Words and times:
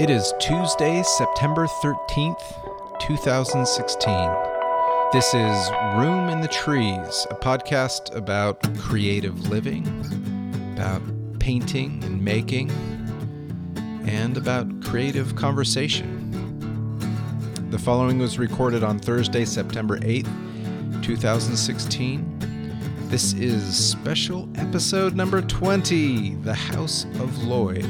It 0.00 0.08
is 0.08 0.32
Tuesday, 0.40 1.02
September 1.02 1.66
13th, 1.66 3.00
2016. 3.00 4.30
This 5.12 5.34
is 5.34 5.70
Room 5.94 6.30
in 6.30 6.40
the 6.40 6.48
Trees, 6.48 7.26
a 7.30 7.34
podcast 7.34 8.16
about 8.16 8.62
creative 8.78 9.50
living, 9.50 9.86
about 10.72 11.02
painting 11.38 12.02
and 12.02 12.24
making, 12.24 12.70
and 14.06 14.38
about 14.38 14.82
creative 14.82 15.36
conversation. 15.36 16.16
The 17.68 17.78
following 17.78 18.18
was 18.18 18.38
recorded 18.38 18.82
on 18.82 18.98
Thursday, 19.00 19.44
September 19.44 19.98
8th, 19.98 21.02
2016. 21.02 22.38
This 23.10 23.34
is 23.34 23.76
special 23.76 24.48
episode 24.54 25.14
number 25.14 25.42
20 25.42 26.36
The 26.36 26.54
House 26.54 27.04
of 27.20 27.44
Lloyd. 27.44 27.84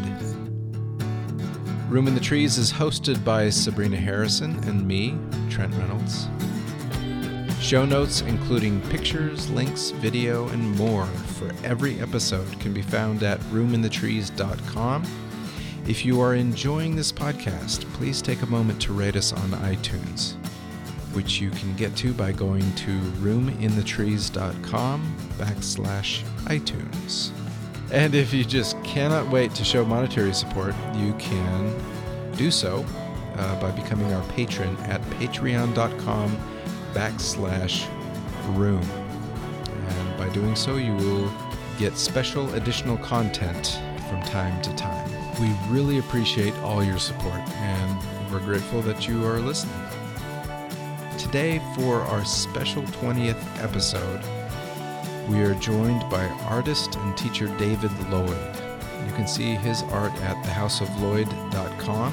Room 1.90 2.06
in 2.06 2.14
the 2.14 2.20
Trees 2.20 2.56
is 2.56 2.72
hosted 2.72 3.24
by 3.24 3.50
Sabrina 3.50 3.96
Harrison 3.96 4.62
and 4.62 4.86
me, 4.86 5.18
Trent 5.50 5.74
Reynolds. 5.74 6.28
Show 7.60 7.84
notes, 7.84 8.20
including 8.20 8.80
pictures, 8.82 9.50
links, 9.50 9.90
video, 9.90 10.46
and 10.50 10.76
more 10.76 11.06
for 11.06 11.50
every 11.64 11.98
episode, 12.00 12.60
can 12.60 12.72
be 12.72 12.80
found 12.80 13.24
at 13.24 13.40
roominthetrees.com. 13.50 15.02
If 15.88 16.04
you 16.04 16.20
are 16.20 16.36
enjoying 16.36 16.94
this 16.94 17.10
podcast, 17.10 17.80
please 17.94 18.22
take 18.22 18.42
a 18.42 18.46
moment 18.46 18.80
to 18.82 18.92
rate 18.92 19.16
us 19.16 19.32
on 19.32 19.50
iTunes, 19.50 20.34
which 21.12 21.40
you 21.40 21.50
can 21.50 21.74
get 21.74 21.96
to 21.96 22.14
by 22.14 22.30
going 22.30 22.72
to 22.76 23.00
roominthetrees.com 23.18 25.16
backslash 25.38 26.22
iTunes. 26.44 27.32
And 27.92 28.14
if 28.14 28.32
you 28.32 28.44
just 28.44 28.82
cannot 28.84 29.28
wait 29.30 29.54
to 29.56 29.64
show 29.64 29.84
monetary 29.84 30.32
support, 30.32 30.74
you 30.94 31.12
can 31.14 31.74
do 32.36 32.50
so 32.50 32.84
uh, 33.36 33.60
by 33.60 33.70
becoming 33.72 34.12
our 34.12 34.24
patron 34.28 34.76
at 34.84 35.00
patreon.com 35.18 36.38
backslash 36.92 37.86
room. 38.56 38.82
And 39.88 40.18
by 40.18 40.28
doing 40.28 40.54
so, 40.54 40.76
you 40.76 40.94
will 40.94 41.32
get 41.78 41.96
special 41.96 42.52
additional 42.54 42.96
content 42.98 43.80
from 44.08 44.22
time 44.22 44.60
to 44.62 44.74
time. 44.76 45.10
We 45.40 45.52
really 45.68 45.98
appreciate 45.98 46.54
all 46.58 46.84
your 46.84 46.98
support, 46.98 47.40
and 47.48 48.32
we're 48.32 48.40
grateful 48.40 48.82
that 48.82 49.08
you 49.08 49.24
are 49.26 49.40
listening. 49.40 49.74
Today, 51.18 51.60
for 51.74 52.02
our 52.02 52.24
special 52.24 52.82
20th 52.82 53.62
episode, 53.62 54.20
we 55.30 55.42
are 55.42 55.54
joined 55.54 56.00
by 56.10 56.26
artist 56.48 56.96
and 56.96 57.16
teacher 57.16 57.46
David 57.56 57.92
Lloyd. 58.10 58.56
You 59.06 59.12
can 59.14 59.28
see 59.28 59.54
his 59.54 59.82
art 59.84 60.12
at 60.22 60.36
thehouseoflloyd.com. 60.44 62.12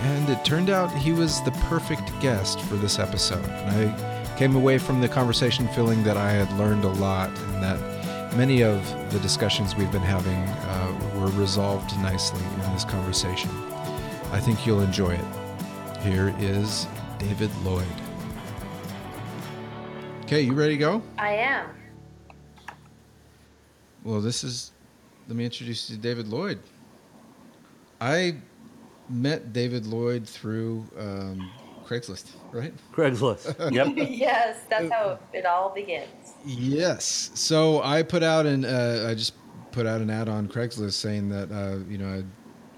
And 0.00 0.28
it 0.30 0.42
turned 0.44 0.70
out 0.70 0.90
he 0.92 1.12
was 1.12 1.42
the 1.42 1.50
perfect 1.68 2.18
guest 2.20 2.60
for 2.62 2.76
this 2.76 2.98
episode. 2.98 3.44
And 3.44 3.92
I 3.92 4.36
came 4.36 4.56
away 4.56 4.78
from 4.78 5.02
the 5.02 5.08
conversation 5.08 5.68
feeling 5.68 6.02
that 6.04 6.16
I 6.16 6.30
had 6.30 6.50
learned 6.58 6.84
a 6.84 6.92
lot 6.92 7.28
and 7.28 7.62
that 7.62 8.36
many 8.36 8.62
of 8.62 8.82
the 9.12 9.20
discussions 9.20 9.76
we've 9.76 9.92
been 9.92 10.00
having 10.00 10.34
uh, 10.34 11.20
were 11.20 11.30
resolved 11.38 11.94
nicely 11.98 12.42
in 12.42 12.72
this 12.72 12.84
conversation. 12.84 13.50
I 14.32 14.40
think 14.40 14.66
you'll 14.66 14.80
enjoy 14.80 15.14
it. 15.14 15.24
Here 16.00 16.34
is 16.38 16.86
David 17.18 17.54
Lloyd. 17.64 17.84
Okay, 20.22 20.40
you 20.40 20.54
ready 20.54 20.74
to 20.74 20.78
go? 20.78 21.02
I 21.18 21.32
am. 21.34 21.77
Well, 24.08 24.22
this 24.22 24.42
is. 24.42 24.72
Let 25.26 25.36
me 25.36 25.44
introduce 25.44 25.90
you 25.90 25.96
to 25.96 26.00
David 26.00 26.28
Lloyd. 26.28 26.58
I 28.00 28.36
met 29.10 29.52
David 29.52 29.84
Lloyd 29.84 30.26
through 30.26 30.86
um, 30.98 31.50
Craigslist, 31.86 32.30
right? 32.50 32.72
Craigslist. 32.90 33.70
Yep. 33.70 34.08
yes, 34.08 34.60
that's 34.70 34.90
how 34.90 35.18
it 35.34 35.44
all 35.44 35.68
begins. 35.74 36.08
Yes. 36.46 37.30
So 37.34 37.82
I 37.82 38.02
put 38.02 38.22
out 38.22 38.46
an. 38.46 38.64
Uh, 38.64 39.08
I 39.10 39.14
just 39.14 39.34
put 39.72 39.84
out 39.84 40.00
an 40.00 40.08
ad 40.08 40.30
on 40.30 40.48
Craigslist 40.48 40.94
saying 40.94 41.28
that 41.28 41.52
uh, 41.52 41.80
you 41.86 41.98
know 41.98 42.08
I 42.08 42.16
had 42.16 42.26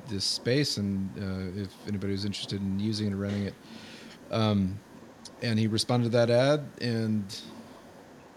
this 0.08 0.24
space 0.24 0.78
and 0.78 1.08
uh, 1.16 1.62
if 1.62 1.69
anybody 1.86 2.10
was 2.10 2.24
interested 2.24 2.60
in 2.60 2.80
using 2.80 3.06
it 3.06 3.12
or 3.12 3.19
renting 3.19 3.44
it. 3.44 3.54
Um, 4.32 4.80
and 5.42 5.60
he 5.60 5.69
responded 5.69 6.10
to 6.10 6.19
that 6.19 6.28
ad, 6.28 6.64
and 6.80 7.24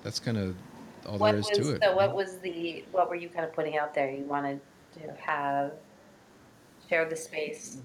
that's 0.04 0.20
kind 0.20 0.38
of 0.38 0.56
all 1.06 1.18
What 1.18 1.32
there 1.32 1.40
is 1.40 1.50
was 1.50 1.58
to 1.58 1.74
it. 1.76 1.84
so? 1.84 1.96
What 1.96 2.16
was 2.16 2.38
the? 2.40 2.84
What 2.92 3.10
were 3.10 3.16
you 3.16 3.30
kind 3.30 3.46
of 3.46 3.54
putting 3.54 3.78
out 3.78 3.94
there? 3.94 4.10
You 4.10 4.24
wanted 4.24 4.60
to 5.02 5.12
have 5.22 5.72
share 6.90 7.06
the 7.10 7.16
space. 7.16 7.78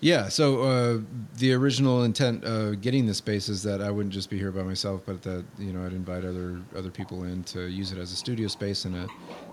Yeah. 0.00 0.28
So 0.28 0.62
uh, 0.62 0.98
the 1.38 1.52
original 1.54 2.04
intent 2.04 2.44
of 2.44 2.80
getting 2.80 3.06
the 3.06 3.14
space 3.14 3.48
is 3.48 3.62
that 3.64 3.80
I 3.82 3.90
wouldn't 3.90 4.14
just 4.14 4.30
be 4.30 4.38
here 4.38 4.52
by 4.52 4.62
myself, 4.62 5.00
but 5.04 5.22
that 5.22 5.44
you 5.58 5.72
know 5.72 5.84
I'd 5.84 5.92
invite 5.92 6.24
other 6.24 6.60
other 6.76 6.90
people 6.90 7.24
in 7.24 7.42
to 7.44 7.66
use 7.66 7.90
it 7.92 7.98
as 7.98 8.12
a 8.12 8.16
studio 8.16 8.48
space 8.48 8.84
and 8.84 8.94
a 8.96 9.08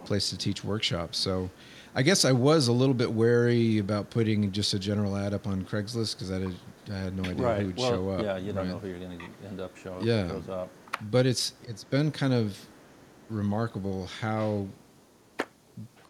place 0.06 0.30
to 0.30 0.38
teach 0.38 0.64
workshops. 0.64 1.18
So 1.18 1.50
I 1.96 2.04
guess 2.04 2.24
I 2.24 2.32
was 2.32 2.68
a 2.68 2.72
little 2.72 2.94
bit 2.94 3.12
wary 3.12 3.80
about 3.80 4.10
putting 4.12 4.52
just 4.52 4.74
a 4.74 4.80
general 4.80 5.18
ad 5.18 5.34
up 5.34 5.48
on 5.48 5.64
Craigslist 5.66 6.16
because 6.16 6.32
I, 6.32 6.40
did, 6.40 6.56
I 6.90 6.98
had 6.98 7.18
no 7.18 7.30
idea 7.30 7.54
who'd 7.66 7.78
Well, 7.78 7.90
show 7.92 8.10
up. 8.12 8.22
yeah, 8.24 8.38
you 8.38 8.54
don't 8.54 8.58
right? 8.64 8.68
know 8.68 8.80
who 8.80 8.88
you're 8.88 9.00
going 9.00 9.20
to 9.20 9.26
end 9.48 9.60
up 9.60 9.76
showing. 9.76 10.06
Yeah. 10.06 10.32
Up. 10.50 10.70
But 11.10 11.26
it's 11.26 11.54
it's 11.68 11.84
been 11.84 12.12
kind 12.12 12.34
of 12.34 12.58
remarkable 13.32 14.08
how 14.20 14.68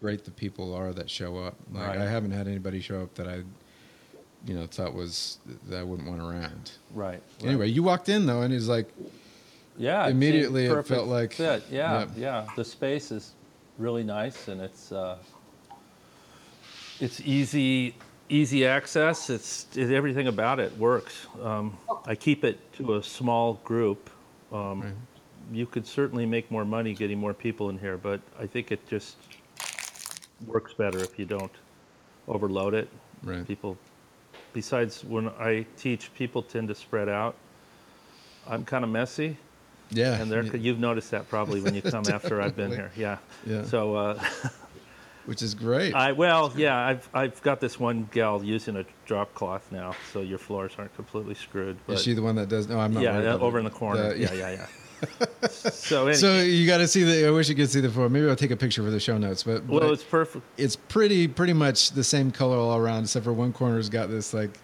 great 0.00 0.24
the 0.24 0.30
people 0.30 0.74
are 0.74 0.92
that 0.92 1.08
show 1.08 1.38
up. 1.38 1.54
Like 1.72 1.86
Right. 1.88 1.98
I 1.98 2.10
haven't 2.10 2.32
had 2.32 2.48
anybody 2.48 2.80
show 2.80 3.02
up 3.02 3.14
that 3.14 3.28
I, 3.28 3.42
you 4.46 4.54
know, 4.54 4.66
thought 4.66 4.94
was 4.94 5.38
that 5.68 5.78
I 5.78 5.82
wouldn't 5.84 6.08
want 6.08 6.20
around. 6.20 6.72
Right. 6.92 7.12
right. 7.12 7.22
Anyway, 7.46 7.68
you 7.68 7.82
walked 7.82 8.08
in 8.08 8.26
though, 8.26 8.42
and 8.42 8.52
he's 8.52 8.68
like, 8.68 8.88
yeah. 9.78 10.08
immediately 10.08 10.66
it 10.66 10.86
felt 10.86 11.06
like- 11.08 11.34
fit. 11.34 11.62
Yeah, 11.70 12.00
Yep. 12.00 12.10
yeah. 12.16 12.46
The 12.56 12.64
space 12.64 13.12
is 13.12 13.32
really 13.78 14.02
nice, 14.02 14.48
and 14.48 14.60
it's 14.60 14.90
uh, 14.92 15.18
it's 17.00 17.20
easy 17.20 17.94
easy 18.28 18.66
access. 18.66 19.30
It's 19.30 19.66
it, 19.76 19.90
everything 19.92 20.26
about 20.26 20.58
it 20.60 20.76
works. 20.78 21.26
Um, 21.42 21.76
I 22.06 22.14
keep 22.14 22.44
it 22.44 22.58
to 22.74 22.96
a 22.96 23.02
small 23.02 23.54
group. 23.64 24.10
Um, 24.52 24.80
Right. 24.82 24.92
You 25.52 25.66
could 25.66 25.86
certainly 25.86 26.26
make 26.26 26.50
more 26.50 26.64
money 26.64 26.94
getting 26.94 27.18
more 27.18 27.34
people 27.34 27.70
in 27.70 27.78
here, 27.78 27.96
but 27.96 28.20
I 28.38 28.46
think 28.46 28.70
it 28.72 28.86
just 28.88 29.16
works 30.46 30.72
better 30.74 30.98
if 30.98 31.18
you 31.18 31.24
don't 31.24 31.52
overload 32.28 32.74
it. 32.74 32.88
right, 33.22 33.46
people 33.46 33.76
besides 34.52 35.02
when 35.04 35.28
i 35.40 35.64
teach 35.76 36.12
people 36.14 36.42
tend 36.42 36.68
to 36.68 36.74
spread 36.74 37.08
out 37.08 37.34
i'm 38.48 38.64
kind 38.64 38.84
of 38.84 38.90
messy 38.90 39.36
yeah, 39.90 40.20
and 40.20 40.30
they're, 40.30 40.44
yeah, 40.44 40.54
you've 40.54 40.78
noticed 40.78 41.10
that 41.10 41.28
probably 41.28 41.60
when 41.60 41.74
you 41.74 41.82
come 41.94 42.04
after 42.12 42.40
i've 42.40 42.54
been 42.56 42.70
here 42.70 42.90
yeah 42.96 43.18
Yeah. 43.46 43.64
so 43.64 43.94
uh, 43.96 44.22
which 45.26 45.42
is 45.42 45.54
great. 45.54 45.94
i 45.94 46.12
well 46.12 46.52
yeah 46.56 46.76
i've 46.86 47.08
i've 47.14 47.40
got 47.42 47.60
this 47.60 47.78
one 47.80 48.08
gal 48.12 48.42
using 48.44 48.76
a 48.76 48.84
drop 49.06 49.32
cloth 49.34 49.66
now 49.72 49.94
so 50.12 50.20
your 50.20 50.38
floors 50.38 50.72
aren't 50.78 50.94
completely 50.96 51.34
screwed 51.34 51.76
but 51.86 51.94
is 51.94 52.02
she 52.02 52.12
the 52.14 52.22
one 52.22 52.34
that 52.36 52.48
does? 52.48 52.68
No, 52.68 52.78
I'm 52.78 52.92
not. 52.92 53.02
yeah 53.02 53.16
uh, 53.18 53.38
over 53.38 53.58
in 53.58 53.64
the 53.64 53.70
corner 53.70 54.10
The- 54.10 54.18
yeah 54.18 54.32
yeah 54.32 54.50
yeah 54.50 54.66
so, 55.50 56.06
any, 56.08 56.16
So 56.16 56.40
you 56.40 56.66
got 56.66 56.78
to 56.78 56.88
see 56.88 57.02
the. 57.04 57.26
I 57.26 57.30
wish 57.30 57.48
you 57.48 57.54
could 57.54 57.70
see 57.70 57.80
the 57.80 57.90
photo. 57.90 58.08
Maybe 58.08 58.28
I'll 58.28 58.36
take 58.36 58.50
a 58.50 58.56
picture 58.56 58.82
for 58.82 58.90
the 58.90 59.00
show 59.00 59.18
notes. 59.18 59.42
But, 59.42 59.66
but 59.66 59.80
well 59.82 59.92
it's 59.92 60.02
perfect 60.04 60.44
it's 60.56 60.76
pretty 60.76 61.28
pretty 61.28 61.52
much 61.52 61.90
the 61.92 62.04
same 62.04 62.30
color 62.30 62.56
all 62.56 62.76
around, 62.76 63.04
except 63.04 63.24
for 63.24 63.32
one 63.32 63.52
corner's 63.52 63.88
got 63.88 64.10
this 64.10 64.32
like 64.34 64.58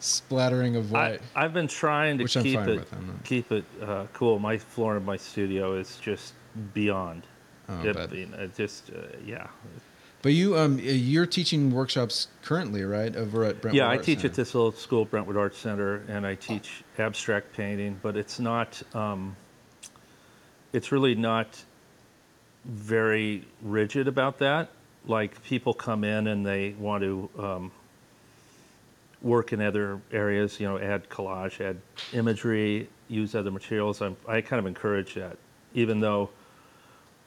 splattering 0.00 0.76
of 0.76 0.94
I, 0.94 1.10
white. 1.10 1.20
I've 1.34 1.52
been 1.52 1.68
trying 1.68 2.18
to 2.18 2.24
keep 2.24 2.58
it 2.58 2.66
with, 2.78 2.92
I'm 2.92 3.06
not- 3.06 3.24
keep 3.24 3.50
it 3.52 3.64
uh, 3.82 4.06
cool. 4.12 4.38
My 4.38 4.56
floor 4.58 4.96
in 4.96 5.04
my 5.04 5.16
studio 5.16 5.74
is 5.74 5.96
just 5.96 6.34
beyond. 6.74 7.24
Oh, 7.68 7.82
It- 7.82 7.94
but- 7.96 8.10
I 8.10 8.14
mean, 8.14 8.34
it 8.34 8.54
just 8.54 8.90
uh, 8.90 9.16
yeah, 9.26 9.48
But 10.22 10.32
you 10.32 10.56
um 10.56 10.78
you're 10.80 11.26
teaching 11.26 11.70
workshops 11.72 12.28
currently, 12.42 12.84
right? 12.84 13.14
Over 13.14 13.44
at 13.44 13.60
Brentwood. 13.60 13.74
yeah. 13.74 13.88
I 13.88 13.96
Art 13.96 14.04
teach 14.04 14.20
Center. 14.20 14.28
at 14.32 14.34
this 14.34 14.54
little 14.54 14.72
school, 14.72 15.04
Brentwood 15.04 15.36
Arts 15.36 15.58
Center, 15.58 16.02
and 16.08 16.26
I 16.26 16.34
teach 16.36 16.82
abstract 16.98 17.52
painting. 17.54 17.98
But 18.02 18.16
it's 18.16 18.38
not. 18.40 18.80
Um, 18.94 19.36
it's 20.72 20.92
really 20.92 21.14
not 21.14 21.48
very 22.64 23.44
rigid 23.62 24.08
about 24.08 24.38
that. 24.38 24.70
Like 25.06 25.42
people 25.44 25.72
come 25.74 26.04
in 26.04 26.26
and 26.26 26.44
they 26.44 26.74
want 26.78 27.02
to 27.02 27.30
um, 27.38 27.72
work 29.22 29.52
in 29.52 29.60
other 29.60 30.00
areas, 30.12 30.60
you 30.60 30.68
know, 30.68 30.78
add 30.78 31.08
collage, 31.08 31.60
add 31.60 31.78
imagery, 32.12 32.88
use 33.08 33.34
other 33.34 33.50
materials. 33.50 34.02
I'm, 34.02 34.16
I 34.26 34.40
kind 34.40 34.60
of 34.60 34.66
encourage 34.66 35.14
that, 35.14 35.38
even 35.74 36.00
though 36.00 36.30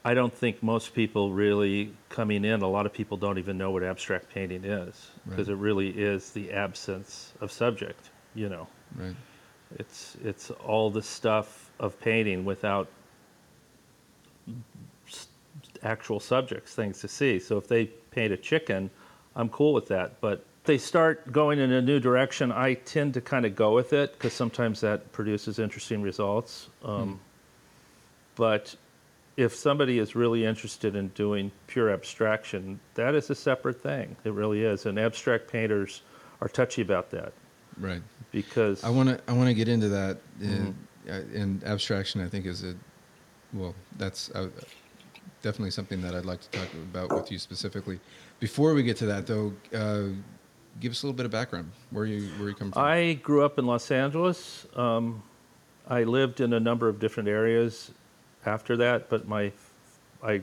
I 0.04 0.14
don't 0.14 0.32
think 0.32 0.62
most 0.62 0.94
people 0.94 1.32
really 1.32 1.92
coming 2.08 2.44
in, 2.44 2.62
a 2.62 2.68
lot 2.68 2.86
of 2.86 2.92
people 2.92 3.16
don't 3.16 3.38
even 3.38 3.58
know 3.58 3.70
what 3.70 3.82
abstract 3.82 4.30
painting 4.32 4.64
is 4.64 5.10
because 5.28 5.48
Right. 5.48 5.54
it 5.54 5.60
really 5.60 5.88
is 5.90 6.30
the 6.30 6.52
absence 6.52 7.32
of 7.40 7.50
subject, 7.52 8.10
you 8.34 8.48
know. 8.48 8.66
Right. 8.96 9.14
It's 9.78 10.16
it's 10.24 10.50
all 10.50 10.90
the 10.90 11.02
stuff 11.02 11.70
of 11.80 11.98
painting 12.00 12.44
without 12.44 12.88
actual 15.82 16.20
subjects, 16.20 16.74
things 16.74 17.00
to 17.00 17.08
see. 17.08 17.38
So 17.38 17.56
if 17.56 17.66
they 17.68 17.86
paint 17.86 18.32
a 18.32 18.36
chicken, 18.36 18.90
I'm 19.34 19.48
cool 19.48 19.72
with 19.72 19.88
that. 19.88 20.20
But 20.20 20.44
they 20.64 20.78
start 20.78 21.32
going 21.32 21.58
in 21.58 21.72
a 21.72 21.82
new 21.82 21.98
direction, 21.98 22.52
I 22.52 22.74
tend 22.74 23.14
to 23.14 23.20
kind 23.20 23.44
of 23.44 23.56
go 23.56 23.74
with 23.74 23.92
it 23.92 24.12
because 24.12 24.32
sometimes 24.32 24.80
that 24.80 25.10
produces 25.12 25.58
interesting 25.58 26.02
results. 26.02 26.68
Um, 26.84 27.20
But 28.34 28.76
if 29.36 29.54
somebody 29.54 29.98
is 29.98 30.14
really 30.14 30.44
interested 30.46 30.96
in 30.96 31.08
doing 31.08 31.50
pure 31.66 31.90
abstraction, 31.90 32.80
that 32.94 33.14
is 33.14 33.28
a 33.30 33.34
separate 33.34 33.82
thing. 33.82 34.16
It 34.24 34.32
really 34.32 34.62
is. 34.62 34.86
And 34.86 34.98
abstract 34.98 35.48
painters 35.48 36.02
are 36.40 36.48
touchy 36.48 36.82
about 36.82 37.10
that 37.10 37.32
Right. 37.78 38.02
because 38.30 38.82
I 38.84 38.90
want 38.90 39.08
to 39.10 39.20
I 39.28 39.32
want 39.32 39.48
to 39.48 39.54
get 39.54 39.68
into 39.68 39.88
that. 39.88 40.18
Mm-hmm. 40.40 40.70
In, 41.34 41.60
uh, 41.64 41.66
abstraction, 41.66 42.20
I 42.20 42.28
think, 42.28 42.46
is 42.46 42.62
a 42.64 42.74
well. 43.52 43.74
That's 43.98 44.30
uh, 44.30 44.48
definitely 45.42 45.70
something 45.72 46.00
that 46.02 46.14
I'd 46.14 46.24
like 46.24 46.40
to 46.40 46.48
talk 46.58 46.68
about 46.74 47.12
with 47.14 47.30
you 47.30 47.38
specifically. 47.38 48.00
Before 48.40 48.72
we 48.74 48.82
get 48.82 48.96
to 48.98 49.06
that, 49.06 49.26
though, 49.26 49.52
uh, 49.74 50.04
give 50.80 50.92
us 50.92 51.02
a 51.02 51.06
little 51.06 51.16
bit 51.16 51.26
of 51.26 51.32
background. 51.32 51.70
Where 51.90 52.06
you 52.06 52.28
where 52.38 52.48
you 52.48 52.54
come 52.54 52.72
from? 52.72 52.82
I 52.82 53.14
grew 53.14 53.44
up 53.44 53.58
in 53.58 53.66
Los 53.66 53.90
Angeles. 53.90 54.66
Um, 54.74 55.22
I 55.88 56.04
lived 56.04 56.40
in 56.40 56.52
a 56.52 56.60
number 56.60 56.88
of 56.88 56.98
different 56.98 57.28
areas 57.28 57.90
after 58.46 58.76
that, 58.78 59.10
but 59.10 59.28
my 59.28 59.52
I 60.22 60.42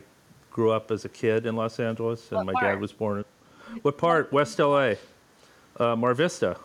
grew 0.51 0.71
up 0.71 0.91
as 0.91 1.05
a 1.05 1.09
kid 1.09 1.45
in 1.45 1.55
Los 1.55 1.79
Angeles, 1.79 2.29
and 2.31 2.37
What 2.37 2.45
my 2.47 2.53
part? 2.53 2.65
dad 2.65 2.81
was 2.81 2.91
born. 2.91 3.19
In, 3.19 3.25
what 3.81 3.97
part? 3.97 4.31
West 4.33 4.59
LA, 4.59 4.95
uh, 5.79 5.95
Mar 5.95 6.13
Vista. 6.13 6.57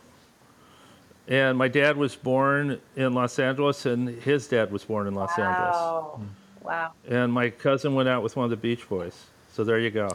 And 1.27 1.57
my 1.57 1.69
dad 1.69 1.97
was 1.97 2.15
born 2.15 2.81
in 2.97 3.15
Los 3.15 3.39
Angeles, 3.39 3.87
and 3.87 4.09
his 4.09 4.47
dad 4.47 4.71
was 4.71 4.85
born 4.85 5.07
in 5.07 5.15
Los 5.15 5.31
Angeles. 5.39 6.21
Wow. 6.65 6.71
Wow. 6.71 6.93
And 7.09 7.33
my 7.33 7.51
cousin 7.51 7.95
went 7.95 8.09
out 8.09 8.23
with 8.23 8.37
one 8.37 8.45
of 8.45 8.51
the 8.51 8.57
Beach 8.57 8.89
Boys. 8.89 9.15
So 9.53 9.63
there 9.65 9.79
you 9.79 9.91
go. 9.91 10.09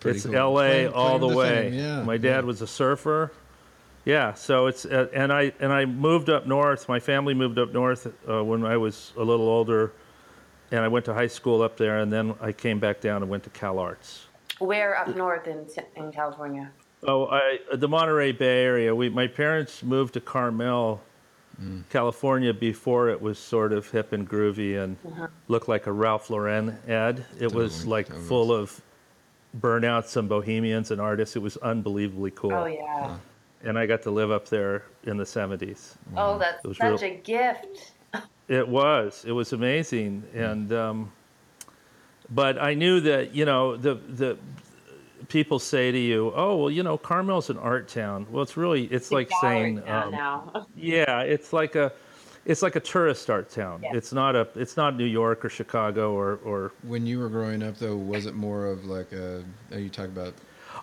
Pretty 0.00 0.16
it's 0.18 0.26
cool. 0.26 0.34
LA 0.34 0.60
Claim- 0.62 0.92
all 0.94 1.08
claim 1.18 1.20
the 1.20 1.28
to 1.28 1.36
way. 1.36 1.70
fame, 1.70 1.74
yeah, 1.74 2.02
My 2.02 2.16
dad 2.16 2.40
yeah. 2.40 2.40
was 2.40 2.62
a 2.62 2.66
surfer. 2.66 3.30
Yeah, 4.04 4.34
so 4.34 4.66
it's 4.66 4.84
uh, 4.84 5.08
and 5.14 5.32
I 5.32 5.52
and 5.60 5.72
I 5.72 5.86
moved 5.86 6.28
up 6.28 6.46
north. 6.46 6.88
My 6.90 7.00
family 7.00 7.32
moved 7.32 7.58
up 7.58 7.72
north 7.72 8.12
uh, 8.28 8.44
when 8.44 8.62
I 8.66 8.76
was 8.76 9.12
a 9.16 9.22
little 9.22 9.48
older, 9.48 9.92
and 10.70 10.80
I 10.80 10.88
went 10.88 11.06
to 11.06 11.14
high 11.14 11.26
school 11.28 11.62
up 11.62 11.78
there, 11.78 12.00
and 12.00 12.12
then 12.12 12.34
I 12.38 12.52
came 12.52 12.78
back 12.78 13.00
down 13.00 13.22
and 13.22 13.30
went 13.30 13.44
to 13.44 13.50
Cal 13.50 13.78
Arts. 13.78 14.26
Where 14.58 14.98
up 14.98 15.08
north 15.16 15.46
in 15.46 15.66
in 15.96 16.12
California? 16.12 16.70
Oh, 17.06 17.26
I 17.28 17.60
the 17.72 17.88
Monterey 17.88 18.32
Bay 18.32 18.62
area. 18.62 18.94
We 18.94 19.08
my 19.08 19.26
parents 19.26 19.82
moved 19.82 20.12
to 20.14 20.20
Carmel, 20.20 21.00
California 21.90 22.52
before 22.52 23.08
it 23.08 23.20
was 23.20 23.38
sort 23.38 23.72
of 23.72 23.90
hip 23.90 24.12
and 24.12 24.28
groovy 24.28 24.82
and 24.82 24.96
looked 25.48 25.68
like 25.68 25.86
a 25.86 25.92
Ralph 25.92 26.30
Lauren 26.30 26.76
ad. 26.88 27.24
It 27.38 27.52
was 27.52 27.74
Totally, 27.76 27.90
like 27.90 28.06
totally. 28.08 28.26
full 28.26 28.52
of 28.52 28.80
burnouts 29.60 30.16
and 30.16 30.28
bohemians 30.28 30.90
and 30.90 31.00
artists. 31.00 31.36
It 31.36 31.42
was 31.42 31.56
unbelievably 31.58 32.32
cool. 32.32 32.52
Oh 32.52 32.66
yeah. 32.66 33.16
And 33.62 33.78
I 33.78 33.86
got 33.86 34.02
to 34.02 34.10
live 34.10 34.30
up 34.30 34.46
there 34.48 34.82
in 35.04 35.16
the 35.16 35.24
70s. 35.24 35.94
Oh, 36.16 36.38
that's 36.38 36.62
It 36.64 36.68
was 36.68 36.76
such 36.76 37.00
real- 37.02 37.12
a 37.12 37.16
gift. 37.16 37.92
It 38.48 38.68
was. 38.68 39.24
It 39.26 39.32
was 39.32 39.52
amazing, 39.54 40.22
and 40.34 40.70
um, 40.72 41.12
but 42.30 42.60
I 42.60 42.74
knew 42.74 43.00
that 43.00 43.34
you 43.34 43.44
know 43.46 43.74
the 43.76 43.94
the 43.94 44.36
people 45.28 45.58
say 45.58 45.90
to 45.92 45.98
you, 45.98 46.32
"Oh, 46.34 46.56
well, 46.56 46.70
you 46.70 46.82
know, 46.82 46.96
Carmel's 46.98 47.50
an 47.50 47.58
art 47.58 47.88
town." 47.88 48.26
Well, 48.30 48.42
it's 48.42 48.56
really 48.56 48.84
it's 48.86 49.10
like 49.10 49.30
Gallery 49.30 49.60
saying, 49.62 49.82
town 49.82 50.04
um, 50.06 50.10
now. 50.12 50.66
yeah, 50.76 51.20
it's 51.20 51.52
like 51.52 51.74
a 51.76 51.92
it's 52.44 52.62
like 52.62 52.76
a 52.76 52.80
tourist 52.80 53.30
art 53.30 53.48
town. 53.50 53.80
Yeah. 53.82 53.96
It's 53.96 54.12
not 54.12 54.36
a 54.36 54.48
it's 54.54 54.76
not 54.76 54.96
New 54.96 55.04
York 55.06 55.44
or 55.44 55.48
Chicago 55.48 56.12
or 56.12 56.38
or 56.44 56.72
when 56.82 57.06
you 57.06 57.18
were 57.18 57.28
growing 57.28 57.62
up, 57.62 57.78
though, 57.78 57.96
was 57.96 58.26
it 58.26 58.34
more 58.34 58.66
of 58.66 58.84
like 58.84 59.12
a? 59.12 59.42
You 59.74 59.88
talk 59.88 60.06
about 60.06 60.34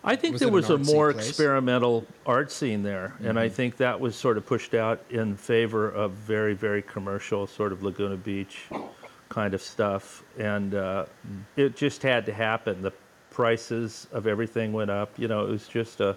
I 0.03 0.15
think 0.15 0.33
Was 0.33 0.39
there 0.41 0.49
was 0.51 0.69
a 0.69 0.77
more 0.79 1.11
place? 1.13 1.27
experimental 1.29 2.07
art 2.25 2.51
scene 2.51 2.81
there, 2.81 3.13
and 3.19 3.27
Mm-hmm. 3.29 3.37
I 3.37 3.49
think 3.49 3.77
that 3.77 3.99
was 3.99 4.15
sort 4.15 4.37
of 4.37 4.45
pushed 4.45 4.73
out 4.73 5.03
in 5.09 5.35
favor 5.35 5.89
of 5.89 6.11
very, 6.13 6.53
very 6.55 6.81
commercial, 6.81 7.45
sort 7.45 7.71
of 7.73 7.83
Laguna 7.83 8.15
Beach 8.15 8.63
kind 9.29 9.53
of 9.53 9.61
stuff. 9.61 10.23
And 10.39 10.73
uh, 10.73 11.05
Mm. 11.29 11.41
it 11.57 11.75
just 11.75 12.01
had 12.03 12.25
to 12.25 12.33
happen. 12.33 12.81
The 12.81 12.91
prices 13.41 14.05
of 14.11 14.27
everything 14.27 14.71
went 14.71 14.91
up. 14.91 15.17
You 15.17 15.27
know, 15.27 15.45
it 15.45 15.49
was 15.49 15.67
just 15.67 15.99
a. 15.99 16.15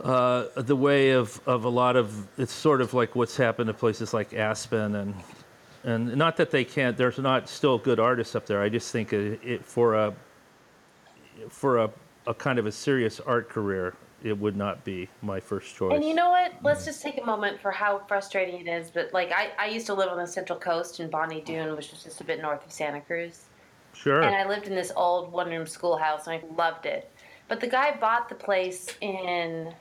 Uh, 0.00 0.46
the 0.56 0.74
way 0.74 1.10
of, 1.10 1.38
of 1.46 1.64
a 1.64 1.68
lot 1.68 1.96
of 1.96 2.26
it's 2.38 2.52
sort 2.52 2.80
of 2.80 2.94
like 2.94 3.14
what's 3.14 3.36
happened 3.36 3.66
to 3.66 3.74
places 3.74 4.14
like 4.14 4.32
Aspen 4.32 4.94
and 4.94 5.14
and 5.84 6.16
not 6.16 6.36
that 6.36 6.50
they 6.50 6.64
can't 6.64 6.96
there's 6.96 7.18
not 7.18 7.48
still 7.48 7.76
good 7.78 7.98
artists 7.98 8.36
up 8.36 8.46
there 8.46 8.62
I 8.62 8.68
just 8.68 8.92
think 8.92 9.12
it, 9.12 9.40
it 9.42 9.64
for 9.64 9.96
a 9.96 10.14
for 11.48 11.78
a, 11.78 11.90
a 12.26 12.34
kind 12.34 12.58
of 12.58 12.66
a 12.66 12.72
serious 12.72 13.20
art 13.20 13.50
career, 13.50 13.94
it 14.22 14.38
would 14.38 14.56
not 14.56 14.84
be 14.84 15.08
my 15.20 15.40
first 15.40 15.74
choice. 15.76 15.94
And 15.94 16.04
you 16.04 16.14
know 16.14 16.30
what? 16.30 16.52
Mm. 16.52 16.62
Let's 16.62 16.84
just 16.84 17.02
take 17.02 17.20
a 17.20 17.26
moment 17.26 17.60
for 17.60 17.70
how 17.70 17.98
frustrating 18.08 18.66
it 18.66 18.70
is. 18.70 18.90
But 18.90 19.12
like, 19.12 19.30
I, 19.32 19.50
I 19.58 19.66
used 19.66 19.86
to 19.86 19.94
live 19.94 20.08
on 20.08 20.16
the 20.16 20.26
Central 20.26 20.58
Coast 20.58 21.00
in 21.00 21.10
Bonny 21.10 21.40
Doon, 21.40 21.76
which 21.76 21.90
was 21.90 22.02
just 22.02 22.20
a 22.20 22.24
bit 22.24 22.40
north 22.40 22.64
of 22.64 22.72
Santa 22.72 23.00
Cruz. 23.00 23.47
Sure. 23.98 24.22
And 24.22 24.34
I 24.34 24.46
lived 24.48 24.66
in 24.66 24.74
this 24.74 24.92
old 24.94 25.32
one 25.32 25.48
room 25.50 25.66
schoolhouse 25.66 26.26
and 26.26 26.36
I 26.40 26.54
loved 26.54 26.86
it. 26.86 27.10
But 27.48 27.60
the 27.60 27.66
guy 27.66 27.96
bought 27.98 28.28
the 28.28 28.34
place 28.34 28.88
in, 29.00 29.68
I 29.68 29.74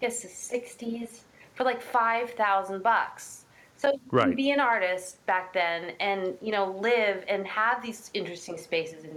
guess, 0.00 0.22
the 0.22 0.28
60s 0.28 1.20
for 1.54 1.64
like 1.64 1.80
5,000 1.82 2.82
bucks. 2.82 3.44
So 3.76 3.92
you 3.92 4.00
Right. 4.10 4.26
can 4.28 4.36
be 4.36 4.50
an 4.52 4.60
artist 4.60 5.24
back 5.26 5.52
then 5.52 5.92
and, 6.00 6.36
you 6.42 6.52
know, 6.52 6.72
live 6.78 7.24
and 7.28 7.46
have 7.46 7.82
these 7.82 8.10
interesting 8.14 8.56
spaces 8.58 9.04
in, 9.04 9.16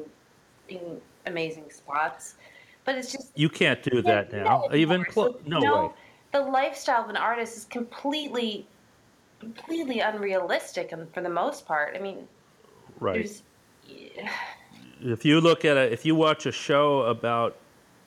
in 0.70 1.02
amazing 1.26 1.70
spots. 1.70 2.36
But 2.86 2.96
it's 2.96 3.12
just. 3.12 3.32
you 3.38 3.50
can't 3.50 3.82
do 3.84 4.02
that 4.02 4.32
Yeah, 4.32 4.44
now. 4.44 4.64
no, 4.70 4.76
Even 4.76 5.02
anymore. 5.02 5.06
clo- 5.06 5.26
So, 5.26 5.42
no 5.46 5.60
you 5.60 5.66
know, 5.66 5.84
way. 5.88 5.92
The 6.32 6.40
lifestyle 6.42 7.04
of 7.04 7.10
an 7.10 7.18
artist 7.18 7.58
is 7.58 7.66
completely, 7.66 8.66
completely 9.40 10.00
unrealistic 10.00 10.92
and 10.92 11.12
for 11.14 11.22
the 11.22 11.30
most 11.30 11.66
part. 11.66 11.96
I 11.96 12.00
mean, 12.00 12.28
Right. 13.00 13.16
there's. 13.16 13.44
If 15.02 15.24
you 15.26 15.40
look 15.40 15.64
at 15.66 15.78
a, 15.78 15.92
if 15.92 16.06
you 16.06 16.16
watch 16.16 16.46
a 16.46 16.52
show 16.52 17.02
about 17.04 17.58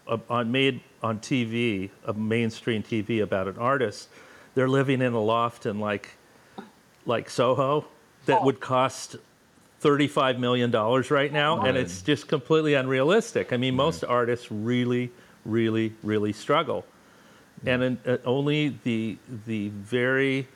uh, 0.07 0.19
on 0.29 0.53
made 0.53 0.81
on 1.03 1.19
TV, 1.21 1.91
a 2.07 2.13
mainstream 2.13 2.83
TV 2.83 3.23
about 3.23 3.49
an 3.49 3.57
artist, 3.59 4.09
they're 4.55 4.69
living 4.69 5.01
in 5.01 5.13
a 5.15 5.21
loft 5.21 5.65
in 5.67 5.81
like 5.81 6.11
like 7.07 7.31
Soho 7.31 7.87
that 8.27 8.41
Oh. 8.41 8.45
would 8.45 8.61
cost. 8.61 9.17
$35 9.83 10.39
million 10.39 10.71
right 10.71 11.33
now, 11.33 11.65
and 11.65 11.77
it's 11.77 12.03
just 12.03 12.29
completely 12.29 12.75
unrealistic. 12.75 13.53
I 13.53 13.57
mean, 13.57 13.75
most 13.75 14.05
artists 14.05 14.47
really, 14.53 15.11
really, 15.45 15.93
really 16.05 16.33
struggle. 16.33 16.85
and 17.67 17.83
in, 17.83 17.99
uh, 18.07 18.19
only 18.25 18.79
the 18.85 19.19
the 19.47 19.71
very 19.71 20.47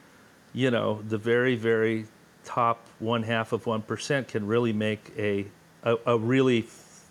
you 0.54 0.70
know 0.70 1.02
the 1.08 1.18
very 1.18 1.56
very 1.56 2.06
top 2.46 2.80
one 3.00 3.22
half 3.24 3.52
of 3.52 3.66
one 3.66 3.82
percent 3.82 4.28
can 4.28 4.46
really 4.46 4.72
make 4.72 5.12
a 5.18 5.44
a, 5.82 5.96
a 6.06 6.16
really 6.18 6.60
f- 6.60 7.10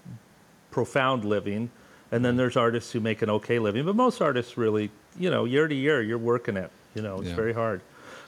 profound 0.72 1.24
living 1.26 1.70
and 2.12 2.24
then 2.26 2.36
there's 2.38 2.58
artists 2.58 2.92
who 2.92 3.00
make 3.00 3.22
an 3.22 3.30
okay 3.30 3.60
living 3.60 3.86
but 3.86 3.96
most 3.96 4.22
artists 4.22 4.58
really 4.58 4.90
you 5.20 5.30
know 5.30 5.46
year 5.46 5.68
to 5.68 5.76
year 5.76 6.02
you're 6.02 6.18
working 6.18 6.58
it 6.58 6.72
you 6.96 7.02
know 7.02 7.20
it's 7.20 7.30
Yeah. 7.30 7.36
very 7.36 7.54
hard 7.54 7.82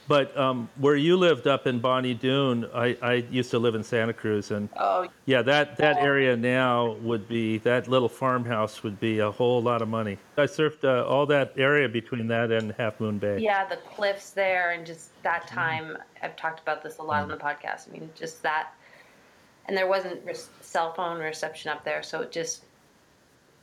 but 0.07 0.35
um, 0.37 0.69
where 0.77 0.95
you 0.95 1.17
lived 1.17 1.47
up 1.47 1.67
in 1.67 1.79
Bonny 1.79 2.13
Doon, 2.13 2.69
I, 2.73 2.97
I 3.01 3.13
used 3.29 3.51
to 3.51 3.59
live 3.59 3.75
in 3.75 3.83
Santa 3.83 4.13
Cruz, 4.13 4.51
and 4.51 4.69
Oh, 4.77 5.07
yeah, 5.25 5.41
that, 5.41 5.77
that 5.77 5.97
area 5.97 6.37
now 6.37 6.93
would 7.01 7.27
be, 7.27 7.57
that 7.59 7.87
little 7.87 8.07
farmhouse 8.09 8.83
would 8.83 8.99
be 8.99 9.19
a 9.19 9.29
whole 9.29 9.61
lot 9.61 9.81
of 9.81 9.89
money. 9.89 10.17
I 10.37 10.43
surfed 10.43 10.83
uh, 10.83 11.05
all 11.05 11.25
that 11.27 11.53
area 11.57 11.89
between 11.89 12.27
that 12.27 12.51
and 12.51 12.73
Half 12.77 12.99
Moon 12.99 13.17
Bay. 13.17 13.39
Yeah, 13.39 13.65
the 13.65 13.77
cliffs 13.77 14.29
there, 14.29 14.71
and 14.71 14.85
just 14.85 15.11
that 15.23 15.47
time. 15.47 15.97
I've 16.23 16.35
talked 16.35 16.61
about 16.61 16.83
this 16.83 16.99
a 16.99 17.03
lot 17.03 17.23
on 17.23 17.29
the 17.29 17.37
podcast. 17.37 17.89
I 17.89 17.91
mean, 17.91 18.09
just 18.15 18.41
that, 18.43 18.73
and 19.67 19.75
there 19.75 19.87
wasn't 19.87 20.25
re- 20.25 20.35
cell 20.61 20.93
phone 20.93 21.19
reception 21.19 21.69
up 21.71 21.83
there, 21.83 22.01
so 22.01 22.21
it 22.21 22.31
just 22.31 22.63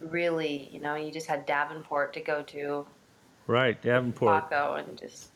really, 0.01 0.69
you 0.73 0.81
know, 0.81 0.95
you 0.95 1.11
just 1.11 1.27
had 1.27 1.47
Davenport 1.47 2.13
to 2.15 2.21
go 2.21 2.43
to, 2.43 2.87
Right, 3.47 3.81
Davenport, 3.81 4.51
Paco, 4.51 4.75
and 4.75 4.99
just 4.99 5.29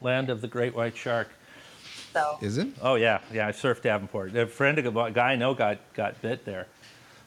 land 0.00 0.30
of 0.30 0.40
the 0.40 0.48
great 0.48 0.74
white 0.74 0.96
shark. 0.96 1.28
so. 2.12 2.38
is 2.40 2.58
it? 2.58 2.68
Oh 2.82 2.94
yeah, 2.96 3.20
yeah, 3.32 3.46
I 3.48 3.52
surfed 3.52 3.82
Davenport. 3.82 4.34
A 4.36 4.46
friend 4.46 4.78
of 4.78 4.96
a 4.96 5.10
guy 5.10 5.32
I 5.32 5.36
know 5.36 5.54
got, 5.54 5.78
got 5.94 6.20
bit 6.22 6.44
there. 6.44 6.66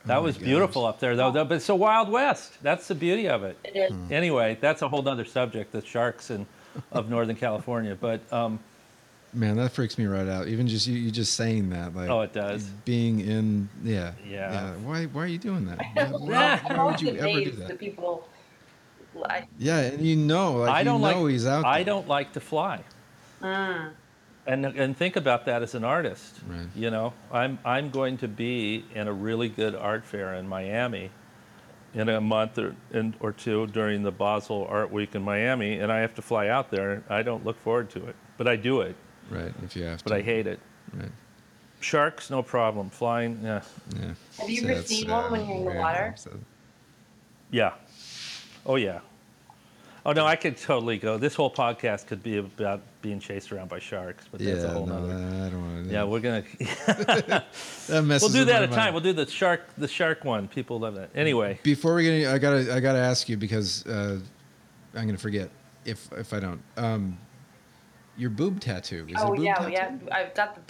That 0.05 0.17
Oh 0.17 0.23
was 0.23 0.35
gosh. 0.35 0.43
beautiful 0.43 0.85
up 0.85 0.99
there, 0.99 1.15
though. 1.15 1.31
though, 1.31 1.45
But 1.45 1.55
it's 1.55 1.69
a 1.69 1.75
Wild 1.75 2.09
West. 2.09 2.61
That's 2.61 2.87
the 2.89 2.95
beauty 2.95 3.29
of 3.29 3.43
it. 3.45 3.57
It 3.63 3.75
is. 3.77 3.91
Hmm. 3.93 4.11
Anyway, 4.11 4.57
that's 4.59 4.81
a 4.81 4.89
whole 4.89 5.07
other 5.07 5.23
subject, 5.23 5.71
the 5.71 5.81
sharks 5.81 6.29
and 6.29 6.45
of 6.91 7.09
Northern 7.09 7.35
California. 7.37 7.95
But 7.99 8.19
um, 8.33 8.59
Man, 9.35 9.55
that 9.57 9.71
freaks 9.71 9.97
me 9.97 10.05
right 10.05 10.27
out. 10.27 10.47
Even 10.47 10.67
just 10.67 10.85
you, 10.87 10.95
you 10.97 11.09
just 11.09 11.33
saying 11.33 11.69
that, 11.71 11.95
like 11.95 12.09
Oh, 12.09 12.21
it 12.21 12.33
does. 12.33 12.65
being 12.85 13.21
in, 13.21 13.67
yeah, 13.83 14.11
Yeah. 14.29 14.73
Why, 14.83 15.05
why 15.05 15.23
are 15.23 15.27
you 15.27 15.37
doing 15.39 15.65
that? 15.67 15.77
Why, 15.95 16.03
Yeah. 16.03 16.11
why, 16.11 16.75
why 16.75 16.83
would 16.83 17.01
you 17.01 17.15
ever 17.15 17.27
do 17.43 17.51
The 17.51 17.63
that? 17.67 17.79
people, 17.79 18.27
I, 19.29 19.47
Yeah, 19.59 19.79
and 19.79 20.05
you 20.05 20.15
know, 20.15 20.53
like 20.57 20.69
I 20.71 20.83
don't 20.83 21.01
know 21.01 21.21
like. 21.23 21.31
he's 21.31 21.45
out. 21.47 21.63
There. 21.63 21.71
I 21.71 21.83
don't 21.83 22.07
like 22.07 22.33
to 22.33 22.39
fly. 22.39 22.83
mm, 23.41 23.91
And 24.47 24.65
and 24.65 24.97
think 24.97 25.15
about 25.15 25.45
that 25.45 25.61
as 25.61 25.75
an 25.75 25.83
artist. 25.83 26.39
Right. 26.47 26.67
You 26.75 26.89
know, 26.89 27.13
I'm 27.31 27.59
I'm 27.65 27.89
going 27.89 28.17
to 28.19 28.27
be 28.27 28.85
in 28.95 29.07
a 29.07 29.13
really 29.13 29.49
good 29.49 29.75
art 29.75 30.05
fair 30.05 30.33
in 30.35 30.47
Miami 30.47 31.11
in 31.95 32.09
a 32.09 32.19
month 32.19 32.57
or, 32.57 32.75
in, 32.91 33.13
or 33.19 33.31
two 33.31 33.67
during 33.67 34.01
the 34.01 34.11
Basel 34.11 34.65
Art 34.67 34.91
Week 34.91 35.13
in 35.13 35.21
Miami, 35.21 35.77
and 35.77 35.91
I 35.91 35.99
have 35.99 36.15
to 36.15 36.23
fly 36.23 36.47
out 36.47 36.71
there. 36.71 37.03
I 37.07 37.21
don't 37.21 37.45
look 37.45 37.59
forward 37.61 37.91
to 37.91 38.07
it, 38.07 38.15
but 38.37 38.47
I 38.47 38.55
do 38.55 38.81
it. 38.81 38.95
Right. 39.29 39.53
If 39.63 39.75
you 39.75 39.83
have 39.83 39.99
to. 39.99 40.03
But 40.05 40.13
I 40.13 40.21
hate 40.23 40.47
it. 40.47 40.59
Right. 40.91 41.11
Sharks, 41.81 42.31
no 42.31 42.41
problem. 42.41 42.89
Flying, 42.89 43.39
yeah, 43.43 43.61
Yeah. 43.95 44.13
Have 44.39 44.49
you 44.49 44.61
So 44.61 44.67
ever 44.69 44.81
seen 44.81 45.07
one 45.11 45.31
when 45.31 45.45
you're 45.47 45.57
in 45.57 45.65
the 45.65 45.71
water? 45.71 46.15
yeah. 47.51 47.73
Oh 48.65 48.75
yeah. 48.75 48.99
Oh 50.05 50.11
no, 50.11 50.25
I 50.25 50.35
could 50.35 50.57
totally 50.57 50.97
go. 50.97 51.17
This 51.17 51.33
whole 51.33 51.49
podcast 51.51 52.07
could 52.07 52.21
be 52.21 52.37
about 52.37 52.81
being 53.01 53.19
chased 53.21 53.53
around 53.53 53.69
by 53.69 53.79
sharks, 53.79 54.25
but 54.29 54.41
that's 54.41 54.61
Yeah. 54.63 54.69
a 54.69 54.73
whole 54.73 54.85
No, 54.85 54.99
nother. 54.99 55.13
I 55.45 55.49
don't 55.49 55.61
want 55.75 55.87
to. 55.87 55.93
Yeah, 55.93 56.03
we're 56.03 56.19
gonna. 56.19 56.43
That 57.87 58.01
messes 58.03 58.21
We'll 58.33 58.45
do 58.45 58.45
that 58.51 58.63
at 58.63 58.69
a 58.69 58.73
time. 58.73 58.93
We'll 58.93 59.03
do 59.03 59.13
the 59.13 59.25
shark, 59.25 59.61
the 59.77 59.87
shark 59.87 60.23
one. 60.25 60.47
People 60.49 60.79
love 60.79 60.95
that. 60.95 61.09
Anyway, 61.15 61.59
Before 61.63 61.95
we 61.95 62.03
get, 62.03 62.11
any, 62.13 62.25
I 62.25 62.37
gotta, 62.37 62.73
I 62.73 62.79
gotta 62.81 62.99
ask 62.99 63.27
you 63.29 63.37
because 63.37 63.85
uh, 63.87 64.19
I'm 64.93 65.05
gonna 65.05 65.17
forget 65.17 65.49
if 65.85 66.11
if 66.13 66.33
I 66.33 66.39
don't. 66.41 66.61
Um, 66.77 67.17
your 68.17 68.29
boob 68.29 68.59
tattoo. 68.59 69.05
Is 69.07 69.13
it 69.13 69.17
a 69.17 69.23
Oh 69.23 69.35
boob 69.35 69.45
yeah, 69.45 69.55
tattoo? 69.55 69.71
yeah. 69.71 69.91
I've 70.11 70.33
got 70.35 70.55
the. 70.55 70.61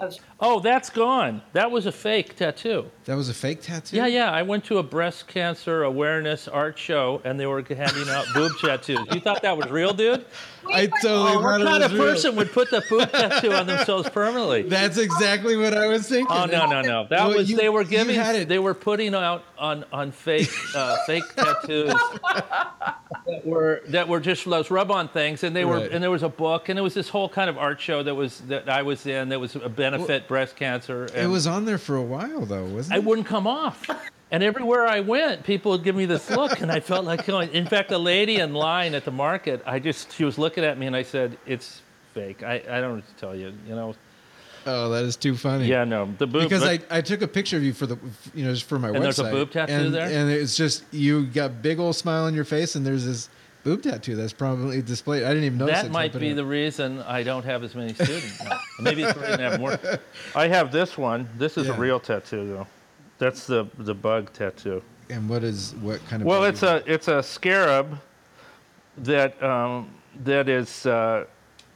I 0.00 0.10
oh, 0.40 0.58
that's 0.58 0.90
gone. 0.90 1.42
That 1.52 1.70
was 1.70 1.86
a 1.86 1.92
fake 1.92 2.34
tattoo. 2.34 2.90
That 3.04 3.16
was 3.16 3.28
a 3.28 3.34
fake 3.34 3.62
tattoo. 3.62 3.96
Yeah, 3.96 4.06
yeah. 4.06 4.32
I 4.32 4.42
went 4.42 4.64
to 4.64 4.78
a 4.78 4.82
breast 4.82 5.28
cancer 5.28 5.84
awareness 5.84 6.48
art 6.48 6.76
show, 6.76 7.20
and 7.24 7.38
they 7.38 7.46
were 7.46 7.62
handing 7.62 8.08
out 8.08 8.26
boob 8.34 8.50
tattoos. 8.60 8.98
You 9.12 9.20
thought 9.20 9.42
that 9.42 9.56
was 9.56 9.70
real, 9.70 9.92
dude? 9.92 10.24
I 10.72 10.86
totally. 10.86 11.12
Oh, 11.12 11.32
thought 11.34 11.42
what 11.42 11.60
it 11.60 11.64
kind 11.64 11.82
of 11.84 11.92
real. 11.92 12.02
person 12.02 12.34
would 12.36 12.50
put 12.52 12.70
the 12.70 12.82
boob 12.88 13.12
tattoo 13.12 13.52
on 13.52 13.66
themselves 13.68 14.08
permanently? 14.10 14.62
That's 14.68 14.98
exactly 14.98 15.56
what 15.56 15.76
I 15.76 15.86
was 15.86 16.08
thinking. 16.08 16.36
Oh 16.36 16.46
no 16.46 16.66
no 16.66 16.80
no! 16.82 17.06
That 17.08 17.28
Well, 17.28 17.36
was 17.36 17.48
you- 17.50 17.56
they 17.56 17.68
were 17.68 17.82
you 17.82 17.88
giving. 17.88 18.16
had 18.16 18.34
it. 18.34 18.48
They 18.48 18.58
were 18.58 18.74
putting 18.74 19.14
out 19.14 19.44
on 19.58 19.84
on 19.92 20.10
fake 20.10 20.50
uh, 20.74 20.96
fake 21.06 21.24
tattoos 21.36 21.92
that 23.26 23.42
were 23.44 23.82
that 23.88 24.08
were 24.08 24.20
just 24.20 24.48
those 24.48 24.70
rub-on 24.70 25.08
things, 25.08 25.44
and 25.44 25.54
they 25.54 25.64
were 25.64 25.76
Right. 25.76 25.92
and 25.92 26.02
there 26.02 26.10
was 26.10 26.22
a 26.24 26.28
book, 26.28 26.68
and 26.68 26.78
it 26.78 26.82
was 26.82 26.94
this 26.94 27.08
whole 27.08 27.28
kind 27.28 27.48
of 27.48 27.56
art 27.58 27.80
show 27.80 28.02
that 28.02 28.14
was 28.14 28.40
that 28.42 28.68
I 28.68 28.82
was 28.82 29.06
in. 29.06 29.28
That 29.30 29.40
was 29.40 29.54
a 29.56 29.68
benefit 29.68 29.91
breast 30.28 30.56
cancer. 30.56 31.06
It 31.14 31.26
was 31.28 31.46
on 31.46 31.64
there 31.64 31.78
for 31.78 31.96
a 31.96 32.02
while 32.02 32.44
though, 32.44 32.64
wasn't 32.64 32.94
it? 32.94 32.96
I 32.96 32.98
it? 32.98 33.04
wouldn't 33.04 33.26
come 33.26 33.46
off. 33.46 33.88
And 34.32 34.42
everywhere 34.42 34.86
I 34.86 35.00
went, 35.00 35.44
people 35.44 35.72
would 35.72 35.84
give 35.84 35.94
me 35.94 36.06
this 36.06 36.30
look, 36.30 36.62
and 36.62 36.72
I 36.72 36.80
felt 36.80 37.04
like 37.04 37.26
going. 37.26 37.52
In 37.52 37.66
fact, 37.66 37.92
a 37.92 37.98
lady 37.98 38.36
in 38.36 38.54
line 38.54 38.94
at 38.94 39.04
the 39.04 39.10
market, 39.10 39.62
I 39.66 39.78
just 39.78 40.10
she 40.10 40.24
was 40.24 40.38
looking 40.38 40.64
at 40.64 40.78
me, 40.78 40.86
and 40.86 40.96
I 40.96 41.02
said, 41.02 41.36
"It's 41.44 41.82
fake. 42.14 42.42
I, 42.42 42.54
I 42.54 42.80
don't 42.80 42.82
know 42.82 42.94
what 42.94 43.08
to 43.08 43.14
tell 43.16 43.36
you. 43.36 43.52
You 43.68 43.74
know, 43.74 43.94
Oh, 44.64 44.90
that 44.90 45.04
is 45.04 45.16
too 45.16 45.36
funny. 45.36 45.66
yeah, 45.66 45.84
no, 45.84 46.08
the 46.18 46.26
boob. 46.26 46.44
Because 46.44 46.62
but- 46.62 46.84
I, 46.90 46.98
I 46.98 47.00
took 47.00 47.22
a 47.22 47.28
picture 47.28 47.56
of 47.56 47.62
you 47.62 47.72
for 47.72 47.86
the 47.86 47.98
you 48.34 48.44
know 48.44 48.52
just 48.52 48.64
for 48.64 48.78
my 48.78 48.88
website. 48.88 48.94
And 48.94 49.04
there's 49.04 49.18
a 49.18 49.24
boob 49.24 49.50
tattoo 49.50 49.72
and, 49.72 49.94
there? 49.94 50.06
and 50.06 50.30
it's 50.30 50.56
just 50.56 50.84
you 50.92 51.26
got 51.26 51.62
big 51.62 51.78
old 51.78 51.96
smile 51.96 52.24
on 52.24 52.34
your 52.34 52.44
face, 52.44 52.74
and 52.76 52.86
there's 52.86 53.04
this 53.04 53.28
boob 53.64 53.82
tattoo 53.82 54.16
that's 54.16 54.32
probably 54.32 54.82
displayed. 54.82 55.24
I 55.24 55.28
didn't 55.28 55.44
even 55.44 55.58
notice. 55.58 55.82
That 55.82 55.90
might 55.90 56.18
be 56.18 56.30
it 56.30 56.34
the 56.34 56.44
reason 56.44 57.00
I 57.02 57.22
don't 57.22 57.44
have 57.44 57.62
as 57.62 57.74
many 57.74 57.94
students. 57.94 58.42
now. 58.42 58.58
Maybe 58.80 59.02
it's 59.02 59.14
the 59.14 59.20
reason 59.20 59.40
I 59.40 59.50
have 59.50 59.60
more. 59.60 59.78
I 60.34 60.48
have 60.48 60.72
this 60.72 60.98
one. 60.98 61.28
This 61.38 61.56
is 61.56 61.66
Yeah. 61.68 61.76
a 61.76 61.78
real 61.78 62.00
tattoo, 62.00 62.48
though. 62.48 62.66
That's 63.18 63.46
the 63.46 63.66
the 63.78 63.94
bug 63.94 64.32
tattoo. 64.32 64.82
And 65.10 65.28
what 65.28 65.44
is 65.44 65.74
what 65.80 66.04
kind 66.08 66.22
of? 66.22 66.26
Well, 66.26 66.44
it's 66.44 66.62
a 66.62 66.82
it's 66.86 67.08
a 67.08 67.22
scarab 67.22 67.98
that 68.98 69.40
um, 69.42 69.88
that 70.24 70.48
is 70.48 70.86
uh, 70.86 71.24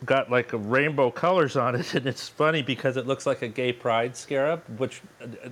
got 0.04 0.30
like 0.30 0.52
a 0.52 0.58
rainbow 0.58 1.10
colors 1.10 1.56
on 1.56 1.74
it, 1.74 1.94
and 1.98 2.06
it's 2.06 2.28
funny 2.28 2.62
because 2.62 2.96
it 2.96 3.06
looks 3.06 3.26
like 3.26 3.42
a 3.42 3.48
gay 3.48 3.72
pride 3.72 4.16
scarab, 4.16 4.62
which 4.78 5.02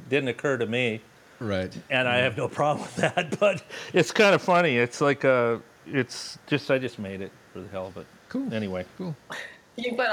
didn't 0.09 0.29
occur 0.29 0.57
to 0.59 0.67
me, 0.67 1.00
right. 1.38 1.76
and 1.91 2.09
I 2.09 2.19
have 2.19 2.37
no 2.37 2.49
problem 2.49 2.83
with 2.83 2.97
that. 2.97 3.37
But 3.41 3.62
it's 3.93 4.11
kind 4.11 4.35
of 4.35 4.43
funny. 4.43 4.76
It's 4.76 5.00
like 5.00 5.25
a 5.25 5.61
it's 5.87 6.38
just 6.47 6.71
I 6.71 6.79
just 6.79 6.99
made 6.99 7.21
it 7.21 7.33
for 7.53 7.61
the 7.61 7.69
hell 7.69 7.87
of 7.87 7.97
it. 7.97 8.07
Cool. 8.29 8.53
Anyway. 8.53 8.85
Cool. 8.99 9.14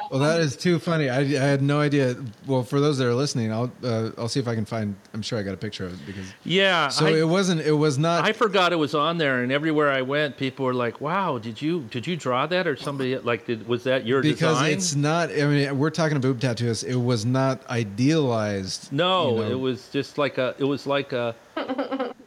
Well, 0.10 0.20
that 0.22 0.40
is 0.40 0.56
too 0.56 0.80
funny. 0.80 1.08
I, 1.08 1.20
I 1.20 1.26
had 1.26 1.62
no 1.62 1.80
idea. 1.80 2.16
Well, 2.48 2.64
for 2.64 2.80
those 2.80 2.98
that 2.98 3.06
are 3.06 3.14
listening, 3.14 3.52
I'll 3.52 3.72
uh, 3.84 4.10
I'll 4.18 4.28
see 4.28 4.40
if 4.40 4.48
I 4.48 4.56
can 4.56 4.66
find. 4.66 4.96
I'm 5.14 5.22
sure 5.22 5.38
I 5.38 5.44
got 5.44 5.54
a 5.54 5.58
picture 5.58 5.86
of 5.86 5.94
it 5.94 6.04
because. 6.08 6.34
Yeah. 6.44 6.88
So 6.88 7.06
I- 7.06 7.20
it 7.20 7.28
wasn't. 7.28 7.62
It 7.62 7.74
was 7.74 8.00
not. 8.00 8.24
I 8.24 8.34
forgot 8.34 8.74
it 8.74 8.78
was 8.78 8.96
on 8.96 9.20
there, 9.20 9.44
and 9.44 9.52
everywhere 9.52 9.92
I 9.92 10.02
went, 10.02 10.36
people 10.38 10.66
were 10.66 10.74
like, 10.74 11.00
"Wow, 11.00 11.38
did 11.38 11.62
you 11.62 11.82
did 11.92 12.08
you 12.08 12.16
draw 12.16 12.48
that, 12.48 12.66
or 12.66 12.76
somebody 12.76 13.16
like 13.20 13.46
did 13.46 13.68
was 13.68 13.84
that 13.84 14.08
your 14.08 14.24
because 14.24 14.40
design?" 14.40 14.70
Because 14.72 14.84
it's 14.84 14.96
not. 14.96 15.30
I 15.30 15.46
mean, 15.46 15.78
we're 15.78 15.92
talking 15.92 16.18
about 16.18 16.28
boob 16.28 16.42
tattoos. 16.42 16.82
It 16.84 16.96
was 16.96 17.24
not 17.24 17.64
idealized. 17.70 18.92
no, 18.92 19.30
you 19.30 19.36
know. 19.42 19.52
it 19.52 19.60
was 19.60 19.90
just 19.90 20.18
like 20.18 20.40
a 20.40 20.56
it 20.58 20.64
was 20.66 20.88
like 20.88 21.14
a, 21.14 21.36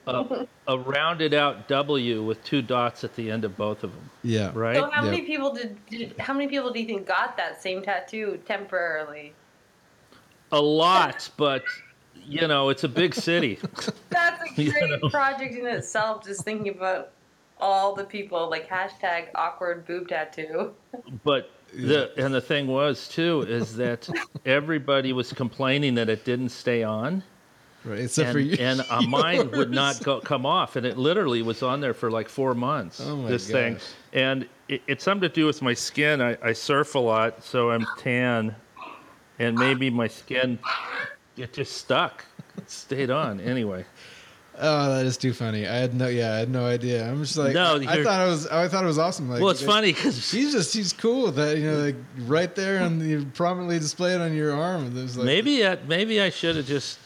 a 0.06 0.46
a 0.66 0.78
rounded 0.78 1.34
out 1.34 1.68
W 1.68 2.22
with 2.22 2.42
two 2.44 2.62
dots 2.62 3.04
at 3.04 3.14
the 3.16 3.30
end 3.30 3.44
of 3.44 3.56
both 3.56 3.84
of 3.84 3.92
them, 3.92 4.10
Yeah. 4.22 4.50
right? 4.54 4.76
So 4.76 4.90
how 4.90 5.04
Yeah. 5.04 5.10
many 5.10 5.22
people 5.22 5.52
did, 5.52 5.76
did? 5.86 6.18
How 6.18 6.32
many 6.32 6.48
people 6.48 6.72
do 6.72 6.80
you 6.80 6.86
think 6.86 7.06
got 7.06 7.36
that 7.36 7.60
same 7.60 7.82
tattoo 7.82 8.40
temporarily? 8.46 9.34
A 10.52 10.60
lot, 10.60 11.28
but 11.36 11.64
you 12.26 12.46
know, 12.48 12.70
it's 12.70 12.84
a 12.84 12.88
big 12.88 13.14
city. 13.14 13.58
That's 14.10 14.42
a 14.50 14.54
You 14.62 14.72
great 14.72 15.02
know. 15.02 15.08
project 15.10 15.54
in 15.54 15.66
itself. 15.66 16.24
Just 16.24 16.42
thinking 16.44 16.68
about 16.74 17.10
all 17.60 17.94
the 17.94 18.04
people 18.04 18.48
like 18.48 18.68
hashtag 18.68 19.26
awkward 19.34 19.86
boob 19.86 20.08
tattoo. 20.08 20.72
But 21.24 21.50
the 21.72 22.10
and 22.16 22.32
the 22.32 22.40
thing 22.40 22.66
was 22.68 23.06
too 23.08 23.42
is 23.42 23.76
that 23.76 24.08
everybody 24.46 25.12
was 25.12 25.32
complaining 25.32 25.94
that 25.96 26.08
it 26.08 26.24
didn't 26.24 26.48
stay 26.50 26.82
on. 26.82 27.22
Right. 27.84 28.00
Except 28.00 28.28
and, 28.28 28.32
for 28.34 28.38
you. 28.40 28.56
and 28.58 28.80
uh, 28.88 29.02
mine 29.08 29.50
would 29.50 29.70
not 29.70 30.02
go, 30.02 30.20
come 30.20 30.46
off, 30.46 30.76
and 30.76 30.86
it 30.86 30.96
literally 30.96 31.42
was 31.42 31.62
on 31.62 31.80
there 31.80 31.94
for 31.94 32.10
like 32.10 32.28
four 32.28 32.54
months. 32.54 33.00
Oh 33.00 33.16
my 33.16 33.28
this 33.28 33.50
thing, 33.50 33.78
and 34.12 34.46
it, 34.68 34.82
it's 34.86 35.04
something 35.04 35.28
to 35.28 35.34
do 35.34 35.46
with 35.46 35.60
my 35.60 35.74
skin. 35.74 36.22
I, 36.22 36.38
I 36.42 36.52
surf 36.52 36.94
a 36.94 36.98
lot, 36.98 37.44
so 37.44 37.70
I'm 37.70 37.86
tan, 37.98 38.56
and 39.38 39.58
maybe 39.58 39.90
my 39.90 40.08
skin 40.08 40.58
it 41.36 41.52
just 41.52 41.76
stuck, 41.76 42.24
it 42.56 42.70
stayed 42.70 43.10
on. 43.10 43.40
Anyway, 43.40 43.84
Oh, 44.56 44.96
that 44.96 45.04
is 45.04 45.16
too 45.16 45.32
funny. 45.32 45.66
I 45.66 45.74
had 45.74 45.94
no. 45.94 46.06
Yeah, 46.06 46.34
I 46.34 46.38
had 46.38 46.48
no 46.48 46.64
idea. 46.64 47.08
I'm 47.08 47.20
just 47.20 47.36
like. 47.36 47.54
No, 47.54 47.74
I, 47.74 48.04
thought 48.04 48.24
it 48.24 48.30
was. 48.30 48.46
I 48.46 48.68
thought 48.68 48.84
it 48.84 48.86
was 48.86 48.98
awesome. 48.98 49.28
Like, 49.28 49.40
well, 49.40 49.50
it's 49.50 49.62
it- 49.62 49.66
funny 49.66 49.92
because 49.92 50.28
She's 50.28 50.52
just. 50.52 50.72
She's 50.72 50.92
cool 50.92 51.24
with 51.24 51.34
that. 51.36 51.58
You 51.58 51.72
know, 51.72 51.78
like 51.78 51.96
right 52.18 52.54
there, 52.54 52.76
and 52.76 53.02
you 53.02 53.26
prominently 53.34 53.80
display 53.80 54.14
it 54.14 54.20
on 54.20 54.32
your 54.32 54.54
arm. 54.54 54.94
There's 54.94 55.16
like. 55.16 55.26
maybe 55.26 55.66
I, 55.66 55.76
maybe 55.88 56.20
I 56.20 56.30
should 56.30 56.54
have 56.54 56.66
just 56.66 57.00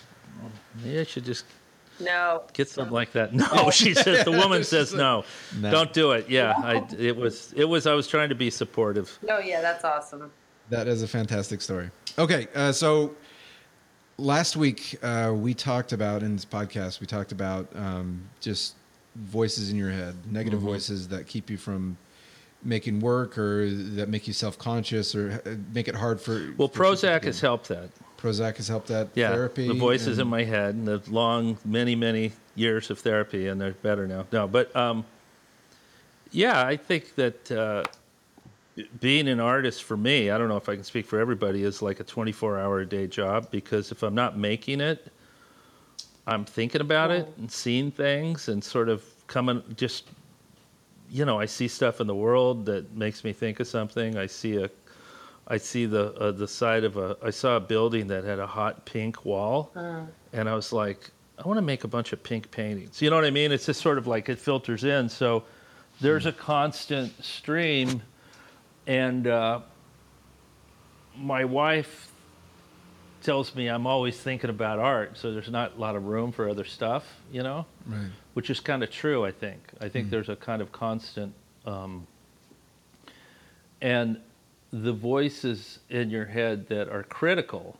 maybe 0.84 1.00
I 1.00 1.04
should 1.04 1.24
just 1.24 1.44
No. 2.00 2.42
get 2.52 2.68
something 2.68 2.92
like 2.92 3.12
that. 3.12 3.32
No, 3.34 3.70
she 3.72 3.94
says 3.94 4.24
the 4.24 4.32
woman 4.32 4.64
says 4.64 4.94
no, 4.94 5.24
No. 5.60 5.70
don't 5.70 5.92
do 5.92 6.12
it. 6.12 6.28
Yeah, 6.28 6.54
I 6.56 6.86
it 6.98 7.16
was 7.16 7.52
it 7.56 7.64
was 7.64 7.86
I 7.86 7.94
was 7.94 8.06
trying 8.08 8.28
to 8.28 8.34
be 8.34 8.50
supportive. 8.50 9.18
No. 9.26 9.38
Yeah, 9.38 9.60
that's 9.60 9.84
awesome. 9.84 10.30
That 10.70 10.86
is 10.86 11.02
a 11.02 11.08
fantastic 11.08 11.60
story. 11.62 11.90
Okay, 12.18 12.46
uh, 12.54 12.72
so 12.72 13.14
last 14.18 14.56
week 14.56 14.96
uh, 15.02 15.32
we 15.34 15.54
talked 15.54 15.92
about 15.92 16.22
in 16.22 16.34
this 16.36 16.44
podcast 16.44 17.00
we 17.00 17.06
talked 17.06 17.32
about 17.32 17.68
um, 17.74 18.22
just 18.40 18.74
voices 19.16 19.70
in 19.70 19.76
your 19.76 19.90
head, 19.90 20.14
negative 20.30 20.60
Mm-hmm. 20.60 20.68
voices 20.68 21.08
that 21.08 21.26
keep 21.26 21.50
you 21.50 21.56
from 21.56 21.96
making 22.62 23.00
work 23.00 23.38
or 23.38 23.70
that 23.70 24.08
make 24.08 24.26
you 24.26 24.32
self-conscious 24.32 25.14
or 25.14 25.40
uh, 25.46 25.50
make 25.72 25.86
it 25.88 25.94
hard 25.94 26.20
for. 26.20 26.52
Well, 26.56 26.68
for 26.68 26.74
people 26.84 26.92
Prozac 26.96 27.20
to- 27.20 27.26
has 27.28 27.40
helped 27.40 27.68
that. 27.68 27.88
Prozac 28.18 28.56
has 28.56 28.68
helped 28.68 28.88
that 28.88 29.08
Yeah, 29.14 29.30
therapy. 29.30 29.68
the 29.68 29.74
voices 29.74 30.18
in 30.18 30.26
my 30.26 30.42
head 30.42 30.74
and 30.74 30.86
the 30.86 31.00
long, 31.08 31.56
many, 31.64 31.94
many 31.94 32.32
years 32.56 32.90
of 32.90 32.98
therapy, 32.98 33.46
and 33.46 33.60
they're 33.60 33.72
better 33.72 34.06
now. 34.06 34.26
No, 34.32 34.48
but 34.48 34.74
um, 34.74 35.04
yeah, 36.32 36.66
I 36.66 36.76
think 36.76 37.14
that 37.14 37.50
uh, 37.52 37.84
being 39.00 39.28
an 39.28 39.38
artist 39.38 39.84
for 39.84 39.96
me, 39.96 40.30
I 40.30 40.38
don't 40.38 40.48
know 40.48 40.56
if 40.56 40.68
I 40.68 40.74
can 40.74 40.84
speak 40.84 41.06
for 41.06 41.20
everybody, 41.20 41.62
is 41.62 41.80
like 41.80 42.00
a 42.00 42.04
24 42.04 42.58
hour 42.58 42.80
a 42.80 42.86
day 42.86 43.06
job 43.06 43.50
because 43.50 43.92
if 43.92 44.02
I'm 44.02 44.14
not 44.14 44.36
making 44.36 44.80
it, 44.80 45.12
I'm 46.26 46.44
thinking 46.44 46.80
about 46.80 47.10
it 47.10 47.32
and 47.38 47.50
seeing 47.50 47.90
things 47.90 48.48
and 48.48 48.62
sort 48.62 48.88
of 48.88 49.02
coming 49.28 49.62
just 49.76 50.08
you 51.10 51.24
know, 51.24 51.40
I 51.40 51.46
see 51.46 51.68
stuff 51.68 52.00
in 52.02 52.06
the 52.06 52.14
world 52.14 52.66
that 52.66 52.94
makes 52.94 53.24
me 53.24 53.32
think 53.32 53.60
of 53.60 53.66
something. 53.66 54.18
I 54.18 54.26
see 54.26 54.56
a 54.56 54.68
I 55.50 55.56
see 55.56 55.86
the 55.86 56.12
uh, 56.14 56.30
the 56.32 56.46
side 56.46 56.84
of 56.84 56.96
a 56.98 57.16
I 57.22 57.30
saw 57.30 57.56
a 57.56 57.60
building 57.60 58.06
that 58.08 58.24
had 58.24 58.38
a 58.38 58.46
hot 58.46 58.84
pink 58.84 59.24
wall 59.24 59.70
and 60.32 60.48
I 60.48 60.54
was 60.54 60.72
like, 60.72 61.10
I 61.42 61.48
want 61.48 61.56
to 61.58 61.62
make 61.62 61.84
a 61.84 61.88
bunch 61.88 62.12
of 62.12 62.22
pink 62.22 62.50
paintings. 62.50 63.00
You 63.00 63.08
know 63.10 63.16
what 63.16 63.24
I 63.24 63.30
mean? 63.30 63.50
It's 63.52 63.64
just 63.66 63.80
sort 63.80 63.96
of 63.98 64.06
like 64.06 64.28
it 64.28 64.38
filters 64.38 64.84
in. 64.84 65.08
So 65.08 65.44
there's 66.00 66.26
a 66.26 66.32
constant 66.32 67.24
stream, 67.24 68.02
and 68.86 69.26
uh, 69.26 69.60
my 71.16 71.44
wife 71.44 72.12
tells 73.22 73.54
me 73.54 73.68
I'm 73.68 73.86
always 73.86 74.16
thinking 74.20 74.50
about 74.50 74.78
art, 74.78 75.16
so 75.18 75.32
there's 75.32 75.50
not 75.50 75.76
a 75.76 75.80
lot 75.80 75.96
of 75.96 76.04
room 76.04 76.30
for 76.30 76.48
other 76.48 76.64
stuff, 76.64 77.04
you 77.32 77.42
know, 77.42 77.66
Right. 77.86 78.10
which 78.34 78.48
is 78.50 78.60
kind 78.60 78.82
of 78.82 78.90
true. 78.90 79.24
I 79.24 79.32
think. 79.32 79.60
I 79.80 79.88
think 79.88 80.10
there's 80.10 80.28
a 80.28 80.36
kind 80.36 80.62
of 80.62 80.70
constant, 80.72 81.32
um, 81.66 82.06
and 83.80 84.18
the 84.72 84.92
voices 84.92 85.78
in 85.90 86.10
your 86.10 86.26
head 86.26 86.68
that 86.68 86.88
are 86.88 87.02
critical 87.02 87.76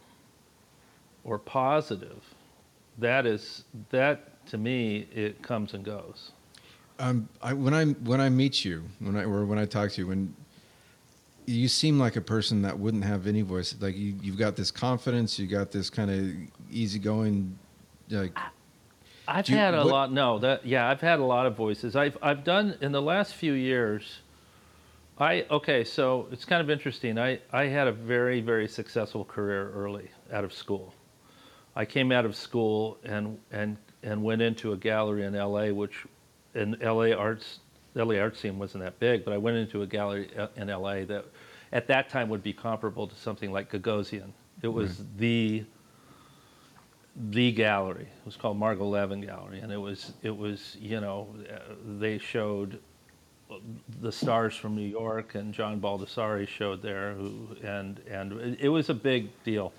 or 1.25 1.39
positive 1.39 2.23
that 2.99 3.27
is 3.27 3.65
that 3.91 4.45
to 4.47 4.57
me 4.59 5.07
it 5.15 5.43
comes 5.43 5.75
and 5.75 5.85
goes. 5.85 6.33
Um, 6.99 7.29
I, 7.43 7.53
when 7.53 7.75
I 7.75 7.85
when 7.85 8.21
I 8.21 8.29
meet 8.29 8.65
you, 8.65 8.83
when 8.99 9.15
I 9.17 9.23
or 9.25 9.45
when 9.45 9.59
I 9.59 9.67
talk 9.67 9.93
to 9.93 10.01
you, 10.01 10.07
when 10.09 10.35
you 11.47 11.69
seem 11.69 11.99
like 11.99 12.17
a 12.17 12.21
person 12.21 12.63
that 12.63 12.77
wouldn't 12.79 13.05
have 13.05 13.27
any 13.27 13.43
voice. 13.43 13.75
Like 13.79 13.97
you, 13.97 14.15
you've 14.21 14.37
got 14.39 14.57
this 14.57 14.71
confidence, 14.71 15.39
you 15.39 15.47
got 15.47 15.71
this 15.71 15.89
kind 15.91 16.11
of 16.11 16.75
easygoing, 16.75 17.57
like 18.11 18.37
I've 19.29 19.45
Do 19.45 19.53
you- 19.53 19.59
had 19.59 19.75
a 19.75 19.79
what- 19.79 19.87
lot. 19.87 20.13
No, 20.13 20.39
that 20.41 20.67
yeah, 20.67 20.89
I've 20.89 21.01
had 21.01 21.21
a 21.21 21.25
lot 21.25 21.47
of 21.47 21.55
voices. 21.57 21.95
I've 21.95 22.19
I've 22.23 22.43
done 22.43 22.77
in 22.81 22.91
the 22.93 23.03
last 23.03 23.35
few 23.35 23.53
years. 23.53 24.21
I 25.21 25.45
okay, 25.51 25.83
so 25.85 26.29
it's 26.31 26.45
kind 26.45 26.63
of 26.63 26.71
interesting. 26.71 27.19
I 27.19 27.41
I 27.53 27.65
had 27.65 27.89
a 27.89 27.93
very 27.93 28.41
very 28.41 28.69
successful 28.69 29.25
career 29.25 29.71
early 29.71 30.11
out 30.33 30.45
of 30.45 30.53
school. 30.53 30.95
I 31.75 31.85
came 31.85 32.13
out 32.13 32.25
of 32.25 32.37
school 32.37 32.99
and 33.03 33.39
and 33.51 33.77
and 34.03 34.23
went 34.23 34.43
into 34.43 34.73
a 34.73 34.77
gallery 34.77 35.25
in 35.25 35.35
L.A., 35.35 35.73
which 35.73 36.07
in 36.55 36.81
L.A. 36.83 37.13
arts 37.13 37.59
L.A. 37.97 38.21
art 38.21 38.37
scene 38.37 38.59
wasn't 38.59 38.85
that 38.85 38.99
big, 39.01 39.25
but 39.25 39.35
I 39.35 39.39
went 39.39 39.57
into 39.57 39.83
a 39.83 39.87
gallery 39.87 40.31
uh, 40.37 40.49
in 40.57 40.71
L.A. 40.71 41.05
that 41.07 41.25
at 41.73 41.89
that 41.89 42.09
time 42.09 42.29
would 42.29 42.43
be 42.43 42.53
comparable 42.53 43.09
to 43.09 43.15
something 43.17 43.51
like 43.53 43.73
Gagosian. 43.73 44.31
It 44.63 44.69
was 44.69 45.05
the 45.17 45.65
the 47.31 47.51
gallery. 47.51 48.05
It 48.05 48.25
was 48.25 48.37
called 48.37 48.57
Margo 48.57 48.89
Leavin 48.89 49.25
Gallery, 49.27 49.59
and 49.59 49.73
it 49.73 49.77
was 49.77 50.13
it 50.23 50.37
was 50.37 50.77
you 50.81 51.01
know 51.01 51.35
uh, 51.53 51.75
they 51.99 52.19
showed 52.19 52.79
the 54.01 54.13
stars 54.13 54.55
from 54.55 54.77
New 54.77 54.83
York, 54.87 55.35
and 55.35 55.53
John 55.55 55.81
Baldessari 55.81 56.47
showed 56.47 56.83
there, 56.83 57.15
who 57.15 57.57
and 57.63 57.99
and 58.11 58.57
it- 58.61 58.69
was 58.69 58.89
a 58.91 58.95
big 58.95 59.31
deal. 59.45 59.73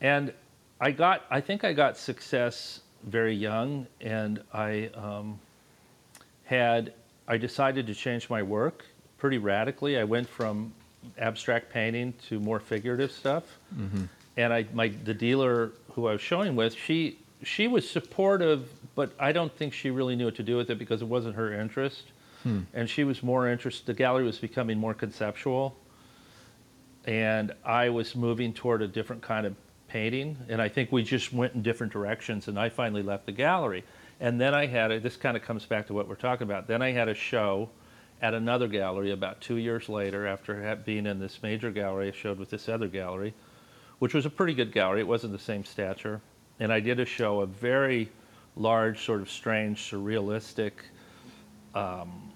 And 0.00 0.32
I 0.80 0.90
got 0.92 1.24
I 1.30 1.40
think 1.40 1.64
I 1.64 1.72
got 1.72 1.96
success 1.96 2.80
very 3.04 3.34
young, 3.34 3.86
and 4.00 4.42
I 4.52 4.90
um, 4.94 5.38
had 6.44 6.92
I 7.28 7.36
decided 7.36 7.86
to 7.86 7.94
change 7.94 8.28
my 8.30 8.42
work 8.42 8.84
pretty 9.18 9.38
radically. 9.38 9.98
I 9.98 10.04
went 10.04 10.28
from 10.28 10.72
abstract 11.18 11.72
painting 11.72 12.12
to 12.28 12.38
more 12.40 12.60
figurative 12.60 13.10
stuff 13.10 13.44
and 14.36 14.52
I 14.52 14.66
my 14.74 14.88
the 15.04 15.14
dealer 15.14 15.72
who 15.94 16.06
I 16.08 16.12
was 16.12 16.20
showing 16.20 16.54
with, 16.56 16.74
she 16.74 17.18
she 17.42 17.68
was 17.68 17.88
supportive, 17.88 18.68
but 18.94 19.12
I 19.18 19.32
don't 19.32 19.50
think 19.56 19.72
she 19.72 19.90
really 19.90 20.14
knew 20.14 20.26
what 20.26 20.34
to 20.36 20.42
do 20.42 20.56
with 20.58 20.68
it 20.70 20.78
because 20.78 21.00
it 21.00 21.08
wasn't 21.08 21.34
her 21.36 21.54
interest, 21.58 22.02
and 22.44 22.88
she 22.88 23.04
was 23.04 23.22
more 23.22 23.48
interested. 23.48 23.86
The 23.86 23.94
gallery 23.94 24.24
was 24.24 24.38
becoming 24.38 24.78
more 24.78 24.94
conceptual, 24.94 25.76
and 27.04 27.52
I 27.64 27.88
was 27.90 28.14
moving 28.14 28.52
toward 28.52 28.82
a 28.82 28.88
different 28.88 29.22
kind 29.22 29.46
of 29.46 29.54
painting, 29.88 30.36
and 30.48 30.60
I 30.62 30.68
think 30.68 30.92
we 30.92 31.02
just 31.02 31.32
went 31.32 31.54
in 31.54 31.62
different 31.62 31.92
directions, 31.92 32.48
and 32.48 32.58
I 32.58 32.68
finally 32.68 33.02
left 33.02 33.26
the 33.26 33.32
gallery. 33.32 33.84
And 34.20 34.40
then 34.40 34.54
I 34.54 34.66
had 34.66 34.90
a, 34.90 35.00
this 35.00 35.16
kind 35.16 35.36
of 35.36 35.42
comes 35.42 35.64
back 35.64 35.86
to 35.86 35.94
what 35.94 36.06
we're 36.06 36.14
talking 36.14 36.46
about. 36.46 36.66
Then 36.66 36.82
I 36.82 36.92
had 36.92 37.08
a 37.08 37.14
show 37.14 37.70
at 38.22 38.34
another 38.34 38.68
gallery 38.68 39.12
about 39.12 39.40
two 39.40 39.56
years 39.56 39.88
later 39.88 40.26
after 40.26 40.76
being 40.84 41.06
in 41.06 41.18
this 41.18 41.42
major 41.42 41.70
gallery. 41.70 42.08
I 42.08 42.12
showed 42.12 42.38
with 42.38 42.50
this 42.50 42.68
other 42.68 42.86
gallery 42.86 43.34
which 44.00 44.14
was 44.14 44.26
a 44.26 44.30
pretty 44.30 44.54
good 44.54 44.72
gallery. 44.72 45.00
It 45.00 45.06
wasn't 45.06 45.32
the 45.32 45.38
same 45.38 45.64
stature. 45.64 46.20
And 46.58 46.72
I 46.72 46.80
did 46.80 46.98
a 46.98 47.04
show, 47.04 47.40
a 47.40 47.46
very 47.46 48.10
large, 48.56 49.04
sort 49.04 49.20
of 49.20 49.30
strange, 49.30 49.90
surrealistic, 49.90 50.72
um, 51.74 52.29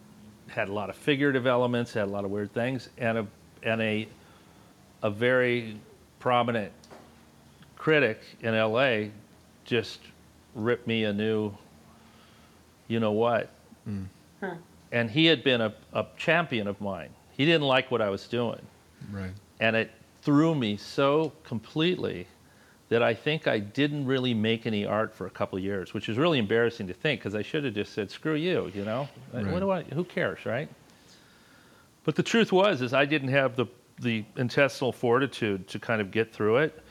had 0.49 0.69
a 0.69 0.73
lot 0.73 0.91
of 0.91 0.97
figurative 0.97 1.47
elements, 1.47 1.93
had 1.93 2.05
a 2.05 2.11
lot 2.11 2.25
of 2.25 2.31
weird 2.31 2.53
things, 2.53 2.89
and 2.99 3.19
a, 3.19 3.27
and 3.63 3.81
a, 3.81 4.09
a 5.03 5.11
very 5.11 5.77
prominent 6.19 6.73
critic 7.77 8.21
in 8.41 8.55
LA 8.55 9.09
just 9.65 10.01
ripped 10.55 10.87
me 10.87 11.05
a 11.05 11.13
new, 11.13 11.53
you 12.89 13.01
know 13.01 13.13
what. 13.13 13.51
Hmm. 13.85 14.05
And 14.93 15.11
he 15.11 15.27
had 15.27 15.43
been 15.43 15.61
a, 15.61 15.75
a 15.93 16.07
champion 16.17 16.69
of 16.69 16.81
mine. 16.81 17.11
He 17.33 17.45
didn't 17.45 17.67
like 17.67 17.91
what 17.91 18.01
I 18.01 18.11
was 18.11 18.29
doing 18.29 18.61
right. 19.13 19.33
and 19.61 19.77
it 19.77 19.91
threw 20.23 20.55
me 20.55 20.77
so 20.77 21.33
completely 21.45 22.27
that 22.89 23.03
I 23.03 23.15
think 23.15 23.47
I 23.47 23.59
didn't 23.59 24.07
really 24.07 24.35
make 24.35 24.67
any 24.67 24.85
art 24.85 25.15
for 25.15 25.27
a 25.27 25.31
couple 25.31 25.57
of 25.57 25.65
years, 25.65 25.95
which 25.95 26.09
is 26.09 26.19
really 26.19 26.39
embarrassing 26.39 26.87
to 26.89 26.95
think 26.95 27.21
because 27.21 27.35
I 27.35 27.43
should 27.43 27.65
have 27.65 27.75
just 27.75 27.93
said, 27.93 28.11
"Screw 28.11 28.35
you," 28.35 28.71
you 28.75 28.85
know. 28.85 29.09
Like, 29.33 29.47
What 29.47 29.61
do 29.61 29.71
I? 29.71 29.83
Who 29.83 30.05
cares, 30.05 30.45
right? 30.45 30.69
But 32.05 32.17
the 32.17 32.23
truth 32.23 32.53
was, 32.53 32.83
is 32.83 32.93
I 32.93 33.07
didn't 33.07 33.31
have 33.31 33.57
the 33.57 33.67
the 34.01 34.25
intestinal 34.37 34.93
fortitude 34.93 35.69
to 35.69 35.79
kind 35.79 36.01
of 36.01 36.11
get 36.11 36.33
through 36.33 36.59
it, 36.59 36.83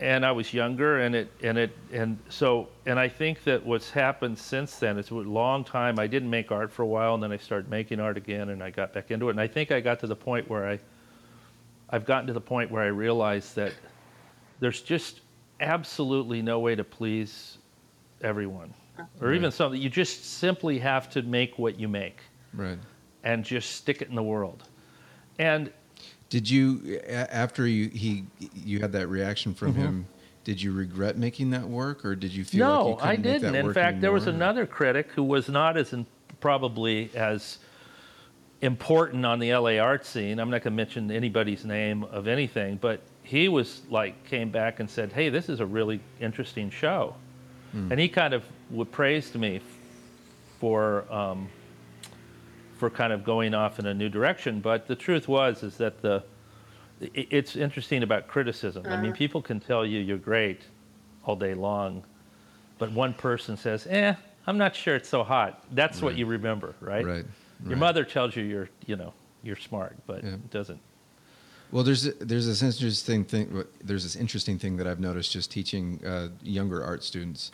and 0.00 0.26
I 0.26 0.32
was 0.32 0.52
younger, 0.52 1.00
and 1.00 1.14
it 1.14 1.30
and 1.42 1.56
it 1.58 1.76
and 1.92 2.18
so 2.28 2.68
and 2.86 2.98
I 2.98 3.08
think 3.08 3.44
that 3.44 3.64
what's 3.64 3.90
happened 3.90 4.36
since 4.36 4.76
then 4.76 4.98
is 4.98 5.10
a 5.10 5.14
long 5.14 5.62
time. 5.62 5.98
I 5.98 6.08
didn't 6.08 6.30
make 6.30 6.50
art 6.50 6.72
for 6.72 6.82
a 6.82 6.86
while, 6.86 7.14
and 7.14 7.22
then 7.22 7.30
I 7.30 7.36
started 7.36 7.70
making 7.70 8.00
art 8.00 8.16
again, 8.16 8.48
and 8.48 8.62
I 8.62 8.70
got 8.70 8.92
back 8.92 9.10
into 9.12 9.28
it, 9.28 9.32
and 9.32 9.40
I 9.40 9.46
think 9.46 9.70
I 9.70 9.80
got 9.80 10.00
to 10.00 10.08
the 10.08 10.16
point 10.16 10.50
where 10.50 10.68
I 10.68 10.80
I've 11.90 12.04
gotten 12.04 12.26
to 12.28 12.32
the 12.32 12.40
point 12.40 12.70
where 12.70 12.82
I 12.82 12.88
realize 12.88 13.52
that 13.54 13.72
there's 14.60 14.80
just 14.82 15.20
absolutely 15.60 16.42
no 16.42 16.58
way 16.60 16.74
to 16.74 16.84
please 16.84 17.58
everyone, 18.22 18.72
or 19.20 19.32
even 19.32 19.44
Right. 19.44 19.52
something. 19.52 19.80
You 19.80 19.88
just 19.90 20.24
simply 20.24 20.78
have 20.78 21.10
to 21.10 21.22
make 21.22 21.58
what 21.58 21.78
you 21.80 21.88
make 21.88 22.20
Right. 22.54 22.78
and 23.24 23.44
just 23.44 23.72
stick 23.72 24.02
it 24.02 24.08
in 24.08 24.14
the 24.14 24.22
world. 24.22 24.62
And 25.38 25.72
Did 26.28 26.48
you 26.48 27.00
after 27.08 27.66
you 27.66 27.88
he 27.88 28.24
you 28.54 28.80
had 28.80 28.92
that 28.92 29.08
reaction 29.08 29.52
from 29.54 29.74
him? 29.74 30.06
Did 30.44 30.62
you 30.62 30.72
regret 30.72 31.18
making 31.18 31.50
that 31.50 31.68
work, 31.68 32.04
or 32.04 32.14
did 32.14 32.32
you 32.32 32.44
feel 32.44 32.64
Mm-hmm. 32.66 32.74
no, 32.74 32.90
like 32.92 33.04
you 33.04 33.04
I 33.04 33.16
couldn't 33.16 33.24
make 33.24 33.32
didn't. 33.40 33.52
that 33.54 33.58
In 33.60 33.66
work 33.66 33.74
fact, 33.74 34.00
there 34.00 34.12
was 34.12 34.26
another 34.26 34.66
critic 34.66 35.10
who 35.12 35.22
was 35.24 35.48
not 35.48 35.76
as 35.76 35.92
in, 35.92 36.06
probably 36.40 37.10
as 37.14 37.58
important 38.62 39.24
on 39.26 39.38
the 39.38 39.52
LA 39.54 39.78
art 39.78 40.04
scene. 40.06 40.38
I'm 40.38 40.50
not 40.50 40.62
going 40.62 40.72
to 40.72 40.76
mention 40.76 41.10
anybody's 41.10 41.64
name 41.64 42.04
of 42.04 42.28
anything, 42.28 42.76
but 42.76 43.00
he 43.30 43.48
was 43.48 43.82
like 43.88 44.24
came 44.24 44.50
back 44.50 44.80
and 44.80 44.90
said, 44.90 45.12
"Hey, 45.12 45.28
this 45.28 45.48
is 45.48 45.60
a 45.60 45.66
really 45.66 46.00
interesting 46.20 46.68
show," 46.68 47.14
Hmm. 47.70 47.92
and 47.92 48.00
he 48.00 48.08
kind 48.08 48.34
of 48.34 48.42
would 48.70 48.90
praised 48.90 49.36
me 49.36 49.60
for 50.58 51.04
um, 51.12 51.48
for 52.78 52.90
kind 52.90 53.12
of 53.12 53.22
going 53.22 53.54
off 53.54 53.78
in 53.78 53.86
a 53.86 53.94
new 53.94 54.08
direction. 54.08 54.60
But 54.60 54.88
the 54.88 54.96
truth 54.96 55.28
was 55.28 55.62
is 55.62 55.76
that 55.76 56.02
the 56.02 56.24
it's 57.14 57.54
interesting 57.56 58.02
about 58.02 58.26
criticism. 58.26 58.84
I 58.90 58.96
mean, 58.96 59.12
people 59.12 59.40
can 59.40 59.60
tell 59.60 59.86
you 59.86 60.00
you're 60.00 60.18
great 60.18 60.62
all 61.24 61.36
day 61.36 61.54
long, 61.54 62.04
but 62.78 62.90
one 62.90 63.14
person 63.14 63.56
says, 63.56 63.86
"Eh, 63.88 64.12
I'm 64.48 64.58
not 64.58 64.74
sure 64.74 64.96
it's 64.96 65.08
so 65.08 65.22
hot." 65.22 65.64
That's 65.70 66.02
what 66.02 66.16
you 66.16 66.26
remember, 66.26 66.74
right? 66.80 67.06
Right. 67.06 67.24
Your 67.62 67.70
right. 67.74 67.78
mother 67.78 68.04
tells 68.04 68.34
you 68.34 68.42
you're, 68.42 68.68
you 68.86 68.96
know, 68.96 69.12
you're 69.44 69.56
smart, 69.68 69.94
but 70.06 70.24
Yeah. 70.24 70.30
it 70.34 70.50
doesn't. 70.50 70.80
Well, 71.72 71.84
there's 71.84 72.02
there's 72.14 72.46
this 72.46 72.62
interesting 72.62 73.24
thing. 73.24 73.64
There's 73.82 74.02
this 74.02 74.16
interesting 74.16 74.58
thing 74.58 74.76
that 74.78 74.86
I've 74.86 75.00
noticed 75.00 75.32
just 75.32 75.50
teaching 75.50 76.00
uh, 76.04 76.28
younger 76.42 76.82
art 76.84 77.04
students. 77.04 77.52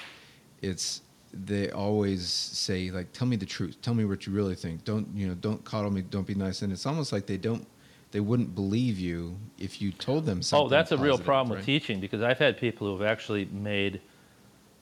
It's 0.63 1.03
they 1.33 1.71
always 1.71 2.27
say 2.27 2.91
like, 2.91 3.13
"Tell 3.13 3.27
me 3.27 3.37
the 3.37 3.47
truth. 3.47 3.77
Tell 3.83 3.95
me 3.95 4.05
what 4.05 4.27
you 4.27 4.33
really 4.33 4.55
think. 4.55 4.85
Don't 4.85 5.07
you 5.15 5.29
know? 5.29 5.35
Don't 5.35 5.63
coddle 5.65 5.91
me. 5.91 6.03
Don't 6.03 6.27
be 6.27 6.35
nice." 6.35 6.63
And 6.63 6.73
it's 6.73 6.87
almost 6.87 7.13
like 7.13 7.27
they 7.27 7.37
don't 7.37 7.67
they 8.13 8.21
wouldn't 8.21 8.55
believe 8.55 8.99
you 8.99 9.37
if 9.59 9.83
you 9.83 9.93
told 9.93 10.25
them 10.25 10.41
something. 10.41 10.67
Oh, 10.67 10.69
that's 10.69 10.93
a 10.93 10.97
real 10.97 11.19
problem 11.19 11.51
right? 11.53 11.59
with 11.59 11.67
teaching 11.67 12.01
because 12.01 12.23
I've 12.23 12.39
had 12.39 12.57
people 12.57 12.87
who 12.87 12.99
have 12.99 13.07
actually 13.07 13.47
made 13.47 14.01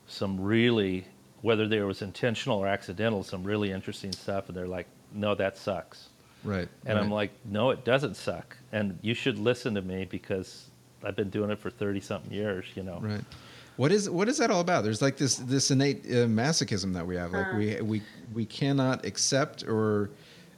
some 0.06 0.40
really, 0.40 1.06
whether 1.42 1.66
there 1.66 1.86
was 1.86 2.02
intentional 2.02 2.58
or 2.58 2.68
accidental, 2.68 3.24
some 3.24 3.42
really 3.42 3.72
interesting 3.72 4.12
stuff, 4.12 4.48
and 4.48 4.56
they're 4.56 4.68
like, 4.68 4.86
"No, 5.12 5.34
that 5.34 5.56
sucks." 5.56 6.10
Right. 6.44 6.68
And 6.84 6.98
I'm 6.98 7.10
like, 7.10 7.30
no, 7.44 7.70
it 7.70 7.84
doesn't 7.84 8.16
suck. 8.16 8.56
And 8.72 8.98
you 9.02 9.14
should 9.14 9.38
listen 9.38 9.74
to 9.74 9.82
me 9.82 10.04
because 10.04 10.68
I've 11.02 11.16
been 11.16 11.30
doing 11.30 11.50
it 11.50 11.58
for 11.58 11.70
30 11.70 12.00
something 12.00 12.32
years, 12.32 12.66
you 12.74 12.82
know. 12.82 12.98
Right. 13.00 13.24
What 13.76 13.90
is 13.90 14.08
what 14.08 14.28
is 14.28 14.38
that 14.38 14.52
all 14.52 14.60
about? 14.60 14.84
There's 14.84 15.02
like 15.02 15.16
this 15.16 15.34
this 15.36 15.72
innate 15.72 16.04
uh, 16.06 16.26
masochism 16.26 16.94
that 16.94 17.04
we 17.04 17.16
have. 17.16 17.32
Like 17.32 17.52
we 17.54 17.80
we 17.80 18.02
we 18.32 18.46
cannot 18.46 19.04
accept 19.04 19.64
or 19.64 20.10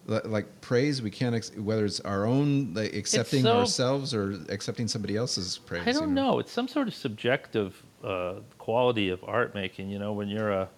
like 0.07 0.61
praise. 0.61 1.01
We 1.01 1.11
can't 1.11 1.35
ex- 1.35 1.55
whether 1.57 1.87
it's 1.87 2.01
our 2.01 2.27
own 2.27 2.75
like 2.75 2.95
accepting 2.95 3.43
so- 3.43 3.61
ourselves 3.61 4.13
or 4.13 4.39
accepting 4.51 4.87
somebody 4.87 5.17
else's 5.17 5.59
praise. 5.59 5.87
I 5.87 5.93
don't 5.93 6.15
know. 6.15 6.39
It's 6.39 6.53
some 6.53 6.69
sort 6.69 6.89
of 6.89 6.95
subjective 6.95 7.83
uh, 8.05 8.35
quality 8.59 9.09
of 9.09 9.25
art 9.25 9.55
making. 9.55 9.89
You 9.89 9.99
know, 9.99 10.13
when 10.13 10.29
you're 10.29 10.51
a, 10.53 10.63
a 10.63 10.69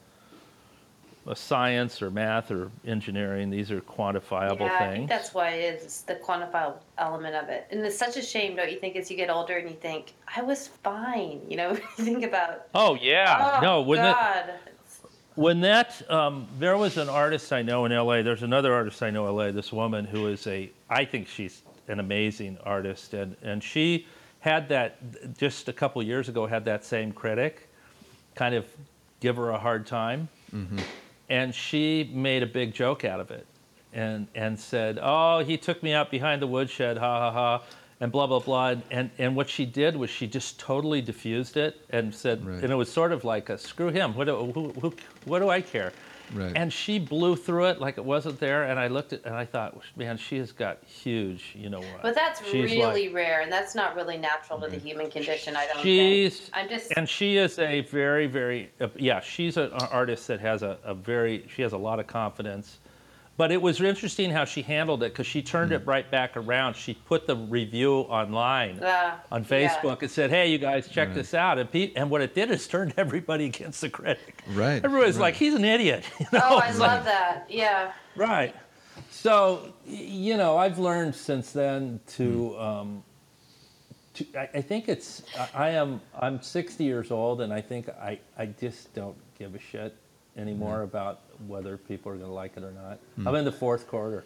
science 1.34 2.00
or 2.00 2.10
math 2.10 2.50
or 2.50 2.70
engineering, 2.86 3.50
these 3.50 3.70
are 3.70 3.80
quantifiable 3.80 4.60
yeah, 4.60 4.74
I 4.74 4.78
things. 4.78 4.96
think 4.96 5.08
that's 5.08 5.34
why 5.34 5.50
it 5.50 5.74
is. 5.74 5.84
It's 5.84 6.00
the 6.02 6.14
quantifiable 6.14 6.76
element 6.98 7.34
of 7.34 7.48
it. 7.48 7.66
And 7.70 7.80
it's 7.80 7.98
such 7.98 8.16
a 8.16 8.22
shame, 8.22 8.56
don't 8.56 8.70
you 8.70 8.78
think, 8.78 8.96
as 8.96 9.10
you 9.10 9.16
get 9.16 9.30
older 9.30 9.56
and 9.56 9.68
you 9.68 9.76
think, 9.76 10.14
I 10.34 10.42
was 10.42 10.68
fine. 10.68 11.40
You 11.48 11.56
know, 11.56 11.70
you 11.98 12.04
think 12.04 12.24
about, 12.24 12.68
oh 12.74 12.96
yeah, 13.00 13.58
oh, 13.58 13.60
no. 13.60 13.82
When 13.82 14.00
that 14.02 14.16
God. 14.16 14.74
when 15.34 15.60
that 15.60 16.10
um, 16.10 16.46
there 16.58 16.76
was 16.76 16.96
an 16.96 17.08
artist 17.08 17.52
I 17.52 17.62
know 17.62 17.84
in 17.84 17.92
L.A. 17.92 18.22
There's 18.22 18.42
another 18.42 18.72
artist 18.72 19.02
I 19.02 19.10
know 19.10 19.24
in 19.24 19.30
L.A. 19.30 19.52
This 19.52 19.72
woman 19.72 20.04
who 20.04 20.28
is 20.28 20.46
a 20.46 20.70
I 20.88 21.04
think 21.04 21.28
she's 21.28 21.62
an 21.88 22.00
amazing 22.00 22.58
artist, 22.64 23.14
and 23.14 23.36
and 23.42 23.62
she 23.62 24.06
had 24.40 24.68
that 24.68 25.36
just 25.36 25.68
a 25.68 25.72
couple 25.72 26.02
years 26.02 26.28
ago 26.28 26.46
had 26.46 26.64
that 26.64 26.84
same 26.84 27.12
critic, 27.12 27.68
kind 28.34 28.54
of 28.54 28.64
give 29.20 29.36
her 29.36 29.50
a 29.50 29.58
hard 29.58 29.86
time. 29.86 30.28
And 31.30 31.54
she 31.54 32.10
made 32.12 32.42
a 32.42 32.46
big 32.46 32.72
joke 32.72 33.04
out 33.04 33.20
of 33.20 33.30
it 33.30 33.46
and, 33.92 34.26
and 34.34 34.58
said, 34.58 34.98
Oh, 35.00 35.40
he 35.40 35.56
took 35.56 35.82
me 35.82 35.92
out 35.92 36.10
behind 36.10 36.40
the 36.40 36.46
woodshed, 36.46 36.96
ha 36.96 37.18
ha 37.20 37.32
ha, 37.32 37.62
and 38.00 38.12
blah, 38.12 38.26
blah, 38.26 38.38
blah. 38.40 38.76
And, 38.90 39.10
and 39.18 39.36
what 39.36 39.48
she 39.48 39.66
did 39.66 39.96
was 39.96 40.10
she 40.10 40.26
just 40.26 40.58
totally 40.58 41.00
diffused 41.02 41.56
it 41.56 41.80
and 41.90 42.14
said, 42.14 42.44
Right. 42.46 42.62
and 42.62 42.72
it 42.72 42.76
was 42.76 42.90
sort 42.90 43.12
of 43.12 43.24
like 43.24 43.48
a 43.50 43.58
screw 43.58 43.88
him, 43.88 44.14
what 44.14 44.24
do, 44.24 44.52
who, 44.52 44.70
who, 44.80 44.94
what 45.24 45.40
do 45.40 45.48
I 45.48 45.60
care? 45.60 45.92
Right. 46.34 46.52
And 46.54 46.72
she 46.72 46.98
blew 46.98 47.36
through 47.36 47.66
it 47.66 47.80
like 47.80 47.98
it 47.98 48.04
wasn't 48.04 48.38
there. 48.40 48.64
And 48.64 48.78
I 48.78 48.88
looked 48.88 49.12
at 49.12 49.24
and 49.24 49.34
I 49.34 49.44
thought, 49.44 49.80
man, 49.96 50.16
she 50.18 50.36
has 50.38 50.52
got 50.52 50.78
huge, 50.84 51.54
you 51.54 51.70
know 51.70 51.80
what? 51.80 52.02
But 52.02 52.14
that's 52.14 52.40
She's 52.44 52.70
really 52.70 53.06
like- 53.08 53.14
rare, 53.14 53.40
and 53.40 53.50
that's 53.50 53.74
not 53.74 53.96
really 53.96 54.16
natural 54.18 54.60
to 54.60 54.68
the 54.68 54.78
human 54.78 55.10
condition. 55.10 55.56
I 55.56 55.66
don't 55.66 55.82
She's 55.82 56.38
think. 56.40 56.50
I'm 56.54 56.68
just. 56.68 56.92
and 56.96 57.08
she 57.08 57.36
is 57.36 57.58
a 57.58 57.80
very 57.82 58.26
very 58.26 58.70
uh, 58.80 58.88
yeah 58.96 59.20
she's 59.20 59.56
an 59.56 59.70
artist 59.72 60.26
that 60.28 60.40
has 60.40 60.62
a, 60.62 60.78
a 60.84 60.94
very 60.94 61.46
she 61.54 61.62
has 61.62 61.72
a 61.72 61.78
lot 61.78 61.98
of 62.00 62.06
confidence 62.06 62.78
but 63.38 63.50
it 63.50 63.62
was 63.62 63.80
interesting 63.80 64.30
how 64.30 64.44
she 64.44 64.60
handled 64.60 65.02
it 65.02 65.12
because 65.12 65.26
she 65.26 65.40
turned 65.40 65.72
it 65.72 65.86
right 65.86 66.10
back 66.10 66.36
around 66.36 66.74
she 66.74 66.92
put 66.92 67.26
the 67.26 67.34
review 67.36 68.00
online 68.00 68.78
Uh, 68.82 69.16
on 69.32 69.42
yeah. 69.48 69.48
facebook 69.70 70.02
and 70.02 70.10
said 70.10 70.28
hey 70.28 70.50
you 70.50 70.58
guys 70.58 70.88
check 70.88 71.14
this 71.14 71.32
out 71.32 71.58
and, 71.58 71.70
pe- 71.72 71.92
and 71.94 72.10
what 72.10 72.20
it 72.20 72.34
did 72.34 72.50
is 72.50 72.68
turned 72.68 72.92
everybody 72.98 73.46
against 73.46 73.80
the 73.80 73.88
critic 73.88 74.42
Right. 74.52 74.84
everybody's 74.84 75.14
right. 75.16 75.22
like 75.22 75.34
he's 75.36 75.54
an 75.54 75.64
idiot 75.64 76.04
you 76.20 76.26
know? 76.32 76.40
Oh, 76.44 76.58
I 76.58 76.68
It's 76.68 76.78
love 76.78 76.90
like- 76.90 77.04
that. 77.04 77.46
Yeah. 77.48 77.92
Right. 78.16 78.54
So, 79.10 79.72
you 79.86 80.36
know, 80.36 80.58
I've 80.58 80.78
learned 80.78 81.14
since 81.14 81.52
then 81.52 82.00
to, 82.16 82.58
um, 82.58 83.02
to 84.14 84.26
I, 84.36 84.48
I 84.54 84.60
think 84.60 84.88
it's, 84.88 85.22
I, 85.38 85.48
I 85.54 85.68
am, 85.70 86.00
I'm 86.20 86.42
60 86.42 86.82
years 86.84 87.10
old 87.12 87.40
and 87.40 87.52
I 87.52 87.60
think 87.60 87.88
I, 87.88 88.18
I 88.36 88.46
just 88.46 88.92
don't 88.94 89.16
give 89.38 89.54
a 89.54 89.58
shit 89.60 89.94
anymore 90.36 90.82
about 90.82 91.20
whether 91.46 91.76
people 91.76 92.12
are 92.12 92.16
going 92.16 92.28
to 92.28 92.32
like 92.34 92.56
it 92.56 92.62
or 92.64 92.72
not. 92.72 92.98
I'm 93.26 93.34
in 93.34 93.44
the 93.44 93.52
fourth 93.52 93.86
quarter. 93.86 94.24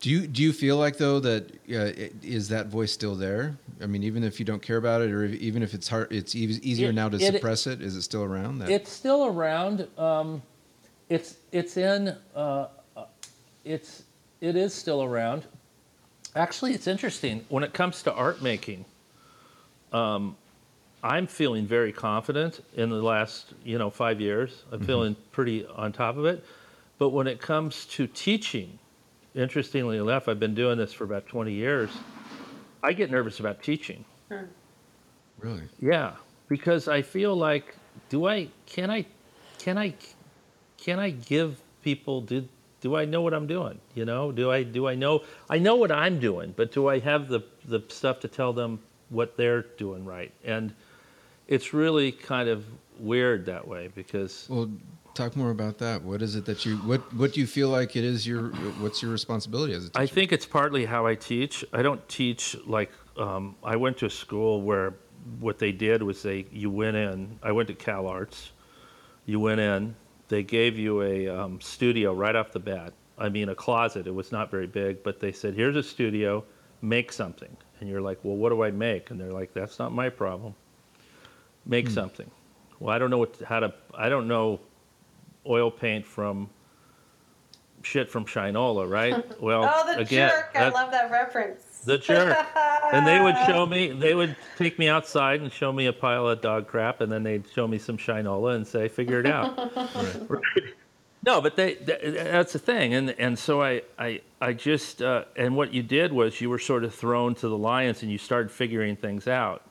Do 0.00 0.10
you 0.10 0.28
do 0.28 0.42
you 0.44 0.52
feel 0.52 0.76
like 0.76 0.96
though 0.96 1.18
that 1.20 1.50
uh, 1.68 2.08
is 2.22 2.48
that 2.50 2.66
voice 2.68 2.92
still 2.92 3.16
there? 3.16 3.56
I 3.82 3.86
mean, 3.86 4.04
even 4.04 4.22
if 4.22 4.38
you 4.38 4.46
don't 4.46 4.62
care 4.62 4.76
about 4.76 5.02
it, 5.02 5.10
or 5.10 5.24
if, 5.24 5.34
even 5.40 5.60
if 5.62 5.74
it's 5.74 5.88
hard, 5.88 6.12
it's 6.12 6.36
eas- 6.36 6.60
easier 6.62 6.90
It- 6.90 6.94
now 6.94 7.08
to 7.08 7.16
it- 7.16 7.34
suppress 7.34 7.66
it. 7.66 7.82
Is 7.82 7.96
it 7.96 8.02
still 8.02 8.22
around? 8.22 8.58
That 8.58 8.70
It's 8.70 8.92
still 8.92 9.26
around. 9.26 9.88
Um, 9.98 10.40
it's, 11.08 11.38
it's 11.50 11.76
in, 11.76 12.14
uh, 12.36 12.68
uh, 12.96 13.06
it's, 13.64 14.04
it 14.40 14.54
is 14.56 14.72
still 14.74 15.02
around. 15.02 15.44
Actually, 16.36 16.74
it's 16.74 16.86
interesting 16.86 17.44
when 17.48 17.64
it 17.64 17.72
comes 17.72 18.02
to 18.04 18.12
art 18.12 18.40
making. 18.42 18.84
Um, 19.92 20.36
I'm 21.02 21.26
feeling 21.26 21.66
very 21.66 21.92
confident 21.92 22.64
in 22.74 22.90
the 22.90 22.96
last, 22.96 23.54
you 23.64 23.78
know, 23.78 23.90
five 23.90 24.20
years. 24.20 24.64
I'm 24.72 24.78
mm-hmm. 24.78 24.86
feeling 24.86 25.16
pretty 25.30 25.64
on 25.66 25.92
top 25.92 26.16
of 26.16 26.24
it. 26.24 26.44
But 26.98 27.10
when 27.10 27.28
it 27.28 27.40
comes 27.40 27.86
to 27.86 28.08
teaching, 28.08 28.78
interestingly 29.34 29.98
enough, 29.98 30.28
I've 30.28 30.40
been 30.40 30.54
doing 30.54 30.76
this 30.78 30.92
for 30.92 31.04
about 31.04 31.26
20 31.28 31.52
years. 31.52 31.90
I 32.82 32.92
get 32.92 33.10
nervous 33.10 33.38
about 33.38 33.62
teaching. 33.62 34.04
really 35.38 35.62
Yeah, 35.80 36.14
because 36.48 36.88
I 36.88 37.02
feel 37.02 37.36
like, 37.36 37.76
do 38.08 38.26
I, 38.26 38.48
can 38.66 38.90
I, 38.90 39.06
can 39.58 39.78
I, 39.78 39.94
can 40.76 40.98
I 40.98 41.10
give 41.10 41.60
people, 41.82 42.20
do, 42.20 42.48
do 42.80 42.96
I 42.96 43.04
know 43.04 43.20
what 43.20 43.34
I'm 43.34 43.46
doing? 43.46 43.78
You 43.94 44.04
know, 44.04 44.32
do 44.32 44.50
I, 44.50 44.64
do 44.64 44.88
I 44.88 44.96
know, 44.96 45.22
I 45.48 45.58
know 45.58 45.76
what 45.76 45.92
I'm 45.92 46.18
doing, 46.18 46.54
but 46.56 46.72
do 46.72 46.88
I 46.88 46.98
have 46.98 47.28
the, 47.28 47.40
the 47.64 47.82
stuff 47.88 48.18
to 48.20 48.28
tell 48.28 48.52
them 48.52 48.80
what 49.10 49.36
they're 49.36 49.62
doing 49.62 50.04
right? 50.04 50.32
And 50.44 50.74
it's 51.48 51.72
really 51.72 52.12
kind 52.12 52.48
of 52.48 52.64
weird 52.98 53.46
that 53.46 53.66
way 53.66 53.88
because 53.94 54.46
well. 54.48 54.70
Talk 55.14 55.34
more 55.34 55.50
about 55.50 55.78
that. 55.78 56.00
What 56.04 56.22
is 56.22 56.36
it 56.36 56.44
that 56.44 56.64
you 56.64 56.76
what 56.76 57.00
what 57.12 57.32
do 57.32 57.40
you 57.40 57.46
feel 57.48 57.70
like 57.70 57.96
it 57.96 58.04
is 58.04 58.24
your 58.24 58.50
what's 58.78 59.02
your 59.02 59.10
responsibility 59.10 59.72
as 59.72 59.86
a 59.86 59.88
teacher? 59.88 60.00
I 60.00 60.06
think 60.06 60.30
it's 60.30 60.46
partly 60.46 60.84
how 60.84 61.06
I 61.06 61.16
teach. 61.16 61.64
I 61.72 61.82
don't 61.82 62.06
teach 62.08 62.56
like 62.66 62.92
um, 63.16 63.56
I 63.64 63.74
went 63.74 63.96
to 63.98 64.06
a 64.06 64.10
school 64.10 64.62
where 64.62 64.94
what 65.40 65.58
they 65.58 65.72
did 65.72 66.04
was 66.04 66.22
they 66.22 66.46
you 66.52 66.70
went 66.70 66.96
in. 66.96 67.36
I 67.42 67.50
went 67.50 67.66
to 67.66 67.74
Cal 67.74 68.06
Arts. 68.06 68.52
You 69.26 69.40
went 69.40 69.58
in. 69.58 69.96
They 70.28 70.44
gave 70.44 70.78
you 70.78 71.02
a 71.02 71.26
um, 71.26 71.60
studio 71.60 72.14
right 72.14 72.36
off 72.36 72.52
the 72.52 72.60
bat. 72.60 72.92
I 73.18 73.28
mean, 73.28 73.48
a 73.48 73.56
closet. 73.56 74.06
It 74.06 74.14
was 74.14 74.30
not 74.30 74.52
very 74.52 74.68
big, 74.68 75.02
but 75.02 75.18
they 75.18 75.32
said, 75.32 75.54
"Here's 75.54 75.74
a 75.74 75.82
studio. 75.82 76.44
Make 76.80 77.10
something." 77.10 77.56
And 77.80 77.88
you're 77.88 78.02
like, 78.02 78.20
"Well, 78.22 78.36
what 78.36 78.50
do 78.50 78.62
I 78.62 78.70
make?" 78.70 79.10
And 79.10 79.18
they're 79.18 79.32
like, 79.32 79.52
"That's 79.52 79.80
not 79.80 79.90
my 79.90 80.10
problem. 80.10 80.54
Make 81.68 81.88
something." 81.90 82.30
Well, 82.80 82.94
I 82.94 82.98
don't 82.98 83.10
know 83.10 83.18
what 83.18 83.36
how 83.46 83.60
to. 83.60 83.72
I 83.94 84.08
don't 84.08 84.26
know 84.26 84.60
oil 85.46 85.70
paint 85.70 86.04
from 86.06 86.50
shit 87.82 88.10
from 88.10 88.24
Shinola, 88.24 88.88
right? 88.90 89.24
Well, 89.40 89.62
Oh, 89.72 89.92
the 89.94 90.00
again, 90.00 90.30
jerk! 90.30 90.50
I 90.56 90.68
love 90.70 90.90
that 90.90 91.10
reference. 91.10 91.62
the 91.84 91.96
jerk. 91.98 92.36
and 92.92 93.06
they 93.06 93.20
would 93.20 93.36
show 93.46 93.64
me, 93.66 93.92
they 94.04 94.14
would 94.14 94.36
take 94.56 94.78
me 94.78 94.88
outside 94.88 95.40
and 95.40 95.50
show 95.52 95.72
me 95.72 95.86
a 95.86 95.92
pile 95.92 96.26
of 96.28 96.40
dog 96.40 96.66
crap, 96.66 97.00
and 97.00 97.10
then 97.10 97.22
they'd 97.22 97.44
show 97.54 97.66
me 97.68 97.78
some 97.78 97.96
Shinola 97.96 98.56
and 98.56 98.66
say, 98.66 98.88
"Figure 98.88 99.20
it 99.20 99.26
out." 99.26 99.56
Right. 100.28 100.74
No, 101.24 101.40
but 101.40 101.56
they, 101.56 101.74
th 101.74 101.98
that's 102.14 102.52
the 102.52 102.58
thing, 102.60 102.94
and 102.94 103.10
and 103.18 103.38
so 103.38 103.60
I 103.62 103.82
I 103.98 104.20
I 104.40 104.52
just 104.52 105.02
uh, 105.02 105.24
and 105.36 105.56
what 105.56 105.72
you 105.74 105.82
did 105.82 106.12
was 106.12 106.40
you 106.40 106.48
were 106.50 106.58
sort 106.60 106.84
of 106.84 106.94
thrown 106.94 107.34
to 107.36 107.48
the 107.48 107.58
lions, 107.58 108.02
and 108.02 108.10
you 108.10 108.18
started 108.18 108.50
figuring 108.50 108.94
things 108.96 109.26
out, 109.26 109.62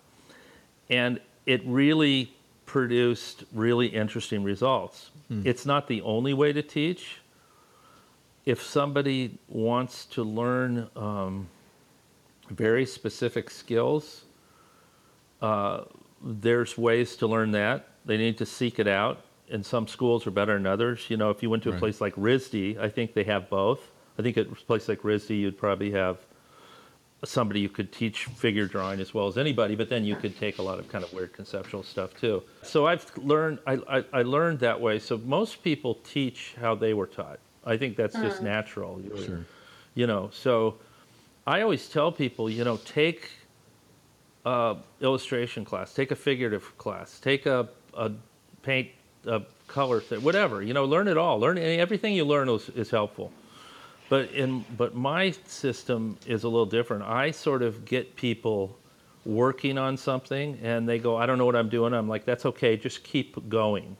and 0.90 1.20
it 1.48 1.62
really 1.66 2.32
produced 2.68 3.46
really 3.54 3.88
interesting 3.88 4.44
results. 4.44 5.10
It's 5.44 5.66
not 5.66 5.88
the 5.88 6.02
only 6.04 6.34
way 6.34 6.54
to 6.54 6.62
teach. 6.62 7.18
If 8.46 8.62
somebody 8.64 9.40
wants 9.50 10.06
to 10.08 10.24
learn 10.24 10.90
um, 10.96 11.48
very 12.50 12.86
specific 12.86 13.50
skills, 13.50 14.24
uh, 15.42 15.82
there's 16.24 16.78
ways 16.78 17.16
to 17.18 17.28
learn 17.28 17.52
that. 17.52 17.88
They 18.06 18.16
need 18.18 18.38
to 18.38 18.46
seek 18.46 18.80
it 18.80 18.88
out. 18.88 19.24
And 19.50 19.66
some 19.66 19.88
schools 19.88 20.26
are 20.28 20.32
better 20.32 20.54
than 20.54 20.66
others. 20.66 21.06
You 21.10 21.18
know, 21.18 21.30
if 21.30 21.42
you 21.44 21.50
went 21.50 21.64
to 21.64 21.70
a 21.70 21.72
Right. 21.74 21.80
place 21.80 22.02
like 22.02 22.16
RISD, 22.16 22.78
I 22.78 22.90
think 22.90 23.14
they 23.14 23.24
have 23.26 23.50
both. 23.50 23.92
I 24.18 24.22
think 24.22 24.38
at 24.38 24.48
a 24.48 24.56
place 24.56 24.88
like 24.90 25.02
RISD, 25.04 25.40
you'd 25.40 25.58
probably 25.58 25.92
have 25.92 26.18
somebody 27.26 27.60
you 27.60 27.70
could 27.70 27.92
teach 27.92 28.26
figure 28.26 28.68
drawing 28.68 29.00
as 29.00 29.14
well 29.14 29.28
as 29.28 29.38
anybody, 29.38 29.76
but 29.76 29.90
then 29.90 30.06
you 30.06 30.16
could 30.16 30.38
take 30.38 30.60
a 30.60 30.62
lot 30.62 30.78
of 30.78 30.88
kind 30.88 31.04
of 31.04 31.12
weird 31.14 31.34
conceptual 31.34 31.84
stuff 31.84 32.16
too. 32.16 32.44
So 32.62 32.86
I've 32.86 33.06
learned, 33.18 33.60
I, 33.66 33.74
I, 33.90 34.04
I 34.14 34.22
learned 34.22 34.60
that 34.60 34.80
way. 34.80 35.00
So 35.00 35.18
most 35.18 35.64
people 35.64 35.96
teach 36.04 36.56
how 36.62 36.76
they 36.76 36.94
were 36.94 37.08
taught. 37.08 37.40
I 37.66 37.76
think 37.76 37.98
that's 37.98 38.16
just 38.16 38.42
mm. 38.42 38.44
natural. 38.44 39.02
You- 39.02 39.26
Sure. 39.26 39.46
You 39.96 40.06
know, 40.06 40.30
so 40.32 40.76
I 41.48 41.62
always 41.62 41.90
tell 41.90 42.12
people, 42.12 42.52
you 42.52 42.64
know, 42.64 42.78
take 42.78 43.32
a 44.46 44.76
illustration 45.02 45.66
class, 45.66 45.92
take 45.92 46.12
a 46.12 46.16
figurative 46.16 46.78
class, 46.78 47.20
take 47.20 47.48
a, 47.48 47.68
a 47.96 48.12
paint, 48.62 48.90
a 49.26 49.42
color 49.68 50.00
thing, 50.00 50.22
whatever. 50.22 50.62
You 50.62 50.76
know, 50.76 50.86
learn 50.86 51.08
it 51.08 51.18
all. 51.18 51.40
Learn 51.40 51.58
everything 51.58 52.14
you 52.14 52.26
learn 52.26 52.48
is, 52.48 52.70
is 52.70 52.92
helpful. 52.92 53.32
But 54.10 54.32
in 54.32 54.64
but 54.78 54.96
my 54.96 55.32
system 55.46 56.18
is 56.26 56.44
a 56.44 56.50
little 56.50 56.66
different. 56.66 57.04
I 57.04 57.32
sort 57.32 57.62
of 57.62 57.86
get 57.86 58.16
people 58.16 58.78
working 59.26 59.78
on 59.78 59.98
something 59.98 60.58
and 60.64 60.88
they 60.88 60.98
go, 60.98 61.18
I 61.18 61.26
don't 61.26 61.38
know 61.38 61.46
what 61.46 61.56
I'm 61.56 61.68
doing. 61.68 61.94
I'm 61.94 62.08
like, 62.08 62.24
that's 62.24 62.46
okay, 62.46 62.78
just 62.78 63.04
keep 63.04 63.50
going. 63.50 63.98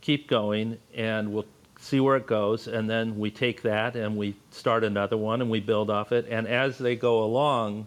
Keep 0.00 0.28
going 0.28 0.78
and 0.94 1.32
we'll 1.32 1.46
see 1.80 1.98
where 1.98 2.16
it 2.16 2.26
goes 2.26 2.68
and 2.68 2.88
then 2.88 3.18
we 3.18 3.30
take 3.30 3.62
that 3.62 3.96
and 3.96 4.16
we 4.16 4.36
start 4.50 4.84
another 4.84 5.16
one 5.16 5.40
and 5.40 5.50
we 5.50 5.58
build 5.58 5.90
off 5.90 6.12
it 6.12 6.26
and 6.30 6.46
as 6.46 6.78
they 6.78 6.94
go 6.94 7.24
along, 7.24 7.86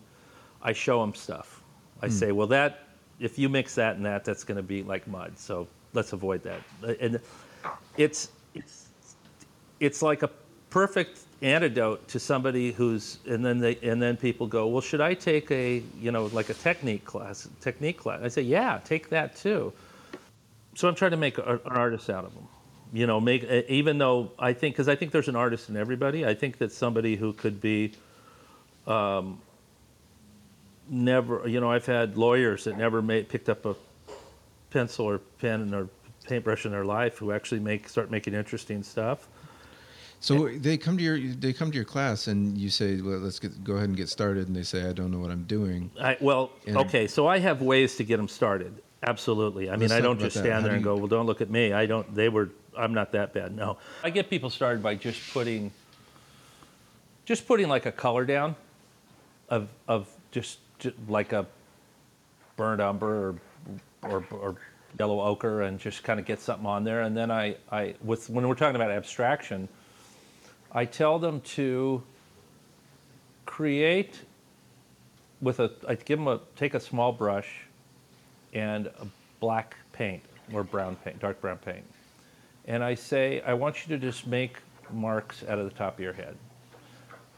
I 0.62 0.74
show 0.74 1.00
them 1.00 1.16
stuff. 1.16 1.64
I 2.02 2.08
hmm. 2.08 2.12
say, 2.12 2.32
well 2.34 2.48
that 2.48 2.88
if 3.20 3.40
you 3.40 3.48
mix 3.50 3.76
that 3.76 3.96
and 3.96 4.06
that 4.06 4.26
that's 4.26 4.44
going 4.44 4.58
to 4.58 4.64
be 4.64 4.84
like 4.84 5.08
mud. 5.08 5.40
So 5.40 5.68
let's 5.94 6.14
avoid 6.14 6.44
that. 6.44 6.62
And 7.00 7.20
it's 7.96 8.30
it's 8.54 8.88
it's 9.80 10.02
like 10.02 10.24
a 10.24 10.30
perfect 10.70 11.22
antidote 11.42 12.08
to 12.08 12.20
somebody 12.20 12.72
who's 12.72 13.20
and 13.28 13.46
then 13.46 13.60
they 13.60 13.78
and 13.84 14.02
then 14.02 14.18
people 14.18 14.48
go 14.48 14.68
well 14.68 14.82
should 14.82 15.02
i 15.02 15.14
take 15.14 15.52
a 15.52 15.84
you 16.00 16.12
know 16.12 16.26
like 16.28 16.50
a 16.50 16.54
technique 16.54 17.06
class 17.06 17.48
technique 17.62 17.98
class? 17.98 18.22
I 18.24 18.28
say 18.28 18.42
yeah 18.42 18.80
take 18.84 19.10
that 19.10 19.36
too. 19.36 19.72
So 20.76 20.88
i'm 20.88 20.96
trying 20.96 21.12
to 21.12 21.18
make 21.18 21.38
a, 21.38 21.54
an 21.54 21.60
artist 21.66 22.10
out 22.10 22.26
of 22.26 22.34
them 22.34 22.48
you 22.94 23.06
know 23.06 23.20
make 23.20 23.44
even 23.44 23.98
though 23.98 24.32
i 24.40 24.54
think 24.54 24.76
because 24.76 24.88
i 24.88 24.96
think 24.96 25.12
there's 25.12 25.28
an 25.28 25.36
artist 25.36 25.70
in 25.70 25.78
everybody 25.78 26.26
i 26.26 26.34
think 26.34 26.58
that 26.58 26.72
somebody 26.72 27.16
who 27.16 27.34
could 27.34 27.60
be 27.60 27.92
um, 28.86 29.40
never 30.90 31.48
you 31.48 31.60
know 31.60 31.70
i've 31.70 31.86
had 31.86 32.18
lawyers 32.18 32.64
that 32.64 32.78
never 32.78 33.02
made 33.02 33.28
picked 33.28 33.50
up 33.50 33.66
a 33.66 33.76
pencil 34.70 35.06
or 35.06 35.18
pen 35.40 35.74
or 35.74 35.90
paintbrush 36.24 36.66
in 36.66 36.72
their 36.72 36.86
life 36.86 37.18
who 37.18 37.32
actually 37.32 37.60
make 37.60 37.88
start 37.90 38.10
making 38.10 38.34
interesting 38.34 38.84
stuff 38.84 39.28
So 40.20 40.50
they 40.50 40.78
come 40.78 40.98
to 40.98 41.04
your 41.04 41.20
they 41.20 41.54
come 41.54 41.70
to 41.72 41.76
your 41.76 41.86
class 41.86 42.28
and 42.28 42.58
you 42.58 42.70
say, 42.70 43.02
well, 43.02 43.20
"Let's 43.20 43.40
get 43.40 43.64
go 43.64 43.74
ahead 43.74 43.88
and 43.90 43.96
get 43.98 44.10
started." 44.10 44.48
And 44.48 44.56
they 44.56 44.64
say, 44.64 44.90
"I 44.90 44.94
don't 44.94 45.12
know 45.12 45.20
what 45.20 45.30
I'm 45.32 45.44
doing." 45.44 45.92
I, 46.02 46.18
well, 46.20 46.52
And- 46.66 46.78
okay, 46.78 47.08
so 47.08 47.28
I 47.28 47.38
have 47.40 47.62
ways 47.62 47.96
to 47.98 48.04
get 48.04 48.18
them 48.18 48.28
started. 48.28 48.82
Absolutely. 49.04 49.70
I 49.70 49.76
mean, 49.76 49.92
I 49.92 50.02
don't 50.02 50.20
just 50.20 50.38
stand 50.38 50.66
there 50.66 50.74
and 50.74 50.84
go, 50.84 50.96
well, 50.98 51.08
don't 51.08 51.28
look 51.28 51.40
at 51.40 51.52
me. 51.52 51.72
I 51.72 51.86
don't, 51.86 52.16
they 52.16 52.30
were, 52.30 52.50
I'm 52.76 52.96
not 52.96 53.12
that 53.12 53.32
bad. 53.32 53.56
No. 53.56 53.78
I 54.04 54.10
get 54.10 54.28
people 54.28 54.50
started 54.50 54.82
by 54.82 54.96
just 54.96 55.22
putting, 55.34 55.72
just 57.24 57.48
putting 57.48 57.68
like 57.70 57.86
a 57.86 57.92
color 57.92 58.26
down 58.26 58.56
of, 59.50 59.70
of 59.88 60.08
just, 60.32 60.58
ju- 60.80 60.94
like 61.08 61.32
a 61.32 61.46
burnt 62.56 62.82
umber 62.82 63.36
or, 64.02 64.10
or, 64.10 64.26
or 64.32 64.56
yellow 64.98 65.22
ochre 65.22 65.62
and 65.62 65.80
just 65.80 66.04
kind 66.04 66.20
of 66.20 66.26
get 66.26 66.40
something 66.40 66.66
on 66.66 66.84
there. 66.84 67.02
And 67.02 67.16
then 67.16 67.30
I, 67.30 67.56
I, 67.72 67.94
with, 68.04 68.32
when 68.32 68.48
we're 68.48 68.56
talking 68.56 68.76
about 68.78 68.90
abstraction, 68.90 69.70
I 70.72 70.86
tell 70.86 71.20
them 71.20 71.42
to 71.42 72.04
create 73.46 74.22
with 75.42 75.60
a, 75.60 75.72
I 75.88 75.96
give 75.96 76.20
them 76.20 76.28
a, 76.28 76.40
take 76.56 76.74
a 76.74 76.80
small 76.80 77.12
brush 77.12 77.50
and 78.54 78.88
a 78.88 79.08
black 79.40 79.76
paint 79.94 80.24
or 80.54 80.64
brown 80.64 80.96
paint, 80.98 81.20
dark 81.20 81.42
brown 81.42 81.58
paint. 81.58 81.84
And 82.66 82.84
I 82.84 82.96
say, 82.96 83.42
I 83.42 83.54
want 83.54 83.88
you 83.88 83.96
to 83.98 84.02
just 84.02 84.28
make 84.28 84.58
marks 84.92 85.44
out 85.48 85.60
of 85.60 85.66
the 85.66 85.76
top 85.76 85.96
of 85.98 86.04
your 86.04 86.14
head. 86.14 86.36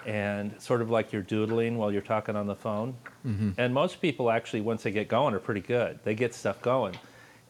And 0.06 0.60
sort 0.62 0.82
of 0.82 0.90
like 0.90 1.12
you're 1.12 1.22
doodling 1.22 1.78
while 1.78 1.92
you're 1.92 2.02
talking 2.02 2.36
on 2.36 2.48
the 2.48 2.56
phone. 2.56 2.96
Mm-hmm. 3.28 3.52
And 3.58 3.74
most 3.74 4.02
people 4.02 4.32
actually, 4.32 4.62
once 4.62 4.84
they 4.84 4.92
get 4.92 5.08
going, 5.08 5.34
are 5.34 5.40
pretty 5.40 5.62
good. 5.62 6.00
They 6.04 6.16
get 6.16 6.34
stuff 6.34 6.62
going. 6.62 6.96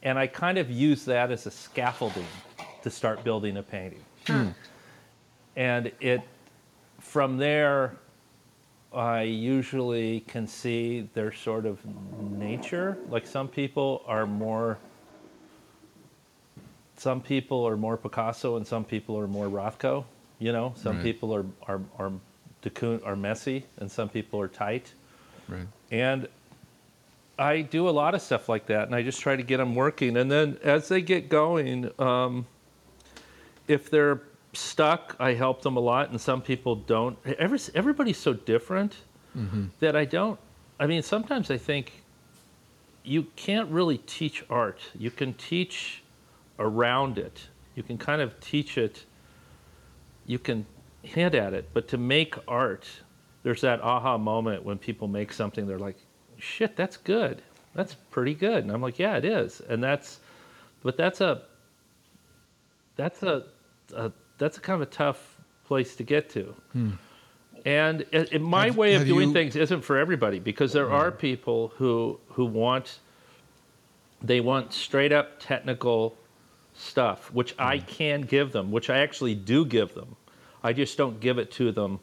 And 0.01 0.17
I 0.17 0.27
kind 0.27 0.57
of 0.57 0.71
use 0.71 1.05
that 1.05 1.31
as 1.31 1.45
a 1.45 1.51
scaffolding 1.51 2.25
to 2.81 2.89
start 2.89 3.23
building 3.23 3.57
a 3.57 3.63
painting. 3.63 4.03
Hmm. 4.25 4.49
And 5.59 5.91
it, 5.99 6.21
from 7.01 7.35
there, 7.35 7.97
I 8.93 9.23
usually 9.23 10.21
can 10.21 10.47
see 10.47 11.09
their 11.13 11.33
sort 11.33 11.65
of 11.65 11.79
nature. 12.31 12.97
Like 13.09 13.27
some 13.27 13.49
people 13.49 14.01
are 14.07 14.25
more, 14.25 14.77
some 16.95 17.19
people 17.19 17.65
are 17.67 17.75
more 17.75 17.97
Picasso 17.97 18.55
and 18.55 18.65
some 18.65 18.85
people 18.85 19.19
are 19.19 19.27
more 19.27 19.47
Rothko. 19.47 20.05
You 20.39 20.53
know, 20.53 20.73
some 20.77 20.95
Right. 20.95 21.03
people 21.03 21.35
are 21.35 21.45
are 21.67 21.81
are, 21.99 22.13
are 23.03 23.15
messy 23.17 23.65
and 23.79 23.91
some 23.91 24.07
people 24.07 24.39
are 24.39 24.47
tight. 24.47 24.93
Right. 25.49 25.67
And 25.91 26.29
I 27.37 27.61
do 27.63 27.89
a 27.89 27.91
lot 27.91 28.15
of 28.15 28.21
stuff 28.21 28.47
like 28.47 28.65
that, 28.67 28.87
and 28.87 28.95
I 28.95 29.03
just 29.03 29.19
try 29.19 29.35
to 29.35 29.43
get 29.43 29.57
them 29.57 29.75
working. 29.75 30.15
And 30.15 30.31
then 30.31 30.57
as 30.63 30.87
they 30.87 31.01
get 31.01 31.27
going, 31.27 31.91
um, 31.99 32.47
if 33.67 33.89
they're 33.89 34.21
stuck, 34.59 35.15
I 35.19 35.33
help 35.33 35.61
them 35.61 35.77
a 35.77 35.79
lot, 35.79 36.09
and 36.09 36.19
some 36.19 36.41
people 36.41 36.75
don't. 36.75 37.17
Every, 37.37 37.59
everybody's 37.73 38.17
so 38.17 38.33
different 38.33 38.95
mm-hmm. 39.35 39.65
that 39.79 39.95
I 39.95 40.05
don't. 40.05 40.39
I 40.79 40.87
mean, 40.87 41.01
sometimes 41.01 41.51
I 41.51 41.57
think 41.57 42.03
you 43.03 43.23
can't 43.35 43.69
really 43.69 43.97
teach 43.99 44.43
art. 44.49 44.79
You 44.97 45.11
can 45.11 45.33
teach 45.33 46.03
around 46.57 47.17
it. 47.17 47.47
You 47.75 47.83
can 47.83 47.97
kind 47.97 48.21
of 48.21 48.39
teach 48.39 48.77
it. 48.77 49.05
You 50.25 50.39
can 50.39 50.65
hint 51.01 51.33
at 51.33 51.53
it, 51.53 51.69
but 51.73 51.87
to 51.89 51.97
make 51.97 52.35
art, 52.47 52.87
there's 53.43 53.61
that 53.61 53.81
aha 53.81 54.17
moment 54.17 54.63
when 54.63 54.77
people 54.77 55.07
make 55.07 55.31
something. 55.31 55.65
They're 55.65 55.79
like, 55.79 55.97
"Shit, 56.37 56.75
that's 56.75 56.97
good. 56.97 57.41
That's 57.73 57.95
pretty 58.11 58.33
good." 58.33 58.63
And 58.63 58.71
I'm 58.71 58.81
like, 58.81 58.99
"Yeah, 58.99 59.17
it 59.17 59.25
is." 59.25 59.61
And 59.61 59.81
that's, 59.81 60.19
but 60.83 60.97
that's 60.97 61.21
a, 61.21 61.43
that's 62.95 63.23
a, 63.23 63.45
a 63.95 64.11
that's 64.39 64.57
a 64.57 64.61
kind 64.61 64.81
of 64.81 64.87
a 64.87 64.91
tough 64.91 65.37
place 65.65 65.95
to 65.97 66.03
get 66.03 66.29
to. 66.31 66.55
Hmm. 66.73 66.91
And 67.65 68.01
it, 68.11 68.33
it- 68.33 68.41
my 68.41 68.67
Have- 68.67 68.77
way 68.77 68.95
of 68.95 69.05
doing 69.05 69.27
you- 69.29 69.33
things 69.33 69.55
isn't 69.55 69.81
for 69.83 69.97
everybody 69.97 70.39
because 70.39 70.73
there 70.73 70.91
are 70.91 71.11
people 71.11 71.73
who 71.77 72.19
who 72.29 72.45
want 72.45 72.99
they 74.21 74.41
want 74.41 74.73
straight 74.73 75.13
up 75.13 75.39
technical 75.39 76.17
stuff, 76.73 77.31
which 77.33 77.53
I 77.59 77.77
hmm. 77.77 77.85
can 77.85 78.21
give 78.21 78.51
them, 78.51 78.71
which 78.71 78.89
I 78.89 78.99
actually 78.99 79.35
do 79.35 79.65
give 79.65 79.93
them. 79.93 80.15
I 80.63 80.73
just 80.73 80.97
don't 80.97 81.19
give 81.19 81.37
it 81.37 81.51
to 81.51 81.71
them 81.71 81.99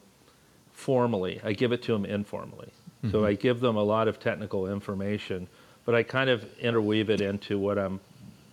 formally. 0.71 1.41
I 1.43 1.53
give 1.53 1.71
it 1.71 1.81
to 1.83 1.91
them 1.91 2.05
informally. 2.05 2.69
So 3.03 3.19
mm-hmm. 3.19 3.25
I 3.25 3.33
give 3.33 3.59
them 3.59 3.75
a 3.75 3.83
lot 3.83 4.07
of 4.07 4.19
technical 4.19 4.67
information, 4.67 5.47
but 5.85 5.93
I 5.93 6.01
kind 6.01 6.29
of 6.29 6.43
interweave 6.57 7.09
it 7.11 7.21
into 7.21 7.59
what 7.59 7.77
I'm 7.77 7.99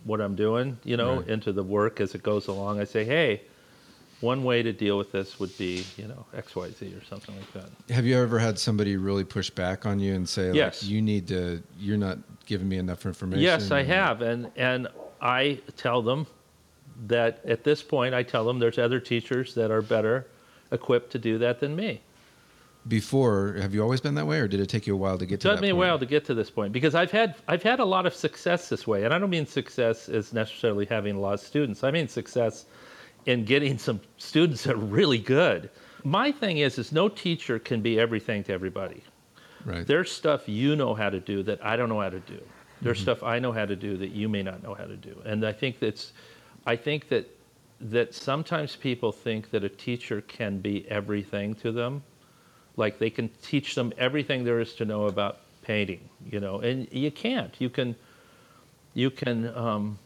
what 0.04 0.20
I'm 0.20 0.34
doing, 0.36 0.76
you 0.84 0.98
know, 0.98 1.16
Right. 1.16 1.28
into 1.28 1.50
the 1.52 1.62
work 1.62 1.98
as 1.98 2.14
it 2.14 2.22
goes 2.22 2.46
along. 2.46 2.78
I 2.78 2.84
say, 2.84 3.04
"Hey, 3.04 3.40
one 4.20 4.44
way 4.44 4.62
to 4.62 4.72
deal 4.72 4.96
with 4.96 5.12
this 5.12 5.38
would 5.38 5.56
be, 5.58 5.84
you 5.96 6.06
know, 6.06 6.24
XYZ 6.36 7.00
or 7.00 7.04
something 7.04 7.34
like 7.36 7.52
that." 7.52 7.94
Have 7.94 8.06
you 8.06 8.16
ever 8.16 8.38
had 8.38 8.58
somebody 8.58 8.96
really 8.96 9.24
push 9.24 9.50
back 9.50 9.86
on 9.86 10.00
you 10.00 10.14
and 10.14 10.28
say, 10.28 10.46
like, 10.48 10.56
Yes. 10.56 10.82
you 10.82 11.02
need 11.02 11.28
to, 11.28 11.62
you're 11.78 11.96
not 11.98 12.18
giving 12.46 12.68
me 12.68 12.78
enough 12.78 13.06
information? 13.06 13.42
Yes, 13.42 13.70
I 13.70 13.82
have, 13.82 14.22
and 14.22 14.50
and 14.56 14.88
I 15.20 15.60
tell 15.76 16.02
them 16.02 16.26
that 17.06 17.40
at 17.44 17.64
this 17.64 17.82
point, 17.82 18.14
I 18.14 18.22
tell 18.22 18.44
them 18.44 18.58
there's 18.58 18.78
other 18.78 19.00
teachers 19.00 19.54
that 19.54 19.70
are 19.70 19.82
better 19.82 20.26
equipped 20.70 21.10
to 21.12 21.18
do 21.18 21.38
that 21.38 21.60
than 21.60 21.74
me. 21.74 22.00
Before, 22.86 23.54
have 23.58 23.72
you 23.72 23.82
always 23.82 24.02
been 24.02 24.14
that 24.16 24.26
way, 24.26 24.38
or 24.40 24.46
did 24.46 24.60
it 24.60 24.68
take 24.68 24.86
you 24.86 24.92
a 24.92 24.96
while 24.96 25.16
to 25.16 25.24
get 25.24 25.36
It 25.36 25.40
to 25.40 25.52
took 25.52 25.60
me 25.62 25.70
a 25.70 25.74
while 25.74 25.98
to 25.98 26.04
get 26.04 26.26
to 26.26 26.34
this 26.34 26.50
point 26.50 26.70
because 26.72 26.94
I've 26.94 27.10
had 27.10 27.34
I've 27.48 27.62
had 27.62 27.80
a 27.80 27.84
lot 27.84 28.04
of 28.04 28.14
success 28.14 28.68
this 28.68 28.86
way, 28.86 29.04
and 29.04 29.14
I 29.14 29.18
don't 29.18 29.30
mean 29.30 29.46
success 29.46 30.10
as 30.10 30.34
necessarily 30.34 30.84
having 30.84 31.16
a 31.16 31.20
lot 31.20 31.32
of 31.34 31.40
students. 31.40 31.82
I 31.82 31.90
mean 31.90 32.08
success 32.08 32.66
in 33.26 33.44
getting 33.44 33.78
some 33.78 34.00
students 34.16 34.64
that 34.64 34.74
are 34.74 34.78
really 34.78 35.18
good. 35.18 35.70
My 36.02 36.30
thing 36.30 36.58
is, 36.58 36.78
is 36.78 36.92
no 36.92 37.08
teacher 37.08 37.58
can 37.58 37.80
be 37.80 37.98
everything 37.98 38.44
to 38.44 38.52
everybody. 38.52 39.02
Right. 39.64 39.86
There's 39.86 40.12
stuff 40.12 40.48
you 40.48 40.76
know 40.76 40.94
how 40.94 41.08
to 41.08 41.20
do 41.20 41.42
that 41.44 41.64
I 41.64 41.76
don't 41.76 41.88
know 41.88 42.00
how 42.00 42.10
to 42.10 42.20
do. 42.20 42.40
There's 42.82 43.00
stuff 43.00 43.22
I 43.22 43.38
know 43.38 43.50
how 43.50 43.64
to 43.64 43.76
do 43.76 43.96
that 43.96 44.10
you 44.10 44.28
may 44.28 44.42
not 44.42 44.62
know 44.62 44.74
how 44.74 44.84
to 44.84 44.96
do. 44.96 45.20
And 45.24 45.46
I 45.46 45.52
think 45.52 45.78
that's 45.78 46.12
I 46.66 46.76
think 46.76 47.08
that 47.08 47.30
that 47.80 48.14
sometimes 48.14 48.76
people 48.76 49.10
think 49.10 49.50
that 49.50 49.64
a 49.64 49.68
teacher 49.68 50.20
can 50.22 50.58
be 50.58 50.88
everything 50.90 51.54
to 51.56 51.72
them. 51.72 52.02
Like 52.76 52.98
they 52.98 53.10
can 53.10 53.30
teach 53.42 53.74
them 53.74 53.92
everything 53.96 54.44
there 54.44 54.60
is 54.60 54.74
to 54.74 54.84
know 54.84 55.06
about 55.06 55.40
painting, 55.62 56.08
you 56.30 56.40
know, 56.40 56.60
and 56.60 56.86
you 56.92 57.10
can't. 57.10 57.54
You 57.58 57.70
can 57.70 57.96
you 58.92 59.10
can 59.10 59.54
um, 59.56 59.98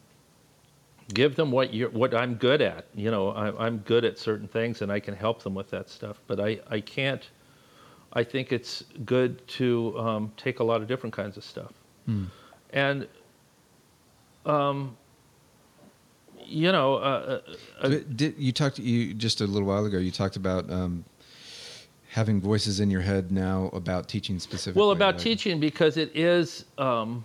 give 1.15 1.37
them 1.37 1.51
what 1.51 1.75
you're 1.75 1.91
what 1.91 2.15
I'm 2.15 2.35
good 2.35 2.61
at. 2.61 2.87
You 2.95 3.11
know, 3.11 3.31
I, 3.31 3.67
I'm 3.67 3.79
good 3.79 4.05
at 4.05 4.19
certain 4.19 4.49
things, 4.49 4.83
and 4.83 4.93
I 4.93 5.01
can 5.01 5.15
help 5.15 5.43
them 5.43 5.55
with 5.55 5.71
that 5.71 5.89
stuff. 5.89 6.21
But 6.27 6.41
I 6.41 6.61
I 6.69 6.81
can't. 6.81 7.29
I 8.13 8.25
think 8.25 8.53
it's 8.53 8.85
good 9.05 9.47
to 9.49 9.99
um, 9.99 10.33
take 10.37 10.61
a 10.61 10.65
lot 10.65 10.81
of 10.81 10.89
different 10.89 11.15
kinds 11.15 11.37
of 11.37 11.45
stuff, 11.45 11.73
and 12.73 13.07
um, 14.47 14.97
you 16.45 16.73
know, 16.73 16.95
uh, 16.95 17.41
uh, 17.83 17.87
uh, 17.87 17.89
did, 18.17 18.35
you 18.39 18.53
talked 18.53 18.79
you 18.79 19.13
just 19.15 19.41
a 19.41 19.47
little 19.47 19.69
while 19.69 19.85
ago. 19.85 19.99
You 19.99 20.11
talked 20.11 20.37
about 20.37 20.71
um, 20.71 21.05
having 22.09 22.41
voices 22.41 22.81
in 22.81 22.91
your 22.91 23.03
head 23.03 23.31
now 23.31 23.71
about 23.73 24.09
teaching 24.09 24.39
specifically. 24.39 24.81
Well, 24.81 24.93
about 24.93 25.19
teaching 25.19 25.61
because 25.61 25.97
it 25.97 26.17
is. 26.17 26.65
Um, 26.79 27.25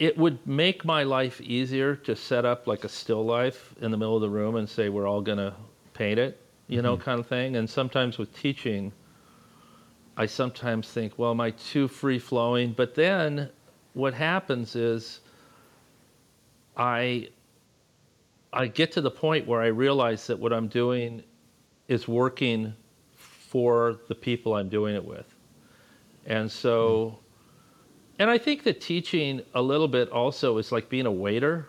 it 0.00 0.16
would 0.16 0.44
make 0.46 0.82
my 0.82 1.02
life 1.02 1.42
easier 1.42 1.94
to 1.94 2.16
set 2.16 2.46
up 2.46 2.66
like 2.66 2.84
a 2.84 2.88
still 2.88 3.22
life 3.24 3.74
in 3.82 3.90
the 3.90 3.98
middle 3.98 4.16
of 4.16 4.22
the 4.22 4.30
room 4.30 4.56
and 4.56 4.66
say 4.66 4.88
we're 4.88 5.06
all 5.06 5.20
going 5.20 5.38
to 5.38 5.54
paint 5.92 6.18
it, 6.18 6.40
you 6.68 6.80
know, 6.80 6.94
mm-hmm. 6.94 7.04
kind 7.04 7.20
of 7.20 7.26
thing. 7.26 7.56
And 7.56 7.68
sometimes 7.68 8.16
with 8.16 8.34
teaching, 8.34 8.92
I 10.16 10.24
sometimes 10.24 10.88
think, 10.88 11.18
well, 11.18 11.32
am 11.32 11.40
I 11.42 11.50
too 11.50 11.86
free 11.86 12.18
flowing? 12.18 12.72
But 12.72 12.94
then 12.94 13.50
what 13.92 14.14
happens 14.14 14.74
is 14.74 15.20
I 16.78 17.28
I 18.52 18.68
get 18.68 18.92
to 18.92 19.02
the 19.02 19.10
point 19.10 19.46
where 19.46 19.60
I 19.60 19.66
realize 19.66 20.26
that 20.28 20.38
what 20.38 20.52
I'm 20.52 20.66
doing 20.66 21.22
is 21.88 22.08
working 22.08 22.74
for 23.16 24.00
the 24.08 24.14
people 24.14 24.54
I'm 24.54 24.70
doing 24.70 24.96
it 24.96 25.04
with. 25.04 25.32
And 26.26 26.50
so, 26.50 27.18
hmm. 27.20 27.29
And 28.20 28.28
I 28.28 28.36
think 28.36 28.64
that 28.64 28.82
teaching 28.82 29.40
a 29.54 29.62
little 29.62 29.88
bit 29.88 30.10
also 30.10 30.58
is 30.58 30.70
like 30.70 30.90
being 30.90 31.06
a 31.06 31.10
waiter 31.10 31.66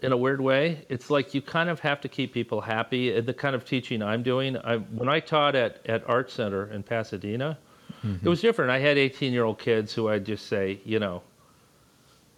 in 0.00 0.10
a 0.10 0.16
weird 0.16 0.40
way. 0.40 0.84
It's 0.88 1.08
like 1.08 1.34
you 1.34 1.40
kind 1.40 1.70
of 1.70 1.78
have 1.80 2.00
to 2.00 2.08
keep 2.08 2.34
people 2.34 2.60
happy. 2.60 3.14
And 3.16 3.24
the 3.24 3.32
kind 3.32 3.54
of 3.54 3.64
teaching 3.64 4.02
I'm 4.02 4.24
doing, 4.24 4.56
I, 4.56 4.78
when 4.78 5.08
I 5.08 5.20
taught 5.20 5.54
at, 5.54 5.86
at 5.86 6.02
Art 6.08 6.32
Center 6.32 6.66
in 6.72 6.82
Pasadena, 6.82 7.56
it 8.24 8.28
was 8.28 8.40
different. 8.40 8.72
I 8.72 8.80
had 8.80 8.98
18 8.98 9.32
year 9.32 9.44
old 9.44 9.60
kids 9.60 9.94
who 9.94 10.08
I'd 10.08 10.26
just 10.26 10.48
say, 10.48 10.80
you 10.84 10.98
know, 10.98 11.22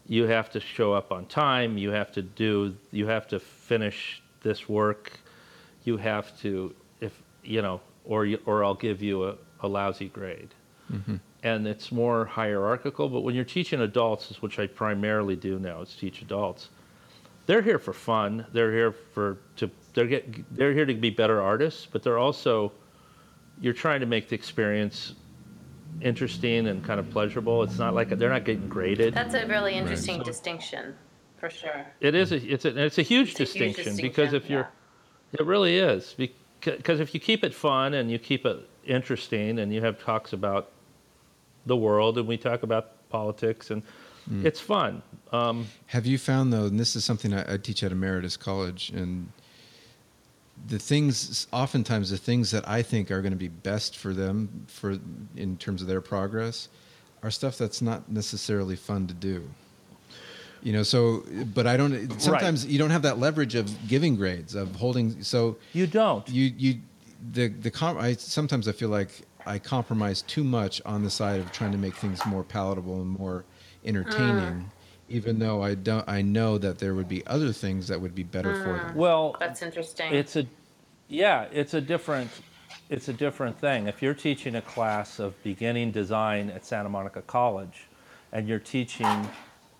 you 0.07 0.25
have 0.25 0.51
to 0.51 0.61
show 0.61 0.93
up 0.93 1.11
on 1.11 1.25
time, 1.25 1.79
you 1.79 1.89
have 1.89 2.13
to 2.13 2.21
do, 2.21 2.77
you 2.93 3.07
have 3.07 3.27
to 3.29 3.41
finish 3.41 4.23
this 4.43 4.69
work, 4.69 5.19
you 5.85 5.97
have 5.97 6.39
to, 6.41 6.75
if, 7.01 7.23
you 7.43 7.63
know, 7.63 7.81
or, 8.05 8.29
or 8.45 8.63
I'll 8.63 8.75
give 8.75 9.01
you 9.01 9.25
a, 9.25 9.37
a 9.61 9.69
lousy 9.69 10.11
grade 10.11 10.51
mm-hmm. 10.93 11.17
And 11.45 11.67
it's 11.69 11.93
more 11.93 12.25
hierarchical. 12.25 13.09
But 13.09 13.21
when 13.21 13.35
you're 13.35 13.45
teaching 13.45 13.83
adults, 13.83 14.43
which 14.43 14.59
I 14.59 14.67
primarily 14.67 15.37
do 15.37 15.59
now, 15.59 15.83
is 15.83 15.95
teach 15.95 16.23
adults. 16.23 16.71
They're 17.47 17.63
here 17.63 17.79
for 17.79 17.93
fun. 17.93 18.47
They're 18.53 18.73
here 18.73 18.93
for 18.93 19.39
to 19.57 19.71
they're 19.93 20.07
get 20.07 20.57
they're 20.57 20.73
here 20.73 20.87
to 20.87 20.95
be 20.95 21.11
better 21.11 21.41
artists, 21.41 21.87
but 21.87 22.03
they're 22.03 22.19
also 22.19 22.73
you're 23.61 23.75
trying 23.75 24.01
to 24.01 24.07
make 24.07 24.29
the 24.29 24.35
experience 24.35 25.15
interesting 26.01 26.67
and 26.67 26.83
kind 26.83 26.99
of 26.99 27.09
pleasurable. 27.11 27.63
It's 27.63 27.79
not 27.79 27.95
like 27.95 28.09
they're 28.09 28.31
not 28.31 28.45
getting 28.45 28.69
graded. 28.69 29.15
That's 29.15 29.35
a 29.35 29.47
really 29.47 29.75
interesting 29.75 30.23
distinction, 30.23 30.97
for 31.39 31.51
sure. 31.51 31.87
It 32.01 32.15
is. 32.15 32.33
A, 32.33 32.37
it's 32.37 32.65
a. 32.65 32.85
It's 32.85 32.99
a 32.99 33.03
huge, 33.03 33.39
It's 33.39 33.41
a 33.41 33.59
huge 33.59 33.75
distinction, 33.75 33.97
because 33.97 34.33
if 34.33 34.43
distinction, 34.43 34.53
you're, 34.53 34.69
it 35.35 35.47
really 35.47 35.79
is 35.79 36.15
because 36.65 37.01
if 37.01 37.13
you 37.13 37.21
keep 37.21 37.45
it 37.45 37.55
fun 37.55 37.95
and 37.95 38.11
you 38.11 38.19
keep 38.19 38.47
it 38.47 38.69
interesting 38.87 39.59
and 39.59 39.73
you 39.73 39.83
have 39.83 40.03
talks 40.03 40.33
about 40.33 40.71
the 41.67 41.77
world 41.77 42.19
and 42.19 42.27
we 42.27 42.37
talk 42.37 42.63
about 42.63 43.09
politics 43.09 43.71
and 43.71 43.83
it's 44.43 44.61
fun. 44.61 45.03
Um, 45.33 45.67
Have 45.87 46.07
you 46.07 46.19
found 46.19 46.53
though, 46.53 46.65
and 46.65 46.81
this 46.81 46.97
is 46.97 47.05
something 47.05 47.35
I, 47.35 47.55
I 47.55 47.57
teach 47.57 47.83
at 47.83 47.93
Emeritus 47.93 48.37
College, 48.37 48.91
and 48.91 49.29
the 50.69 50.79
things, 50.79 51.47
oftentimes 51.53 52.11
the 52.11 52.17
things 52.17 52.51
that 52.51 52.67
I 52.69 52.83
think 52.83 53.11
are 53.11 53.21
going 53.21 53.33
to 53.33 53.39
be 53.39 53.49
best 53.49 53.97
for 53.97 54.15
them, 54.15 54.67
for 54.67 54.99
in 55.37 55.57
terms 55.59 55.83
of 55.83 55.89
their 55.89 56.01
progress, 56.01 56.69
are 57.23 57.31
stuff 57.31 57.59
that's 57.59 57.83
not 57.83 58.11
necessarily 58.11 58.77
fun 58.77 59.07
to 59.09 59.15
do. 59.15 59.49
You 60.63 60.73
know, 60.73 60.83
so 60.83 61.23
but 61.53 61.67
I 61.67 61.77
don't. 61.77 62.19
Sometimes 62.19 62.65
you 62.65 62.79
don't 62.79 62.91
have 62.91 63.03
that 63.03 63.19
leverage 63.19 63.55
of 63.55 63.71
giving 63.87 64.17
grades 64.17 64.55
of 64.55 64.75
holding. 64.77 65.23
So 65.23 65.59
you 65.75 65.87
don't. 65.87 66.27
you 66.31 66.55
you 66.57 66.81
the 67.33 67.49
the 67.49 67.71
I 67.99 68.15
sometimes 68.15 68.67
I 68.67 68.73
feel 68.73 68.89
like 68.89 69.11
I 69.47 69.59
compromise 69.59 70.23
too 70.23 70.45
much 70.45 70.81
on 70.85 71.03
the 71.03 71.11
side 71.11 71.41
of 71.41 71.53
trying 71.53 71.73
to 71.73 71.79
make 71.79 71.95
things 71.95 72.25
more 72.27 72.43
palatable 72.43 73.01
and 73.01 73.19
more 73.19 73.45
entertaining, 73.85 74.37
mm. 74.39 74.65
even 75.09 75.39
though 75.39 75.63
I 75.63 75.75
don't 75.75 76.09
I 76.09 76.23
know 76.23 76.59
that 76.59 76.79
there 76.79 76.95
would 76.95 77.09
be 77.09 77.27
other 77.27 77.53
things 77.53 77.89
that 77.89 78.01
would 78.01 78.15
be 78.15 78.23
better 78.23 78.55
for 78.63 78.79
mm. 78.79 78.87
them. 78.87 78.97
well, 78.97 79.37
That's 79.39 79.63
interesting. 79.63 80.15
it's 80.15 80.37
a, 80.37 80.47
yeah, 81.09 81.47
it's 81.53 81.75
a 81.75 81.81
different, 81.81 82.31
it's 82.89 83.09
a 83.09 83.13
different 83.13 83.59
thing. 83.59 83.87
If 83.87 84.03
you're 84.03 84.15
teaching 84.15 84.55
a 84.57 84.63
class 84.63 85.19
of 85.19 85.41
beginning 85.43 85.91
design 85.91 86.51
at 86.51 86.65
Santa 86.65 86.89
Monica 86.89 87.23
College, 87.23 87.87
and 88.33 88.49
you're 88.49 88.59
teaching 88.59 89.29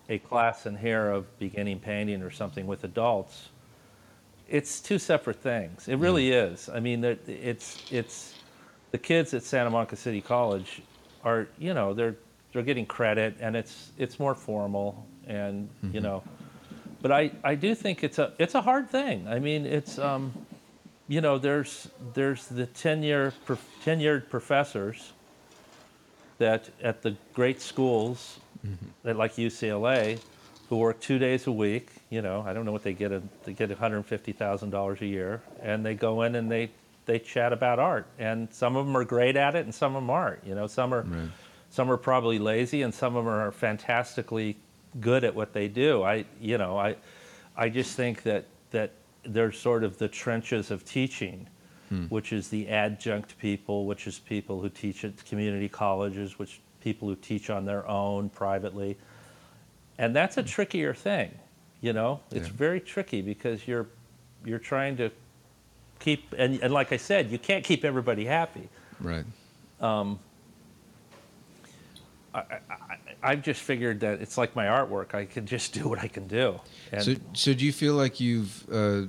a 0.09 0.19
class 0.19 0.65
in 0.65 0.77
here 0.77 1.09
of 1.09 1.39
beginning 1.39 1.79
painting 1.79 2.21
or 2.21 2.29
something 2.29 2.67
with 2.67 2.83
adults, 2.83 3.49
it's 4.47 4.79
two 4.79 4.99
separate 4.99 5.41
things. 5.41 5.87
It 5.87 5.95
really 5.95 6.31
is. 6.31 6.69
I 6.69 6.79
mean, 6.79 7.01
that- 7.01 7.27
it's 7.27 7.91
it's 7.91 8.35
the 8.91 8.97
kids 8.97 9.33
at 9.33 9.43
Santa 9.43 9.69
Monica 9.69 9.95
City 9.95 10.21
College 10.21 10.81
are 11.23 11.47
you 11.57 11.73
know 11.73 11.93
they're 11.93 12.15
they're 12.53 12.63
getting 12.63 12.85
credit 12.85 13.35
and 13.39 13.55
it's 13.55 13.91
it's 13.97 14.19
more 14.19 14.35
formal 14.35 15.05
and 15.27 15.67
you 15.91 15.99
know, 16.01 16.23
but 17.01 17.11
I 17.11 17.31
I 17.43 17.55
do 17.55 17.75
think 17.75 18.03
it's 18.03 18.19
a 18.19 18.33
it's 18.37 18.55
a 18.55 18.61
hard 18.61 18.89
thing. 18.89 19.27
I 19.27 19.39
mean, 19.39 19.65
it's 19.65 19.97
um, 19.99 20.33
you 21.07 21.21
know, 21.21 21.37
there's 21.37 21.87
there's 22.13 22.47
the 22.47 22.65
tenure 22.67 23.33
prof- 23.45 23.67
tenured 23.83 24.29
professors 24.29 25.13
that 26.37 26.69
at 26.83 27.01
the 27.01 27.15
great 27.33 27.61
schools 27.61 28.39
that 29.03 29.15
like 29.15 29.35
UCLA 29.35 30.19
who 30.69 30.77
work 30.77 30.99
two 30.99 31.19
days 31.19 31.47
a 31.47 31.51
week. 31.51 31.89
You 32.09 32.21
know, 32.21 32.43
I 32.47 32.53
don't 32.53 32.65
know 32.65 32.71
what 32.71 32.83
they 32.83 32.93
get. 32.93 33.11
A, 33.11 33.21
they 33.45 33.53
get 33.53 33.69
one 33.69 33.77
hundred 33.77 34.03
fifty 34.05 34.31
thousand 34.31 34.71
dollars 34.71 35.01
a 35.01 35.05
year, 35.05 35.41
and 35.61 35.85
they 35.85 35.93
go 35.95 36.21
in 36.23 36.35
and 36.35 36.51
they 36.51 36.69
they 37.05 37.19
chat 37.19 37.53
about 37.53 37.79
art. 37.79 38.07
And 38.19 38.51
some 38.53 38.75
of 38.75 38.85
them 38.85 38.95
are 38.97 39.03
great 39.05 39.35
at 39.35 39.55
it, 39.55 39.65
and 39.65 39.73
some 39.73 39.95
of 39.95 40.01
them 40.01 40.09
aren't. 40.09 40.45
You 40.45 40.55
know, 40.55 40.67
some 40.67 40.93
are 40.93 41.01
Right. 41.03 41.29
some 41.69 41.91
are 41.91 41.97
probably 41.97 42.39
lazy, 42.39 42.81
and 42.81 42.93
some 42.93 43.15
of 43.15 43.25
them 43.25 43.33
are 43.33 43.51
fantastically 43.51 44.57
good 44.99 45.23
at 45.23 45.35
what 45.35 45.53
they 45.53 45.67
do. 45.67 46.03
I 46.03 46.25
you 46.39 46.57
know 46.57 46.77
I 46.77 46.95
I 47.55 47.69
just 47.69 47.95
think 47.95 48.23
that 48.23 48.45
that 48.71 48.91
they're 49.23 49.51
sort 49.51 49.83
of 49.83 49.97
the 49.97 50.07
trenches 50.07 50.71
of 50.71 50.85
teaching. 50.85 51.47
Hmm. 51.89 52.05
Which 52.05 52.33
is 52.33 52.49
the 52.49 52.67
adjunct 52.67 53.37
people, 53.37 53.85
which 53.85 54.07
is 54.07 54.17
people 54.17 54.59
who 54.59 54.69
teach 54.69 55.05
at 55.05 55.23
community 55.23 55.69
colleges, 55.69 56.39
which 56.39 56.59
people 56.81 57.07
who 57.07 57.15
teach 57.15 57.51
on 57.51 57.63
their 57.65 57.87
own 57.87 58.29
privately 58.29 58.97
and 59.97 60.15
that's 60.15 60.37
a 60.37 60.41
hmm. 60.41 60.47
trickier 60.47 60.93
thing 60.93 61.31
you 61.81 61.93
know 61.93 62.19
it's 62.31 62.47
Yeah. 62.47 62.53
very 62.53 62.79
tricky 62.79 63.21
because 63.21 63.67
you're 63.67 63.87
you're 64.43 64.59
trying 64.59 64.97
to 64.97 65.09
keep 65.99 66.33
and, 66.37 66.59
and 66.61 66.73
like 66.73 66.91
i 66.91 66.97
said 66.97 67.29
you 67.31 67.39
can't 67.39 67.63
keep 67.63 67.83
everybody 67.85 68.25
happy 68.25 68.69
Right. 69.01 69.25
I 72.33 72.43
I've 73.23 73.41
just 73.41 73.61
figured 73.61 73.99
that 74.01 74.21
it's 74.21 74.37
like 74.37 74.55
my 74.55 74.65
artwork 74.65 75.13
i 75.15 75.25
can 75.25 75.45
just 75.45 75.73
do 75.79 75.87
what 75.87 75.99
i 75.99 76.07
can 76.07 76.27
do 76.27 76.59
and 76.91 77.03
So 77.03 77.15
so 77.33 77.53
do 77.53 77.65
you 77.65 77.71
feel 77.73 77.93
like 77.95 78.19
you've 78.19 78.65
uh, 78.71 79.03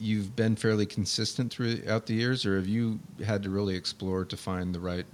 you've 0.00 0.36
been 0.36 0.54
fairly 0.54 0.86
consistent 0.86 1.52
throughout 1.52 2.06
the 2.06 2.14
years, 2.14 2.46
or 2.46 2.54
have 2.56 2.68
you 2.68 3.00
had 3.26 3.42
to 3.42 3.50
really 3.50 3.74
explore 3.74 4.24
to 4.26 4.36
find 4.36 4.72
the 4.72 4.78
right 4.78 5.04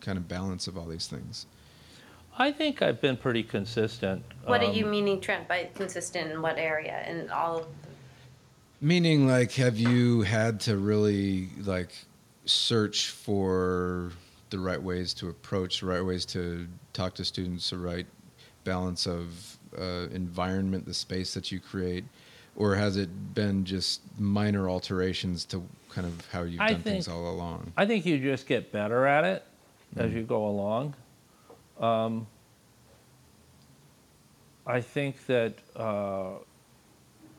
kind 0.00 0.16
of 0.16 0.26
balance 0.26 0.66
of 0.66 0.76
all 0.78 0.86
these 0.86 1.06
things? 1.06 1.46
i 2.38 2.50
think 2.50 2.80
i've 2.80 2.98
been 3.02 3.16
pretty 3.16 3.42
consistent 3.42 4.22
what 4.46 4.62
are 4.62 4.66
Um, 4.70 4.74
you 4.74 4.86
meaning, 4.86 5.20
Trent, 5.20 5.46
by 5.46 5.68
consistent 5.74 6.30
in 6.32 6.40
what 6.40 6.56
area? 6.56 7.04
In 7.06 7.28
all 7.30 7.58
of 7.58 7.66
Meaning, 8.84 9.28
like, 9.28 9.52
have 9.52 9.78
you 9.78 10.22
had 10.22 10.58
to 10.62 10.76
really 10.76 11.50
like 11.60 11.92
search 12.46 13.10
for 13.10 14.10
the 14.50 14.58
right 14.58 14.82
ways 14.82 15.14
to 15.14 15.28
approach, 15.28 15.80
the 15.80 15.86
right 15.86 16.04
ways 16.04 16.26
to 16.26 16.66
talk 16.92 17.14
to 17.14 17.24
students, 17.24 17.70
the 17.70 17.78
right 17.78 18.06
balance 18.64 19.06
of 19.06 19.56
uh, 19.78 20.08
environment, 20.12 20.84
the 20.84 20.94
space 20.94 21.32
that 21.34 21.52
you 21.52 21.60
create, 21.60 22.04
or 22.56 22.74
has 22.74 22.96
it 22.96 23.34
been 23.34 23.64
just 23.64 24.00
minor 24.18 24.68
alterations 24.68 25.44
to 25.44 25.64
kind 25.88 26.04
of 26.04 26.28
how 26.32 26.42
you've 26.42 26.60
I 26.60 26.72
done 26.72 26.82
things 26.82 27.06
all 27.06 27.30
along? 27.30 27.72
I 27.76 27.86
think 27.86 28.04
you 28.04 28.18
just 28.18 28.48
get 28.48 28.72
better 28.72 29.06
at 29.06 29.22
it 29.22 29.44
as 29.96 30.12
you 30.12 30.24
go 30.24 30.44
along. 30.46 30.94
Um, 31.78 32.26
I 34.66 34.80
think 34.80 35.24
that 35.26 35.54
uh, 35.76 36.32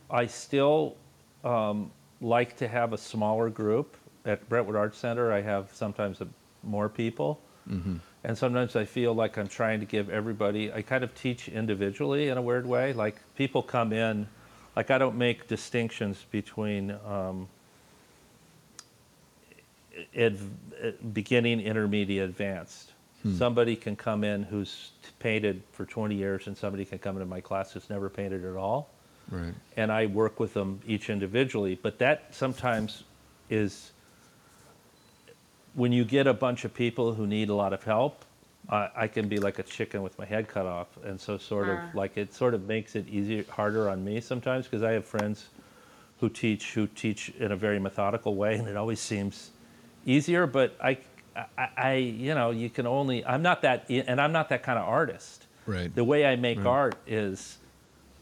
I 0.10 0.26
still 0.26 0.96
um, 1.44 1.92
like 2.22 2.56
to 2.58 2.68
have 2.68 2.94
a 2.94 2.98
smaller 2.98 3.50
group. 3.50 3.98
At 4.26 4.48
Brentwood 4.48 4.78
Arts 4.78 4.98
Center, 4.98 5.34
I 5.34 5.42
have 5.42 5.70
sometimes 5.74 6.22
a, 6.22 6.28
more 6.64 6.88
people. 6.88 7.42
And 8.24 8.38
sometimes 8.38 8.76
I 8.78 8.86
feel 8.86 9.14
like 9.14 9.38
I'm 9.38 9.48
trying 9.50 9.82
to 9.82 9.86
give 9.86 10.10
everybody, 10.10 10.72
I 10.72 10.82
kind 10.82 11.04
of 11.04 11.14
teach 11.14 11.50
individually 11.50 12.30
in 12.30 12.38
a 12.38 12.42
weird 12.42 12.66
way. 12.66 12.94
Like 12.94 13.18
people 13.36 13.62
come 13.62 13.92
in, 13.92 14.28
like 14.78 14.92
I 14.92 14.98
don't 14.98 15.18
make 15.18 15.48
distinctions 15.48 16.26
between 16.32 16.92
um, 17.06 17.48
beginning, 21.14 21.60
intermediate, 21.60 22.30
advanced. 22.30 22.92
Somebody 23.38 23.78
can 23.78 23.96
come 23.96 24.26
in 24.26 24.44
who's 24.44 24.92
painted 25.20 25.62
for 25.72 25.86
20 25.86 26.14
years, 26.14 26.48
and 26.48 26.58
somebody 26.58 26.84
can 26.84 27.00
come 27.00 27.16
into 27.16 27.26
my 27.26 27.40
class 27.40 27.72
who's 27.72 27.90
never 27.90 28.10
painted 28.10 28.44
at 28.44 28.58
all. 28.58 28.90
Right. 29.30 29.54
And 29.78 29.92
I 29.92 30.06
work 30.06 30.40
with 30.40 30.54
them 30.54 30.80
each 30.86 31.10
individually. 31.10 31.80
But 31.82 32.00
that 32.00 32.28
sometimes 32.32 33.04
is 33.50 33.92
when 35.74 35.92
you 35.92 36.06
get 36.06 36.28
a 36.28 36.34
bunch 36.34 36.66
of 36.66 36.74
people 36.74 37.14
who 37.14 37.26
need 37.28 37.50
a 37.50 37.56
lot 37.56 37.74
of 37.74 37.84
help. 37.84 38.26
I 38.70 38.90
I 38.96 39.08
can 39.08 39.28
be 39.28 39.38
like 39.38 39.60
a 39.60 39.64
chicken 39.64 40.02
with 40.04 40.18
my 40.18 40.26
head 40.26 40.48
cut 40.48 40.66
off, 40.66 40.88
and 41.04 41.20
so 41.20 41.38
sort 41.38 41.68
of 41.68 41.78
uh-huh. 41.80 41.88
like 41.94 42.18
it 42.18 42.34
sort 42.34 42.54
of 42.54 42.66
makes 42.66 42.96
it 42.96 43.08
easier, 43.10 43.44
harder 43.50 43.90
on 43.90 44.04
me 44.06 44.22
sometimes 44.22 44.66
because 44.66 44.84
I 44.84 44.92
have 44.92 45.06
friends 45.06 45.48
who 46.20 46.30
teach 46.30 46.74
who 46.74 46.88
teach 46.88 47.30
in 47.38 47.52
a 47.52 47.56
very 47.58 47.80
methodical 47.80 48.36
way, 48.36 48.56
and 48.56 48.68
it 48.68 48.78
always 48.78 49.02
seems 49.02 49.52
easier. 50.06 50.48
But 50.48 50.74
I, 50.82 50.98
I, 51.36 51.70
I 51.76 51.94
you 51.96 52.34
know, 52.34 52.52
you 52.52 52.70
can 52.70 52.88
only. 52.88 53.26
I'm 53.26 53.42
not 53.42 53.62
that, 53.64 53.90
and 53.90 54.22
I'm 54.22 54.32
not 54.32 54.48
that 54.50 54.64
kind 54.64 54.80
of 54.80 54.88
artist. 54.88 55.48
Right. 55.66 55.94
The 55.94 56.04
way 56.04 56.26
I 56.26 56.38
make 56.38 56.60
Right. 56.60 56.68
art 56.68 56.96
is, 57.08 57.58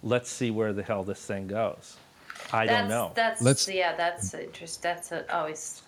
let's 0.03 0.29
see 0.29 0.51
where 0.51 0.73
the 0.73 0.83
hell 0.83 1.03
this 1.03 1.23
thing 1.25 1.47
goes. 1.47 1.97
I 2.53 2.65
that's, 2.65 2.79
don't 2.79 2.89
know. 2.89 3.11
That's 3.15 3.41
Let's- 3.41 3.67
yeah, 3.67 3.95
that's 3.95 4.33
interesting. 4.33 4.81
That's 4.81 5.11
a, 5.11 5.35
always 5.35 5.83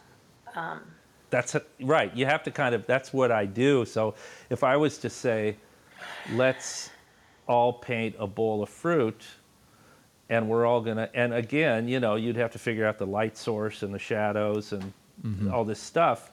um, 0.55 0.81
That's 1.29 1.55
a, 1.55 1.63
right. 1.81 2.15
You 2.15 2.25
have 2.25 2.43
to 2.43 2.51
kind 2.51 2.75
of. 2.75 2.85
That's 2.85 3.11
what 3.11 3.31
I 3.31 3.45
do. 3.45 3.85
So 3.85 4.15
if 4.49 4.63
I 4.63 4.77
was 4.77 4.97
to 4.99 5.09
say, 5.09 5.57
let's 6.33 6.89
all 7.47 7.73
paint 7.73 8.15
a 8.19 8.27
bowl 8.27 8.63
of 8.63 8.69
fruit, 8.69 9.23
and 10.29 10.47
we're 10.47 10.65
all 10.65 10.81
gonna. 10.81 11.09
And 11.13 11.33
again, 11.33 11.87
you 11.87 11.99
know, 11.99 12.15
you'd 12.15 12.35
have 12.35 12.51
to 12.51 12.59
figure 12.59 12.85
out 12.85 12.99
the 12.99 13.07
light 13.07 13.37
source 13.37 13.83
and 13.83 13.93
the 13.93 13.99
shadows 13.99 14.73
and 14.73 14.93
mm-hmm. 15.25 15.51
all 15.51 15.65
this 15.65 15.79
stuff. 15.79 16.31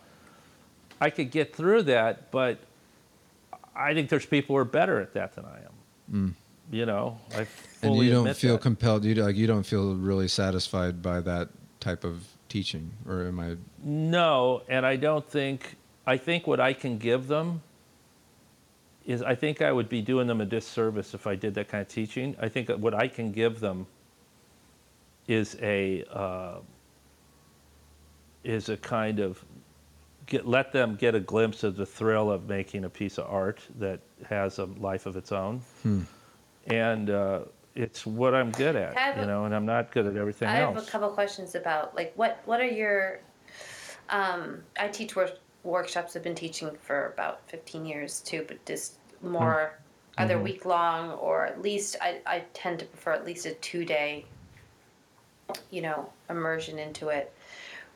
I 1.00 1.08
could 1.08 1.30
get 1.30 1.56
through 1.56 1.84
that, 1.84 2.30
but 2.30 2.58
I 3.74 3.94
think 3.94 4.10
there's 4.10 4.26
people 4.26 4.54
who 4.54 4.60
are 4.60 4.66
better 4.66 5.00
at 5.00 5.14
that 5.14 5.34
than 5.34 5.46
I 5.46 5.58
am. 5.60 5.72
Mm. 6.12 6.34
You 6.70 6.86
know, 6.86 7.18
I 7.34 7.40
And 7.40 7.48
fully 7.80 8.06
you 8.06 8.12
don't 8.12 8.36
feel 8.36 8.52
that. 8.54 8.62
compelled. 8.62 9.04
You 9.04 9.14
like 9.16 9.36
you 9.36 9.46
don't 9.48 9.64
feel 9.64 9.94
really 9.96 10.28
satisfied 10.28 11.02
by 11.02 11.20
that 11.20 11.48
type 11.80 12.04
of 12.04 12.24
teaching, 12.48 12.92
or 13.08 13.26
am 13.26 13.40
I? 13.40 13.56
No, 13.82 14.62
and 14.68 14.86
I 14.86 14.96
don't 14.96 15.28
think 15.28 15.76
I 16.06 16.16
think 16.16 16.46
what 16.46 16.60
I 16.60 16.72
can 16.72 16.98
give 16.98 17.26
them 17.26 17.62
is 19.04 19.22
I 19.22 19.34
think 19.34 19.62
I 19.62 19.72
would 19.72 19.88
be 19.88 20.00
doing 20.00 20.28
them 20.28 20.40
a 20.40 20.44
disservice 20.44 21.14
if 21.14 21.26
I 21.26 21.34
did 21.34 21.54
that 21.54 21.68
kind 21.68 21.82
of 21.82 21.88
teaching. 21.88 22.36
I 22.40 22.48
think 22.48 22.68
what 22.68 22.94
I 22.94 23.08
can 23.08 23.32
give 23.32 23.58
them 23.58 23.86
is 25.26 25.56
a 25.60 26.04
uh, 26.12 26.58
is 28.44 28.68
a 28.68 28.76
kind 28.76 29.18
of 29.18 29.44
get, 30.26 30.46
let 30.46 30.72
them 30.72 30.94
get 30.94 31.14
a 31.14 31.20
glimpse 31.20 31.64
of 31.64 31.76
the 31.76 31.86
thrill 31.86 32.30
of 32.30 32.48
making 32.48 32.84
a 32.84 32.90
piece 32.90 33.18
of 33.18 33.26
art 33.28 33.60
that 33.78 34.00
has 34.28 34.58
a 34.58 34.66
life 34.66 35.06
of 35.06 35.16
its 35.16 35.32
own. 35.32 35.62
And 36.70 37.10
uh, 37.10 37.40
it's 37.74 38.04
what 38.06 38.34
I'm 38.34 38.50
good 38.52 38.76
at, 38.76 38.94
have 38.94 39.18
you 39.18 39.26
know, 39.26 39.44
and 39.44 39.54
I'm 39.54 39.66
not 39.66 39.92
good 39.92 40.06
at 40.06 40.16
everything 40.16 40.48
I 40.48 40.52
have 40.56 40.76
a 40.76 40.82
couple 40.82 41.08
questions 41.10 41.54
about 41.54 41.94
like 41.94 42.12
what 42.16 42.40
what 42.44 42.60
are 42.60 42.66
your 42.68 43.20
um, 44.08 44.62
I 44.78 44.88
teach 44.88 45.14
work, 45.16 45.38
workshops. 45.62 46.16
I've 46.16 46.22
been 46.24 46.34
teaching 46.34 46.70
for 46.82 47.12
about 47.14 47.48
15 47.48 47.84
years 47.86 48.20
too, 48.20 48.44
but 48.46 48.64
just 48.66 48.96
more 49.22 49.78
either 50.18 50.34
Mm-hmm. 50.34 50.44
week 50.44 50.64
long 50.64 51.12
or 51.12 51.46
at 51.46 51.62
least 51.62 51.96
I, 52.00 52.18
I 52.26 52.42
tend 52.52 52.80
to 52.80 52.84
prefer 52.84 53.12
at 53.12 53.24
least 53.24 53.46
a 53.46 53.54
two 53.54 53.84
day 53.84 54.26
you 55.70 55.82
know 55.82 56.12
immersion 56.28 56.78
into 56.78 57.08
it. 57.08 57.32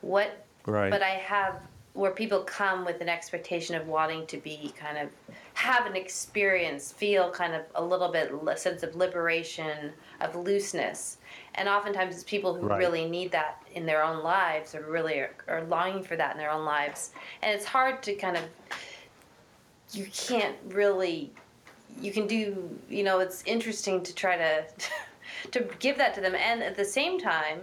What 0.01 0.45
Right. 0.67 0.91
but 0.91 1.03
I 1.03 1.11
have 1.11 1.61
where 1.95 2.11
people 2.11 2.41
come 2.41 2.85
with 2.85 3.01
an 3.01 3.09
expectation 3.09 3.77
of 3.77 3.87
wanting 3.87 4.27
to 4.27 4.37
be 4.37 4.73
kind 4.77 4.99
of 4.99 5.09
have 5.55 5.87
an 5.87 5.95
experience, 5.95 6.91
feel 6.91 7.31
kind 7.31 7.55
of 7.55 7.63
a 7.77 7.85
little 7.85 8.11
bit 8.11 8.33
a 8.49 8.57
sense 8.57 8.83
of 8.83 8.97
liberation, 8.97 9.93
of 10.21 10.35
looseness, 10.35 11.19
and 11.55 11.69
oftentimes 11.69 12.15
it's 12.17 12.25
people 12.25 12.53
who 12.53 12.67
Right. 12.67 12.79
really 12.81 13.09
need 13.09 13.31
that 13.31 13.63
in 13.73 13.87
their 13.87 14.03
own 14.03 14.25
lives, 14.25 14.75
or 14.75 14.83
really 14.83 15.21
are, 15.21 15.31
are 15.47 15.65
longing 15.65 16.03
for 16.03 16.17
that 16.17 16.33
in 16.33 16.39
their 16.39 16.51
own 16.51 16.65
lives, 16.65 17.13
and 17.43 17.55
it's 17.55 17.65
hard 17.65 18.03
to 18.03 18.15
kind 18.17 18.37
of 18.37 18.43
you 19.93 20.07
can't 20.13 20.57
really 20.67 21.33
you 22.01 22.11
can 22.11 22.27
do 22.27 22.69
you 22.89 23.05
know 23.05 23.21
it's 23.21 23.45
interesting 23.47 24.03
to 24.03 24.13
try 24.13 24.37
to 24.37 24.65
to 25.53 25.61
give 25.79 25.97
that 25.99 26.15
to 26.15 26.21
them. 26.21 26.35
And 26.35 26.61
at 26.63 26.77
the 26.77 26.85
same 26.85 27.21
time 27.21 27.61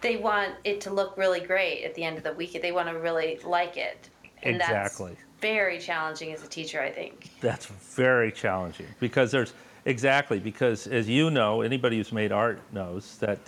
they 0.00 0.16
want 0.16 0.54
it 0.64 0.80
to 0.82 0.90
look 0.92 1.16
really 1.16 1.40
great 1.40 1.84
at 1.84 1.94
the 1.94 2.02
end 2.04 2.16
of 2.16 2.24
the 2.24 2.32
week 2.32 2.60
they 2.60 2.72
want 2.72 2.88
to 2.88 2.94
really 2.98 3.38
like 3.44 3.76
it 3.76 4.08
and 4.42 4.56
Exactly. 4.56 5.10
that's 5.12 5.20
very 5.40 5.78
challenging 5.78 6.32
as 6.32 6.42
a 6.42 6.48
teacher 6.48 6.80
i 6.80 6.90
think 6.90 7.30
That's 7.40 7.66
very 7.66 8.30
challenging 8.32 8.86
because 8.98 9.30
there's 9.30 9.52
exactly 9.86 10.38
because 10.38 10.86
as 10.86 11.08
you 11.08 11.30
know, 11.30 11.62
anybody 11.62 11.96
who's 11.96 12.12
made 12.12 12.32
art 12.32 12.60
knows 12.72 13.16
that 13.18 13.38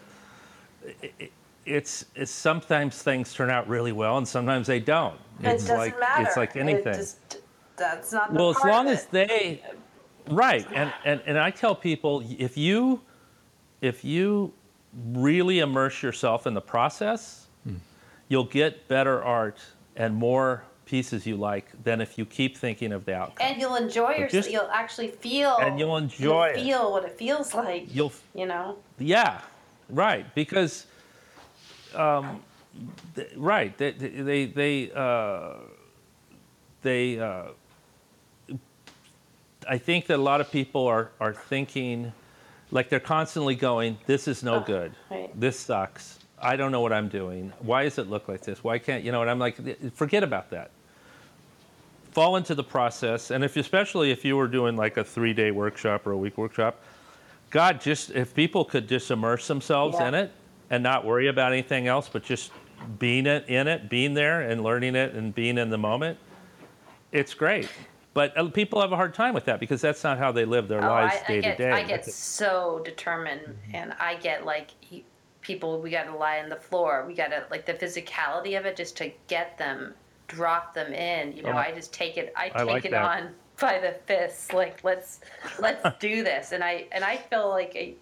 i- 0.86 1.10
i- 1.20 1.30
it's, 1.64 2.06
it's 2.16 2.30
sometimes 2.32 3.00
things 3.02 3.32
turn 3.34 3.48
out 3.50 3.68
really 3.68 3.92
well 3.92 4.18
and 4.18 4.26
sometimes 4.26 4.66
they 4.66 4.80
don't. 4.80 5.14
It's 5.44 5.68
like 5.68 5.94
it's 6.18 6.36
like 6.36 6.56
anything. 6.56 7.04
that's 7.76 8.12
not 8.12 8.32
the. 8.32 8.38
well, 8.38 8.50
as 8.50 8.64
long 8.64 8.88
as 8.88 9.04
they 9.06 9.62
right, 10.28 10.66
and, 10.74 10.92
and 11.04 11.22
and 11.24 11.38
I 11.38 11.50
tell 11.52 11.74
people 11.76 12.24
if 12.38 12.56
you 12.56 13.00
if 13.80 14.04
you 14.04 14.52
really 15.12 15.60
immerse 15.60 16.02
yourself 16.02 16.46
in 16.46 16.54
the 16.54 16.60
process, 16.60 17.46
you'll 18.28 18.44
get 18.44 18.88
better 18.88 19.22
art 19.22 19.58
and 19.96 20.14
more 20.14 20.64
pieces 20.86 21.26
you 21.26 21.36
like 21.36 21.66
than 21.84 22.00
if 22.00 22.18
you 22.18 22.24
keep 22.26 22.56
thinking 22.56 22.92
of 22.92 23.04
the 23.04 23.14
outcome. 23.14 23.46
and 23.46 23.60
you'll 23.60 23.76
enjoy 23.76 24.10
yourself 24.12 24.50
you'll 24.50 24.68
actually 24.72 25.08
feel 25.08 25.56
And 25.60 25.78
you'll 25.78 25.96
enjoy 25.96 26.48
it. 26.48 26.56
feel 26.56 26.92
what 26.92 27.04
it 27.04 27.16
feels 27.18 27.54
like 27.54 27.86
You'll 27.94 28.12
you 28.34 28.46
know 28.46 28.76
Yeah, 28.98 29.40
right. 29.88 30.26
Because, 30.34 30.86
um, 31.94 32.42
th- 33.14 33.30
right, 33.36 33.76
they 33.78 33.92
they 33.92 34.44
they 34.46 34.90
uh, 34.94 35.54
they. 36.82 37.18
Uh, 37.20 37.44
I 39.68 39.78
think 39.78 40.06
that 40.06 40.18
a 40.18 40.22
lot 40.22 40.40
of 40.40 40.50
people 40.50 40.86
are 40.86 41.10
are 41.20 41.32
thinking, 41.34 42.12
like 42.72 42.88
they're 42.88 42.98
constantly 43.00 43.54
going, 43.54 43.98
"This 44.06 44.26
is 44.26 44.42
no 44.42 44.56
Oh, 44.56 44.60
good. 44.60 44.92
right. 45.10 45.30
This 45.38 45.58
sucks. 45.60 46.18
I 46.40 46.56
don't 46.56 46.72
know 46.72 46.80
what 46.80 46.92
I'm 46.92 47.08
doing. 47.08 47.52
Why 47.60 47.84
does 47.84 47.98
it 47.98 48.10
look 48.10 48.26
like 48.26 48.40
this? 48.40 48.64
Why 48.64 48.78
can't 48.78 49.04
you 49.04 49.12
know?" 49.12 49.20
And 49.22 49.30
I'm 49.30 49.38
like, 49.38 49.56
forget 49.94 50.24
about 50.24 50.50
that. 50.50 50.70
Fall 52.10 52.36
into 52.36 52.54
the 52.54 52.64
process, 52.64 53.30
and 53.30 53.42
if 53.44 53.56
especially 53.56 54.10
if 54.10 54.24
you 54.24 54.36
were 54.36 54.48
doing 54.48 54.76
like 54.76 54.96
a 54.96 55.04
three 55.04 55.32
day 55.32 55.50
workshop 55.50 56.06
or 56.06 56.12
a 56.12 56.16
week 56.16 56.36
workshop, 56.36 56.80
God, 57.50 57.80
just 57.80 58.10
if 58.10 58.34
people 58.34 58.64
could 58.64 58.88
just 58.88 59.10
immerse 59.10 59.46
themselves 59.46 59.96
Yeah. 59.98 60.08
in 60.08 60.14
it 60.14 60.32
and 60.70 60.82
not 60.82 61.04
worry 61.06 61.28
about 61.28 61.52
anything 61.52 61.86
else, 61.86 62.08
but 62.12 62.22
just 62.22 62.50
being 62.98 63.26
it 63.26 63.48
in 63.48 63.68
it, 63.68 63.88
being 63.88 64.12
there 64.14 64.40
and 64.42 64.62
learning 64.62 64.94
it 64.96 65.14
and 65.14 65.34
being 65.34 65.56
in 65.56 65.70
the 65.70 65.78
moment, 65.78 66.18
it's 67.12 67.32
great. 67.34 67.68
But 68.14 68.36
uh, 68.36 68.48
people 68.48 68.80
have 68.80 68.92
a 68.92 68.96
hard 68.96 69.14
time 69.14 69.32
with 69.34 69.46
that 69.46 69.58
because 69.60 69.80
that's 69.80 70.04
not 70.04 70.18
how 70.18 70.32
they 70.32 70.44
live 70.44 70.68
their 70.68 70.84
Oh, 70.84 70.88
lives 70.88 71.16
I, 71.16 71.24
I 71.24 71.26
day 71.28 71.40
get, 71.40 71.56
to 71.56 71.62
day. 71.64 71.70
I 71.70 71.82
get 71.82 72.04
so 72.04 72.80
determined, 72.84 73.56
and 73.72 73.94
I 73.98 74.16
get 74.16 74.44
like 74.44 74.70
people. 75.40 75.80
We 75.80 75.90
got 75.90 76.04
to 76.04 76.16
lie 76.16 76.40
on 76.40 76.48
the 76.48 76.56
floor. 76.56 77.04
We 77.06 77.14
got 77.14 77.28
to 77.28 77.44
like 77.50 77.64
the 77.64 77.74
physicality 77.74 78.58
of 78.58 78.66
it, 78.66 78.76
just 78.76 78.96
to 78.98 79.10
get 79.28 79.56
them, 79.56 79.94
drop 80.28 80.74
them 80.74 80.92
in. 80.92 81.32
You 81.36 81.42
know, 81.42 81.52
Oh. 81.52 81.56
I 81.56 81.72
just 81.72 81.92
take 81.94 82.18
it. 82.18 82.32
I 82.36 82.48
take 82.48 82.56
I 82.56 82.62
like 82.64 82.84
it 82.84 82.90
that. 82.90 83.02
on 83.02 83.30
by 83.60 83.78
the 83.78 83.92
fists. 84.06 84.52
Like 84.52 84.84
let's 84.84 85.20
let's 85.58 85.82
do 86.00 86.22
this. 86.22 86.52
And 86.52 86.62
I 86.62 86.86
and 86.92 87.04
I 87.04 87.16
feel 87.16 87.48
like, 87.48 87.72
I, 87.76 87.94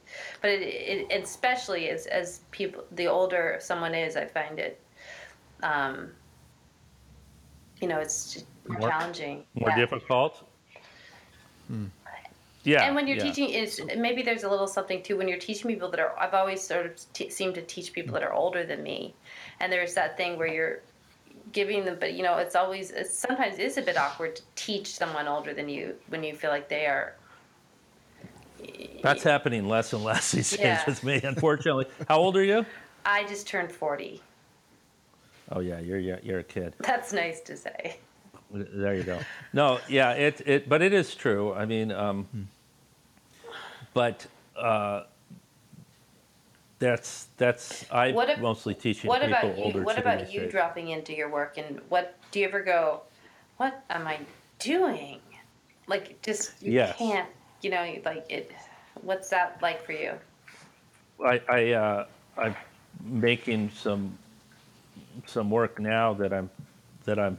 but 0.42 0.50
it, 0.50 1.06
it 1.11 1.22
especially 1.22 1.88
as 1.88 2.06
as 2.06 2.40
people, 2.50 2.84
the 2.92 3.06
older 3.06 3.58
someone 3.61 3.94
is, 3.94 4.16
I 4.16 4.26
find 4.26 4.58
it. 4.58 4.80
Um, 5.62 6.11
you 7.80 7.86
know, 7.88 7.98
it's 8.00 8.44
more, 8.70 8.80
More- 8.80 8.88
challenging. 8.90 9.44
More 9.54 9.70
Yeah. 9.70 9.76
difficult. 9.76 10.44
Hmm. 11.68 11.86
Yeah. 12.62 12.84
And 12.84 12.94
when 12.94 13.06
you're 13.06 13.16
yeah. 13.16 13.22
teaching, 13.24 13.48
is 13.50 13.80
maybe 13.96 14.22
there's 14.22 14.42
a 14.42 14.50
little 14.50 14.66
something 14.66 15.02
too. 15.02 15.16
When 15.16 15.28
you're 15.28 15.38
teaching 15.38 15.70
people 15.70 15.90
that 15.90 16.00
are, 16.00 16.14
I've 16.18 16.34
always 16.34 16.62
sort 16.62 16.84
of 16.86 17.12
t- 17.14 17.30
seemed 17.30 17.54
to 17.54 17.62
teach 17.62 17.92
people 17.92 18.12
that 18.14 18.22
are 18.22 18.34
older 18.34 18.64
than 18.64 18.82
me, 18.82 19.14
and 19.60 19.72
there's 19.72 19.94
that 19.94 20.16
thing 20.18 20.36
where 20.38 20.46
you're 20.46 20.80
giving 21.52 21.84
them, 21.86 21.96
but 21.98 22.12
you 22.12 22.22
know, 22.22 22.36
it's 22.36 22.54
always, 22.54 22.90
it's, 22.90 23.18
sometimes 23.18 23.58
is 23.58 23.78
a 23.78 23.82
bit 23.82 23.96
awkward 23.96 24.36
to 24.36 24.42
teach 24.56 24.88
someone 24.94 25.26
older 25.26 25.54
than 25.54 25.68
you 25.70 25.94
when 26.08 26.22
you 26.22 26.34
feel 26.34 26.50
like 26.50 26.68
they 26.68 26.84
are. 26.86 27.14
That's 29.02 29.22
happening 29.22 29.66
less 29.66 29.94
and 29.94 30.04
less 30.04 30.32
these 30.32 30.50
days 30.50 30.60
Yeah. 30.60 30.84
with 30.86 31.02
me, 31.02 31.18
unfortunately. 31.24 31.86
How 32.08 32.18
old 32.18 32.36
are 32.36 32.44
you? 32.44 32.66
I 33.06 33.24
just 33.24 33.46
turned 33.48 33.72
forty. 33.72 34.20
Oh 35.50 35.60
yeah, 35.60 35.80
you're 35.80 35.98
you're, 35.98 36.18
you're 36.22 36.38
a 36.40 36.44
kid. 36.44 36.74
That's 36.80 37.12
nice 37.14 37.40
to 37.40 37.56
say. 37.56 37.96
There 38.53 38.94
you 38.94 39.03
go. 39.05 39.18
No, 39.53 39.80
yeah, 39.88 40.12
it 40.12 40.40
it, 40.44 40.68
but 40.68 40.82
it 40.82 40.92
is 40.92 41.14
true. 41.14 41.53
I 41.55 41.66
mean, 41.66 41.92
um, 41.92 42.26
but 43.94 44.26
uh, 44.57 45.05
that's 46.80 47.28
that's 47.36 47.90
I 47.92 48.12
What 48.12 48.28
ab- 48.30 48.40
mostly 48.40 48.74
teaching 48.74 49.09
What 49.09 49.20
people 49.22 49.51
about 49.51 49.59
older 49.59 49.78
you? 49.78 49.84
What 49.84 49.98
about 49.98 50.32
you 50.32 50.42
age. 50.42 50.51
dropping 50.51 50.88
into 50.88 51.14
your 51.14 51.28
work 51.28 51.59
and 51.59 51.80
what 51.88 52.16
do 52.32 52.40
you 52.40 52.46
ever 52.46 52.62
go? 52.62 53.03
What 53.59 53.84
am 53.90 54.07
I 54.07 54.18
doing? 54.59 55.20
Like 55.86 56.20
just 56.22 56.62
you 56.62 56.72
Yes. 56.72 56.96
can't. 56.98 57.28
You 57.62 57.70
know, 57.70 57.94
like 58.05 58.24
it. 58.30 58.51
What's 59.03 59.28
that 59.30 59.59
like 59.62 59.84
for 59.84 59.92
you? 59.92 60.14
I, 61.24 61.40
I 61.48 61.70
uh, 61.72 62.07
I'm 62.38 62.57
making 63.05 63.70
some 63.70 64.16
some 65.26 65.51
work 65.51 65.78
now 65.78 66.14
that 66.14 66.32
I'm 66.32 66.48
that 67.05 67.18
I'm 67.18 67.38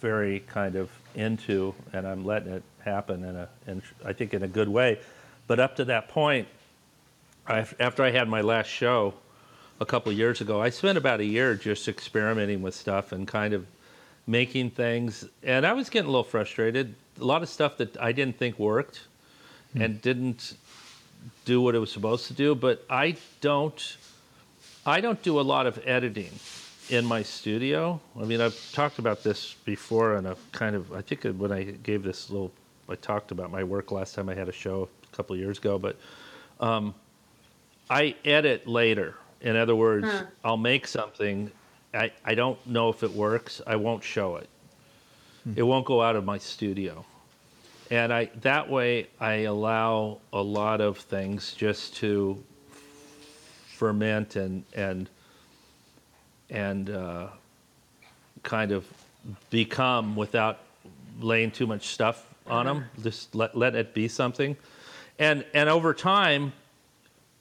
very 0.00 0.40
kind 0.40 0.76
of 0.76 0.90
into, 1.14 1.74
and 1.92 2.06
I'm 2.06 2.24
letting 2.24 2.52
it 2.52 2.62
happen 2.80 3.24
in 3.24 3.36
a 3.36 3.48
in 3.66 3.82
I 4.04 4.12
think 4.12 4.34
in 4.34 4.42
a 4.42 4.48
good 4.48 4.68
way. 4.68 4.98
But 5.46 5.60
up 5.60 5.76
to 5.76 5.84
that 5.86 6.08
point, 6.08 6.48
I, 7.46 7.66
after 7.78 8.02
I 8.02 8.10
had 8.10 8.28
my 8.28 8.40
last 8.40 8.68
show 8.68 9.14
a 9.80 9.86
couple 9.86 10.12
of 10.12 10.18
years 10.18 10.40
ago, 10.40 10.60
I 10.60 10.70
spent 10.70 10.96
about 10.96 11.20
a 11.20 11.24
year 11.24 11.54
just 11.54 11.88
experimenting 11.88 12.62
with 12.62 12.74
stuff 12.74 13.12
and 13.12 13.26
kind 13.26 13.54
of 13.54 13.66
making 14.26 14.70
things, 14.70 15.26
and 15.42 15.66
I 15.66 15.72
was 15.72 15.90
getting 15.90 16.08
a 16.08 16.10
little 16.10 16.24
frustrated. 16.24 16.94
A 17.20 17.24
lot 17.24 17.42
of 17.42 17.48
stuff 17.48 17.76
that 17.78 18.00
I 18.00 18.12
didn't 18.12 18.38
think 18.38 18.58
worked 18.58 19.00
hmm. 19.72 19.82
and 19.82 20.00
didn't 20.00 20.54
do 21.44 21.60
what 21.60 21.74
it 21.74 21.78
was 21.78 21.92
supposed 21.92 22.26
to 22.28 22.32
do, 22.32 22.54
but 22.54 22.84
I 22.88 23.16
don't 23.40 23.96
I 24.86 25.00
don't 25.00 25.22
do 25.22 25.38
a 25.38 25.42
lot 25.42 25.66
of 25.66 25.78
editing 25.84 26.30
in 26.90 27.04
my 27.04 27.22
studio. 27.22 28.00
I 28.20 28.24
mean, 28.24 28.40
I've 28.40 28.58
talked 28.72 28.98
about 28.98 29.22
this 29.22 29.54
before 29.64 30.16
and 30.16 30.26
I've 30.26 30.52
kind 30.52 30.76
of 30.76 30.92
I 30.92 31.02
think 31.02 31.24
when 31.24 31.52
I 31.52 31.62
gave 31.62 32.02
this 32.02 32.30
little 32.30 32.52
I 32.88 32.96
talked 32.96 33.30
about 33.30 33.50
my 33.50 33.62
work 33.62 33.92
last 33.92 34.14
time 34.14 34.28
I 34.28 34.34
had 34.34 34.48
a 34.48 34.52
show 34.52 34.88
a 35.12 35.16
couple 35.16 35.34
of 35.34 35.40
years 35.40 35.58
ago, 35.58 35.78
but 35.78 35.96
um, 36.58 36.94
I 37.88 38.16
edit 38.24 38.66
later. 38.66 39.14
In 39.40 39.56
other 39.56 39.76
words, 39.76 40.08
I'll 40.44 40.56
make 40.56 40.86
something 40.86 41.50
I, 41.94 42.12
I 42.24 42.34
don't 42.34 42.64
know 42.66 42.88
if 42.88 43.02
it 43.02 43.10
works. 43.10 43.60
I 43.66 43.76
won't 43.76 44.04
show 44.04 44.36
it. 44.36 44.48
It 45.56 45.62
won't 45.62 45.86
go 45.86 46.02
out 46.02 46.16
of 46.16 46.24
my 46.24 46.38
studio 46.38 47.04
and 47.90 48.12
I 48.12 48.30
that 48.42 48.70
way 48.70 49.08
I 49.18 49.42
allow 49.42 50.18
a 50.32 50.40
lot 50.40 50.80
of 50.80 50.98
things 50.98 51.52
just 51.54 51.96
to 51.96 52.42
ferment 53.66 54.36
and 54.36 54.64
and 54.74 55.08
and 56.50 56.90
uh, 56.90 57.28
kind 58.42 58.72
of 58.72 58.86
become 59.50 60.16
without 60.16 60.58
laying 61.20 61.50
too 61.50 61.66
much 61.66 61.88
stuff 61.88 62.26
on 62.46 62.66
them. 62.66 62.84
Just 63.02 63.34
let 63.34 63.56
let 63.56 63.74
it 63.74 63.94
be 63.94 64.08
something, 64.08 64.56
and 65.18 65.44
and 65.54 65.68
over 65.68 65.94
time, 65.94 66.52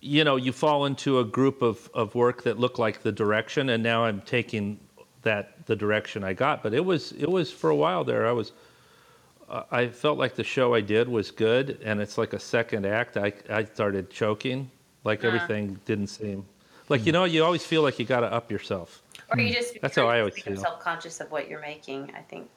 you 0.01 0.24
know, 0.24 0.36
you 0.36 0.51
fall 0.51 0.86
into 0.86 1.20
a 1.20 1.24
group 1.24 1.62
of 1.62 1.89
of 1.93 2.16
work 2.16 2.43
that 2.43 2.60
look 2.60 2.78
like 2.78 3.01
the 3.01 3.12
direction, 3.12 3.70
and 3.70 3.82
now 3.84 4.05
I'm 4.05 4.22
taking 4.22 4.80
that 5.24 5.66
the 5.66 5.76
direction 5.76 6.24
I 6.24 6.34
got. 6.34 6.64
But 6.64 6.74
it 6.74 6.84
was 6.86 7.12
it 7.14 7.30
was 7.30 7.51
for 7.51 7.70
a 7.70 7.76
while 7.76 8.03
there. 8.03 8.28
I 8.28 8.32
was 8.32 8.51
uh, 9.49 9.64
I 9.72 9.88
felt 9.88 10.18
like 10.20 10.36
the 10.36 10.43
show 10.43 10.76
I 10.76 10.82
did 10.82 11.10
was 11.10 11.32
good, 11.32 11.80
and 11.84 11.99
it's 11.99 12.18
like 12.18 12.34
a 12.34 12.39
second 12.39 12.86
act. 12.86 13.18
I 13.18 13.34
I 13.49 13.64
started 13.64 14.10
choking, 14.12 14.70
like 15.03 15.24
Uh. 15.24 15.28
everything 15.30 15.80
didn't 15.86 16.07
seem 16.07 16.45
like 16.89 17.05
you 17.05 17.11
hmm. 17.11 17.17
know 17.17 17.23
you 17.25 17.43
always 17.43 17.65
feel 17.65 17.81
like 17.81 17.99
you 17.99 18.05
got 18.05 18.21
to 18.21 18.31
up 18.31 18.51
yourself. 18.51 19.01
Or 19.31 19.39
you 19.39 19.47
hmm. 19.47 19.53
just 19.53 19.81
That's 19.81 19.95
how 19.95 20.07
I 20.07 20.19
always 20.19 20.35
become 20.35 20.55
feel. 20.55 20.63
self-conscious 20.63 21.21
of 21.21 21.31
what 21.31 21.47
you're 21.47 21.61
making. 21.61 22.11
I 22.15 22.21
think. 22.21 22.49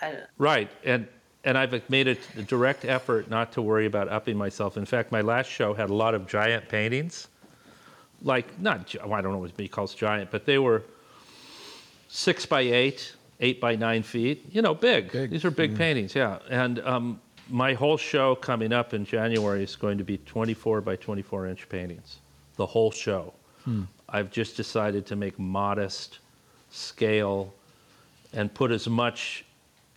I 0.00 0.12
don't, 0.12 0.24
Right, 0.38 0.70
and 0.84 1.06
and 1.44 1.56
I've 1.56 1.88
made 1.88 2.08
a 2.08 2.14
direct 2.42 2.84
effort 2.84 3.30
not 3.30 3.52
to 3.52 3.62
worry 3.62 3.86
about 3.86 4.08
upping 4.08 4.36
myself. 4.36 4.76
In 4.76 4.84
fact, 4.84 5.12
my 5.12 5.20
last 5.20 5.48
show 5.48 5.72
had 5.72 5.90
a 5.90 5.94
lot 5.94 6.14
of 6.14 6.26
giant 6.26 6.68
paintings, 6.68 7.28
like 8.22 8.58
not 8.60 8.94
well, 9.04 9.14
I 9.14 9.20
don't 9.20 9.32
know 9.32 9.38
what 9.38 9.52
he 9.56 9.68
calls 9.68 9.94
giant, 9.94 10.30
but 10.30 10.44
they 10.44 10.58
were 10.58 10.82
six 12.08 12.46
by 12.46 12.60
eight, 12.60 13.14
eight 13.40 13.60
by 13.60 13.76
nine 13.76 14.02
feet. 14.02 14.46
You 14.50 14.62
know, 14.62 14.74
big. 14.74 15.12
Big, 15.12 15.30
These 15.30 15.44
are 15.44 15.50
big 15.50 15.72
hmm. 15.72 15.76
paintings, 15.76 16.14
yeah. 16.14 16.38
And 16.50 16.80
um, 16.80 17.20
my 17.48 17.74
whole 17.74 17.96
show 17.96 18.34
coming 18.34 18.72
up 18.72 18.94
in 18.94 19.04
January 19.04 19.62
is 19.62 19.76
going 19.76 19.98
to 19.98 20.04
be 20.04 20.18
24 20.18 20.80
by 20.80 20.96
24 20.96 21.46
inch 21.46 21.68
paintings. 21.68 22.18
The 22.56 22.66
whole 22.66 22.90
show. 22.90 23.32
I've 24.08 24.30
just 24.30 24.56
decided 24.56 25.04
to 25.06 25.16
make 25.16 25.38
modest 25.38 26.18
scale 26.70 27.52
and 28.32 28.52
put 28.52 28.70
as 28.70 28.88
much 28.88 29.44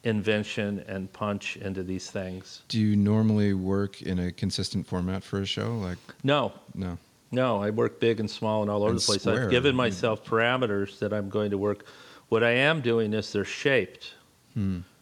invention 0.03 0.83
and 0.87 1.11
punch 1.13 1.57
into 1.57 1.83
these 1.83 2.09
things. 2.09 2.63
Do 2.67 2.79
you 2.79 2.95
normally 2.95 3.53
work 3.53 4.01
in 4.01 4.19
a 4.19 4.31
consistent 4.31 4.87
format 4.87 5.23
for 5.23 5.41
a 5.41 5.45
show? 5.45 5.77
Like, 5.77 5.97
No, 6.23 6.51
no. 6.73 6.97
no, 7.31 7.61
I 7.61 7.69
work 7.69 7.99
big 7.99 8.19
and 8.19 8.29
small 8.29 8.61
and 8.63 8.71
all 8.71 8.81
over 8.81 8.91
And 8.91 8.99
the 8.99 9.05
place. 9.05 9.21
square. 9.21 9.43
I've 9.45 9.51
given 9.51 9.75
myself 9.75 10.25
parameters 10.25 10.97
that 10.99 11.13
I'm 11.13 11.29
going 11.29 11.51
to 11.51 11.57
work. 11.57 11.85
What 12.29 12.43
I 12.43 12.51
am 12.51 12.81
doing 12.81 13.13
is 13.13 13.31
they're 13.31 13.45
shaped. 13.45 14.13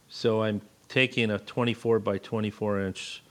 So 0.09 0.43
I'm 0.43 0.61
taking 0.89 1.31
a 1.31 1.39
24 1.39 1.99
by 1.99 2.17
24 2.19 2.81
inch 2.81 3.23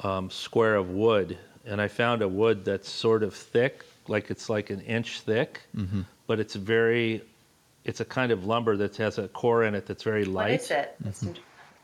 um, 0.00 0.30
square 0.30 0.74
of 0.76 0.90
wood, 0.90 1.38
and 1.64 1.80
I 1.80 1.88
found 1.88 2.20
a 2.22 2.28
wood 2.28 2.64
that's 2.64 2.88
sort 2.90 3.22
of 3.22 3.34
thick, 3.34 3.84
like 4.08 4.30
it's 4.30 4.48
like 4.48 4.70
an 4.70 4.80
inch 4.82 5.20
thick, 5.20 5.60
but 6.26 6.40
it's 6.40 6.54
very, 6.54 7.22
it's 7.84 8.00
a 8.00 8.04
kind 8.04 8.32
of 8.32 8.44
lumber 8.44 8.76
that 8.76 8.96
has 8.96 9.18
a 9.18 9.28
core 9.28 9.64
in 9.64 9.74
it 9.74 9.86
that's 9.86 10.02
very 10.02 10.24
light. 10.24 10.50
what 10.52 10.60
is 10.60 10.70
it? 10.70 10.96
It's- 11.06 11.24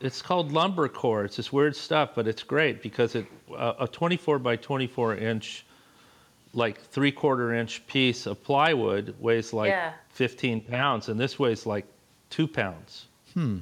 It's 0.01 0.21
called 0.21 0.51
lumber 0.51 0.89
core. 0.89 1.23
It's 1.23 1.37
this 1.37 1.53
weird 1.53 1.75
stuff, 1.75 2.09
but 2.15 2.27
it's 2.27 2.43
great 2.43 2.81
because 2.81 3.15
it 3.15 3.25
uh, 3.55 3.73
a 3.79 3.87
24 3.87 4.39
by 4.39 4.57
24 4.57 5.15
inch, 5.15 5.65
like 6.53 6.81
three 6.81 7.11
quarter 7.13 7.53
inch 7.53 7.85
piece 7.87 8.25
of 8.25 8.43
plywood 8.43 9.15
weighs 9.19 9.53
like 9.53 9.69
Yeah. 9.69 9.93
15 10.09 10.61
pounds, 10.61 11.07
and 11.07 11.17
this 11.17 11.39
weighs 11.39 11.65
like 11.65 11.85
two 12.29 12.45
pounds. 12.47 13.05
Hmm. 13.33 13.59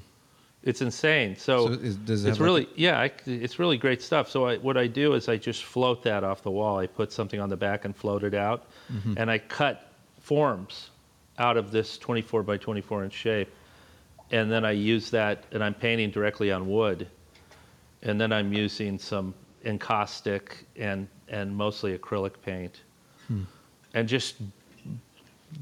It's 0.63 0.81
insane. 0.81 1.35
So, 1.35 1.67
So 1.67 1.73
is- 1.73 1.97
does 1.97 2.25
it 2.25 2.29
it's 2.29 2.39
like, 2.39 2.45
really 2.45 2.67
yeah, 2.75 2.99
I, 2.99 3.11
it's 3.25 3.59
really 3.59 3.77
great 3.77 4.01
stuff. 4.01 4.29
So 4.29 4.45
I, 4.47 4.57
what 4.57 4.77
I 4.77 4.87
do 4.87 5.13
is 5.13 5.27
I 5.27 5.37
just 5.37 5.63
float 5.65 6.03
that 6.03 6.23
off 6.23 6.41
the 6.41 6.51
wall. 6.51 6.77
I 6.79 6.87
put 6.87 7.11
something 7.11 7.39
on 7.39 7.49
the 7.49 7.57
back 7.57 7.85
and 7.85 7.95
float 7.95 8.23
it 8.23 8.33
out, 8.33 8.67
Mm-hmm. 8.91 9.15
and 9.17 9.29
I 9.29 9.39
cut 9.39 9.91
forms 10.21 10.89
out 11.39 11.57
of 11.57 11.71
this 11.71 11.97
24 11.97 12.43
by 12.43 12.57
24 12.57 13.03
inch 13.05 13.13
shape 13.13 13.49
and 14.31 14.51
then 14.51 14.63
I 14.65 14.71
use 14.71 15.11
that, 15.11 15.43
and 15.51 15.63
I'm 15.63 15.73
painting 15.75 16.09
directly 16.09 16.51
on 16.51 16.67
wood, 16.67 17.07
and 18.01 18.19
then 18.19 18.31
I'm 18.31 18.51
using 18.53 18.97
some 18.97 19.33
encaustic 19.65 20.65
and 20.75 21.07
and 21.27 21.55
mostly 21.55 21.95
acrylic 21.97 22.33
paint, 22.43 22.81
and 23.93 24.07
just 24.07 24.35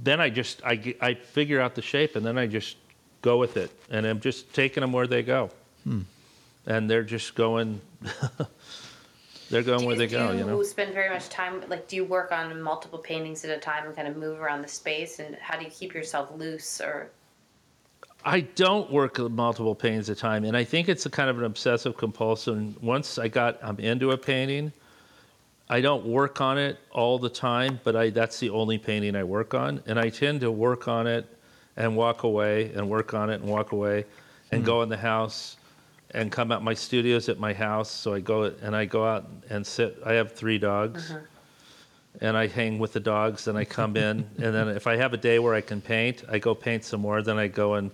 then 0.04 0.22
I 0.22 0.30
just 0.30 0.62
I 0.64 0.96
I 1.02 1.14
figure 1.16 1.60
out 1.60 1.76
the 1.76 1.82
shape, 1.82 2.16
and 2.16 2.26
then 2.26 2.38
I 2.38 2.48
just 2.48 2.78
go 3.22 3.38
with 3.38 3.58
it, 3.58 3.72
and 3.90 4.06
I'm 4.06 4.20
just 4.20 4.54
taking 4.54 4.82
them 4.82 4.92
where 4.92 5.08
they 5.08 5.24
go, 5.24 5.50
and 6.66 6.90
they're 6.90 7.04
just 7.04 7.36
going. 7.36 7.82
they're 9.50 9.64
going 9.64 9.80
Do 9.80 9.86
where 9.86 9.96
you, 9.96 10.00
they 10.00 10.08
go, 10.08 10.32
do 10.32 10.38
you 10.38 10.46
know. 10.46 10.64
spend 10.64 10.94
very 10.94 11.10
much 11.10 11.28
time 11.30 11.62
like 11.68 11.88
do 11.88 11.98
you 11.98 12.06
work 12.06 12.32
on 12.32 12.62
multiple 12.62 12.98
paintings 12.98 13.44
at 13.44 13.56
a 13.56 13.60
time 13.60 13.86
and 13.86 13.96
kind 13.96 14.08
of 14.08 14.16
move 14.16 14.40
around 14.40 14.62
the 14.62 14.68
space 14.68 15.20
and 15.20 15.36
how 15.36 15.58
do 15.58 15.66
you 15.66 15.70
keep 15.70 15.94
yourself 15.94 16.32
loose 16.36 16.80
or 16.80 17.12
I 18.24 18.42
don't 18.42 18.92
work 18.92 19.18
multiple 19.20 19.74
paintings 19.74 20.10
at 20.10 20.18
a 20.18 20.20
time, 20.20 20.46
and 20.46 20.56
I 20.56 20.64
think 20.64 20.90
it's 20.90 21.06
a 21.06 21.10
kind 21.10 21.30
of 21.30 21.40
an 21.40 21.44
obsessive 21.44 21.98
compulsive. 21.98 22.56
And 22.56 22.78
once 22.78 23.18
I 23.18 23.28
got, 23.28 23.58
I'm 23.64 23.80
into 23.80 24.12
a 24.12 24.18
painting. 24.18 24.72
I 25.70 25.80
don't 25.80 26.06
work 26.06 26.42
on 26.42 26.58
it 26.58 26.78
all 26.92 27.18
the 27.18 27.30
time, 27.30 27.80
but 27.84 27.96
I 27.96 28.10
that's 28.10 28.40
the 28.40 28.50
only 28.50 28.78
painting 28.78 29.16
I 29.16 29.24
work 29.24 29.54
on, 29.54 29.82
and 29.88 29.98
I 29.98 30.10
tend 30.10 30.42
to 30.42 30.52
work 30.52 30.88
on 30.88 31.08
it 31.08 31.26
and 31.78 31.96
walk 31.96 32.24
away 32.24 32.72
and 32.74 32.90
work 32.90 33.14
on 33.14 33.30
it 33.30 33.42
and 33.42 33.50
walk 33.50 33.72
away, 33.72 34.06
and 34.52 34.66
go 34.66 34.78
hmm. 34.78 34.84
in 34.84 34.90
the 34.90 34.98
house, 34.98 35.58
and 36.14 36.32
come 36.32 36.52
out. 36.52 36.64
My 36.64 36.74
studio's 36.74 37.30
at 37.30 37.40
my 37.40 37.54
house, 37.54 37.90
so 37.90 38.14
I 38.14 38.20
go 38.20 38.44
and 38.44 38.76
I 38.76 38.86
go 38.86 39.06
out 39.06 39.30
and 39.50 39.66
sit. 39.66 39.98
I 40.06 40.14
have 40.14 40.34
three 40.34 40.58
dogs 40.58 41.12
uh-huh. 41.12 41.20
and 42.22 42.38
I 42.38 42.48
hang 42.48 42.80
with 42.80 42.94
the 42.94 43.00
dogs 43.00 43.48
and 43.48 43.58
I 43.58 43.66
come 43.66 43.96
in 43.98 44.30
and 44.38 44.54
then 44.54 44.68
if 44.70 44.88
I 44.88 44.96
have 44.98 45.14
a 45.14 45.18
day 45.18 45.40
where 45.40 45.54
I 45.54 45.62
can 45.62 45.82
paint, 45.82 46.24
I 46.30 46.40
go 46.40 46.54
paint 46.54 46.84
some 46.84 47.02
more, 47.02 47.22
then 47.22 47.38
I 47.38 47.48
go 47.48 47.76
and 47.76 47.92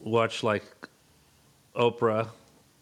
watch 0.00 0.42
like 0.42 0.64
Oprah 1.74 2.28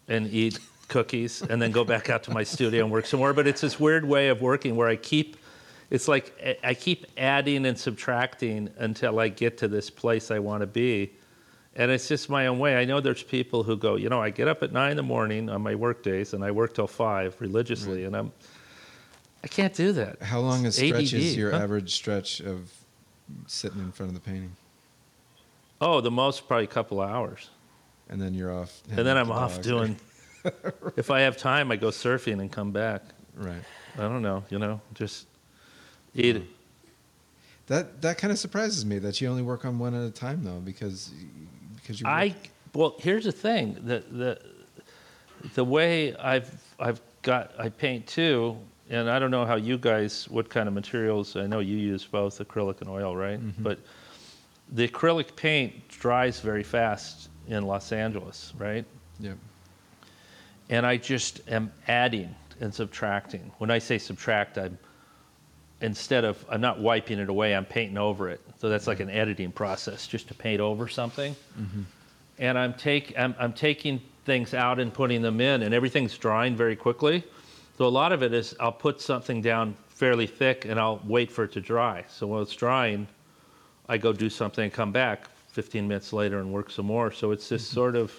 and 0.09 0.27
eat 0.33 0.59
cookies 0.89 1.43
and 1.43 1.63
then 1.63 1.71
go 1.71 1.85
back 1.85 2.11
out 2.11 2.23
to 2.25 2.31
my 2.33 2.43
studio 2.43 2.83
and 2.83 2.93
work 2.93 3.07
some 3.07 3.21
more. 3.21 3.33
But 3.33 3.47
it's 3.47 3.61
this 3.61 3.79
weird 3.79 4.05
way 4.05 4.29
of 4.29 4.43
working 4.43 4.77
where 4.77 4.89
I 4.89 4.97
keep 4.97 5.37
it's 5.91 6.07
like 6.07 6.59
I- 6.63 6.75
keep 6.75 7.07
adding 7.17 7.67
and 7.67 7.79
subtracting 7.79 8.71
until 8.79 9.19
I 9.19 9.29
get 9.29 9.59
to 9.59 9.69
this 9.69 9.91
place 9.91 10.31
I 10.31 10.39
want 10.39 10.63
to 10.63 10.67
be. 10.67 11.13
And 11.77 11.91
it's 11.91 12.09
just 12.09 12.29
my 12.29 12.47
own 12.47 12.59
way. 12.59 12.77
I 12.77 12.85
know 12.85 13.01
there's 13.01 13.23
people 13.23 13.63
who 13.63 13.77
go, 13.77 13.97
you 13.97 14.09
know, 14.09 14.21
I 14.21 14.31
get 14.31 14.49
up 14.49 14.63
at 14.63 14.73
nine 14.73 14.93
in 14.93 14.97
the 14.97 15.03
morning 15.03 15.49
on 15.49 15.63
my 15.63 15.75
work 15.75 16.03
days 16.03 16.35
and 16.35 16.45
I 16.45 16.51
work 16.51 16.75
till 16.75 16.89
five 16.89 17.37
religiously, 17.41 18.05
and 18.05 18.17
I'm, 18.17 18.33
I 19.45 19.49
can't 19.49 19.73
do 19.73 19.93
that. 19.93 20.21
How 20.21 20.41
long 20.41 20.69
stretch 20.71 21.13
is 21.13 21.37
your 21.37 21.53
huh? 21.53 21.59
average 21.59 21.95
stretch 21.95 22.41
of 22.41 22.73
sitting 23.47 23.81
in 23.81 23.93
front 23.93 24.11
of 24.11 24.15
the 24.15 24.21
painting? 24.21 24.53
Oh, 25.81 26.01
the 26.01 26.11
most 26.11 26.47
probably 26.47 26.65
a 26.65 26.69
couple 26.69 27.01
hours, 27.01 27.49
And 28.09 28.21
then 28.21 28.35
you're 28.35 28.53
off. 28.53 28.83
and 28.91 29.07
then 29.07 29.17
I'm 29.17 29.29
the 29.29 29.35
off 29.35 29.63
doing. 29.63 29.97
if 30.97 31.11
I 31.11 31.21
have 31.21 31.37
time, 31.37 31.71
I 31.71 31.77
go 31.77 31.89
surfing 31.89 32.41
and 32.41 32.51
come 32.51 32.73
back. 32.73 33.03
Right. 33.37 33.63
I 33.97 34.03
don't 34.03 34.23
know, 34.23 34.45
you 34.51 34.59
know, 34.59 34.81
just 34.95 35.27
eat 36.15 36.37
it. 36.37 36.43
Um, 36.43 36.49
that 37.67 38.03
that 38.03 38.19
kind 38.19 38.33
of 38.33 38.39
surprises 38.39 38.85
me 38.85 38.99
that 38.99 39.21
you 39.21 39.29
only 39.29 39.43
work 39.43 39.65
on 39.65 39.79
one 39.79 39.95
at 39.95 40.03
a 40.07 40.11
time 40.11 40.43
though, 40.45 40.61
because 40.61 41.13
because 41.77 42.01
you. 42.01 42.07
I 42.07 42.35
well, 42.75 42.97
here's 42.99 43.25
the 43.25 43.33
thing 43.33 43.75
the 43.85 44.03
the 44.11 44.41
the 45.55 45.65
way 45.65 46.15
I've 46.17 46.51
I've 46.79 47.01
got 47.23 47.53
I 47.59 47.69
paint 47.69 48.07
too, 48.07 48.57
and 48.89 49.09
I 49.09 49.19
don't 49.19 49.31
know 49.31 49.45
how 49.47 49.57
you 49.57 49.79
guys 49.79 50.29
what 50.29 50.49
kind 50.49 50.69
of 50.69 50.75
materials. 50.75 51.37
I 51.37 51.47
know 51.47 51.61
you 51.61 51.77
use 51.77 52.05
both 52.05 52.39
acrylic 52.39 52.81
and 52.81 52.91
oil, 52.91 53.17
right? 53.17 53.41
Mm-hmm. 53.41 53.63
But 53.63 53.79
the 54.73 54.89
acrylic 54.89 55.37
paint 55.37 55.89
dries 55.89 56.41
very 56.41 56.63
fast 56.63 57.29
in 57.49 57.65
Los 57.67 57.93
Angeles, 57.93 58.53
right? 58.59 58.85
Yep. 59.21 59.37
and 60.71 60.87
I 60.87 60.97
just 60.97 61.41
am 61.49 61.73
adding 61.89 62.35
and 62.61 62.73
subtracting. 62.75 63.51
When 63.59 63.71
I 63.71 63.79
say 63.79 63.99
subtract, 63.99 64.57
I'm 64.59 64.79
instead 65.81 66.25
of 66.25 66.45
I'm 66.49 66.61
not 66.61 66.81
wiping 66.81 67.19
it 67.19 67.29
away, 67.29 67.55
I'm 67.55 67.65
painting 67.65 67.99
over 67.99 68.29
it. 68.29 68.41
So 68.59 68.69
that's 68.69 68.87
like 68.87 69.01
an 69.01 69.11
editing 69.11 69.53
process, 69.53 70.07
just 70.07 70.29
to 70.29 70.35
paint 70.35 70.61
over 70.61 70.89
something. 70.89 71.35
Mm-hmm. 71.59 71.83
And 72.39 72.59
I'm 72.59 72.75
take 72.75 73.15
I'm, 73.19 73.35
I'm 73.39 73.53
taking 73.53 74.01
things 74.25 74.55
out 74.55 74.79
and 74.79 74.93
putting 74.93 75.23
them 75.23 75.41
in, 75.41 75.63
and 75.63 75.75
everything's 75.75 76.17
drying 76.17 76.57
very 76.57 76.77
quickly. 76.77 77.25
So 77.79 77.87
a 77.87 77.89
lot 77.89 78.13
of 78.13 78.23
it 78.23 78.35
is 78.35 78.55
I'll 78.61 78.73
put 78.73 79.01
something 79.01 79.41
down 79.41 79.75
fairly 79.89 80.27
thick, 80.27 80.65
and 80.65 80.79
I'll 80.79 81.01
wait 81.05 81.31
for 81.31 81.45
it 81.45 81.53
to 81.53 81.61
dry. 81.61 82.05
So 82.09 82.27
while 82.27 82.43
it's 82.43 82.55
drying, 82.55 83.07
I 83.89 83.99
go 83.99 84.13
do 84.13 84.31
something 84.31 84.65
and 84.65 84.73
come 84.73 84.93
back 84.93 85.29
15 85.49 85.89
minutes 85.89 86.13
later 86.13 86.39
and 86.39 86.53
work 86.53 86.71
some 86.71 86.87
more. 86.87 87.11
So 87.11 87.33
it's 87.33 87.49
this 87.49 87.67
mm-hmm. 87.67 87.75
sort 87.75 87.97
of 87.97 88.13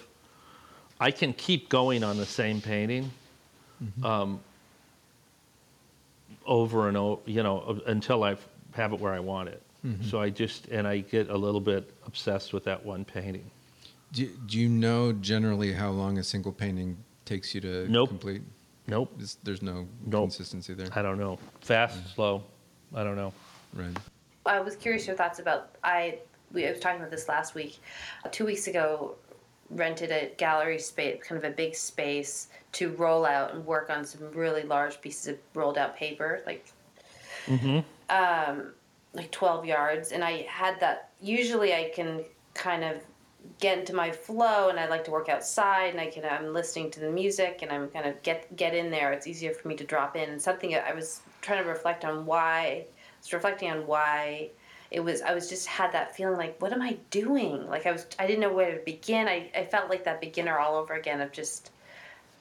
I 1.00 1.10
can 1.10 1.32
keep 1.32 1.68
going 1.68 2.04
on 2.04 2.16
the 2.16 2.26
same 2.26 2.60
painting 2.60 3.10
mm-hmm. 3.82 4.04
um, 4.04 4.40
over 6.46 6.88
and 6.88 6.96
over, 6.96 7.20
you 7.26 7.42
know, 7.42 7.60
uh, 7.60 7.90
until 7.90 8.24
I 8.24 8.36
have 8.72 8.92
it 8.92 9.00
where 9.00 9.12
I 9.12 9.20
want 9.20 9.48
it. 9.48 9.62
Mm-hmm. 9.86 10.04
So 10.04 10.20
I 10.20 10.30
just, 10.30 10.66
and 10.68 10.86
I 10.86 10.98
get 10.98 11.28
a 11.28 11.36
little 11.36 11.60
bit 11.60 11.92
obsessed 12.06 12.52
with 12.52 12.64
that 12.64 12.84
one 12.84 13.04
painting. 13.04 13.50
Do, 14.12 14.26
do 14.46 14.58
you 14.58 14.68
know 14.68 15.12
generally 15.12 15.72
how 15.72 15.90
long 15.90 16.18
a 16.18 16.22
single 16.22 16.52
painting 16.52 16.96
takes 17.24 17.54
you 17.54 17.60
to 17.62 17.90
Nope. 17.90 18.10
complete? 18.10 18.42
Nope, 18.86 19.12
Is- 19.20 19.38
There's 19.42 19.62
no 19.62 19.86
Nope. 20.06 20.24
consistency 20.24 20.74
there. 20.74 20.88
I 20.94 21.02
don't 21.02 21.18
know. 21.18 21.38
Fast, 21.60 21.98
mm. 21.98 22.14
slow, 22.14 22.42
I 22.94 23.04
don't 23.04 23.16
know. 23.16 23.32
Right. 23.74 23.96
I 24.44 24.60
was 24.60 24.76
curious 24.76 25.06
your 25.06 25.16
thoughts 25.16 25.38
about 25.38 25.76
I 25.84 26.18
we 26.52 26.66
I 26.66 26.72
was 26.72 26.80
talking 26.80 26.98
about 26.98 27.10
this 27.10 27.28
last 27.28 27.54
week. 27.54 27.78
Two 28.32 28.44
weeks 28.44 28.66
ago, 28.66 29.14
rented 29.74 30.10
a 30.10 30.32
gallery 30.36 30.78
space, 30.78 31.22
kind 31.22 31.42
of 31.42 31.50
a 31.50 31.54
big 31.54 31.74
space 31.74 32.48
to 32.72 32.90
roll 32.90 33.24
out 33.24 33.54
and 33.54 33.64
work 33.64 33.90
on 33.90 34.04
some 34.04 34.30
really 34.32 34.62
large 34.62 35.00
pieces 35.00 35.28
of 35.28 35.38
rolled 35.54 35.78
out 35.78 35.96
paper. 35.96 36.42
Like, 36.46 36.66
um, 38.10 38.72
like 39.14 39.30
12 39.30 39.64
yards. 39.66 40.12
And 40.12 40.24
i 40.24 40.46
had 40.48 40.80
that 40.80 41.10
usually 41.20 41.74
i 41.74 41.90
can 41.94 42.24
kind 42.54 42.84
of 42.84 42.96
get 43.58 43.78
into 43.78 43.92
my 43.94 44.10
flow 44.10 44.68
and 44.68 44.78
i 44.78 44.86
like 44.88 45.04
to 45.04 45.10
work 45.10 45.28
outside 45.28 45.90
and 45.90 46.00
i 46.00 46.06
can 46.06 46.24
i'm 46.24 46.52
listening 46.52 46.90
to 46.92 47.00
the 47.00 47.10
music 47.10 47.58
and 47.62 47.72
i'm 47.72 47.88
kind 47.88 48.06
of 48.06 48.22
get 48.22 48.54
get 48.56 48.74
in 48.74 48.90
there. 48.90 49.12
It's 49.12 49.26
easier 49.26 49.52
for 49.52 49.68
me 49.68 49.76
to 49.76 49.84
drop 49.84 50.16
in. 50.16 50.30
And 50.30 50.40
something 50.40 50.74
i 50.74 50.92
was 50.94 51.20
trying 51.40 51.62
to 51.62 51.68
reflect 51.68 52.04
on 52.04 52.24
why 52.26 52.84
I 52.84 52.86
was 53.20 53.32
reflecting 53.32 53.70
on 53.70 53.86
why 53.86 54.50
it 54.92 55.00
was 55.00 55.22
i 55.22 55.34
was 55.34 55.48
just 55.48 55.66
had 55.66 55.90
that 55.92 56.14
feeling 56.14 56.36
like 56.36 56.60
what 56.60 56.72
am 56.72 56.82
i 56.82 56.96
doing 57.10 57.66
like 57.68 57.86
i 57.86 57.92
was 57.92 58.06
i 58.18 58.26
didn't 58.26 58.40
know 58.40 58.52
where 58.52 58.78
to 58.78 58.84
begin 58.84 59.26
i, 59.26 59.50
I 59.56 59.64
felt 59.64 59.88
like 59.90 60.04
that 60.04 60.20
beginner 60.20 60.58
all 60.58 60.76
over 60.76 60.94
again 60.94 61.20
of 61.20 61.32
just 61.32 61.70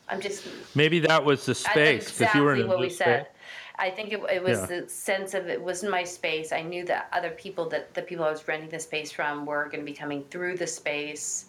i'm 0.10 0.20
just 0.22 0.46
Maybe 0.76 1.00
that 1.00 1.24
was 1.24 1.46
the 1.46 1.56
space 1.56 2.12
because 2.12 2.36
you 2.36 2.44
were 2.44 2.54
in 2.54 2.60
exactly 2.62 2.70
what 2.76 2.80
we 2.80 2.90
said. 2.90 3.26
space. 3.26 3.36
I 3.78 3.90
think 3.90 4.12
it, 4.14 4.22
it 4.32 4.44
was 4.44 4.60
Yeah. 4.60 4.82
the 4.82 4.90
sense 4.90 5.34
of 5.34 5.48
it 5.48 5.60
wasn't 5.60 5.92
my 5.92 6.04
space. 6.04 6.52
I 6.52 6.62
knew 6.62 6.86
that 6.86 7.08
other 7.14 7.32
people 7.32 7.68
that 7.70 7.94
the 7.94 8.02
people 8.04 8.26
I 8.26 8.32
was 8.32 8.48
renting 8.48 8.70
the 8.70 8.80
space 8.80 9.12
from 9.12 9.46
were 9.46 9.66
going 9.66 9.80
to 9.80 9.86
be 9.86 9.94
coming 9.94 10.24
through 10.30 10.58
the 10.58 10.68
space. 10.68 11.46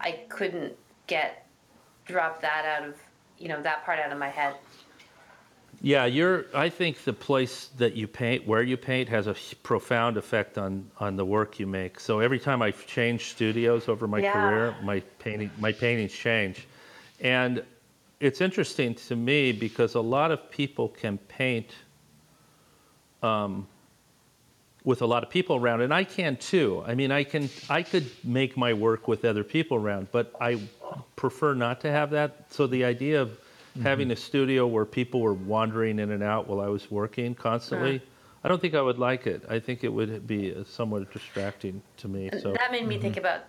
I 0.00 0.12
couldn't 0.28 0.74
get 1.06 1.46
drop 2.06 2.40
that 2.40 2.64
out 2.64 2.88
of 2.88 2.94
you 3.38 3.48
know 3.48 3.60
that 3.62 3.84
part 3.84 3.98
out 3.98 4.12
of 4.12 4.18
my 4.18 4.28
head. 4.28 4.54
Yeah, 5.82 6.06
you're. 6.06 6.46
I 6.54 6.68
think 6.68 7.04
the 7.04 7.12
place 7.12 7.66
that 7.76 7.94
you 7.94 8.08
paint, 8.08 8.46
where 8.46 8.62
you 8.62 8.76
paint, 8.76 9.08
has 9.08 9.26
a 9.26 9.34
profound 9.62 10.16
effect 10.16 10.58
on 10.58 10.90
on 10.98 11.16
the 11.16 11.24
work 11.24 11.60
you 11.60 11.66
make. 11.66 12.00
So 12.00 12.20
every 12.20 12.38
time 12.40 12.62
I've 12.62 12.86
changed 12.86 13.26
studios 13.26 13.88
over 13.88 14.06
my 14.06 14.20
Yeah. 14.20 14.32
career, 14.32 14.74
my 14.82 15.00
painting, 15.18 15.50
my 15.58 15.72
paintings 15.72 16.12
change, 16.12 16.66
and 17.20 17.62
it's 18.20 18.40
interesting 18.40 18.94
to 18.94 19.16
me 19.16 19.52
because 19.52 19.94
a 19.94 20.00
lot 20.00 20.30
of 20.30 20.50
people 20.50 20.88
can 20.88 21.18
paint 21.28 21.74
um, 23.22 23.66
with 24.84 25.02
a 25.02 25.06
lot 25.06 25.22
of 25.22 25.28
people 25.28 25.56
around, 25.56 25.82
and 25.82 25.92
I 25.92 26.04
can 26.04 26.36
too. 26.36 26.82
I 26.86 26.94
mean, 26.94 27.12
I 27.12 27.22
can. 27.22 27.50
I 27.68 27.82
could 27.82 28.10
make 28.24 28.56
my 28.56 28.72
work 28.72 29.08
with 29.08 29.24
other 29.26 29.44
people 29.44 29.76
around, 29.76 30.08
but 30.10 30.34
I 30.40 30.58
prefer 31.16 31.54
not 31.54 31.82
to 31.82 31.90
have 31.90 32.10
that. 32.10 32.46
So 32.50 32.66
the 32.66 32.84
idea 32.84 33.20
of 33.20 33.38
having 33.82 34.10
a 34.10 34.16
studio 34.16 34.66
where 34.66 34.84
people 34.84 35.20
were 35.20 35.34
wandering 35.34 35.98
in 35.98 36.10
and 36.10 36.22
out 36.22 36.48
while 36.48 36.60
I 36.60 36.68
was 36.68 36.90
working 36.90 37.34
constantly, 37.34 38.00
I 38.44 38.48
don't 38.48 38.60
think 38.60 38.74
I 38.74 38.80
would 38.80 38.98
like 38.98 39.26
it. 39.26 39.42
I 39.48 39.58
think 39.58 39.84
it 39.84 39.88
would 39.88 40.26
be 40.26 40.54
uh, 40.54 40.64
somewhat 40.64 41.12
distracting 41.12 41.82
to 41.98 42.08
me. 42.08 42.30
So 42.40 42.52
that 42.52 42.70
made 42.70 42.86
me 42.86 42.98
think 42.98 43.16
about 43.16 43.44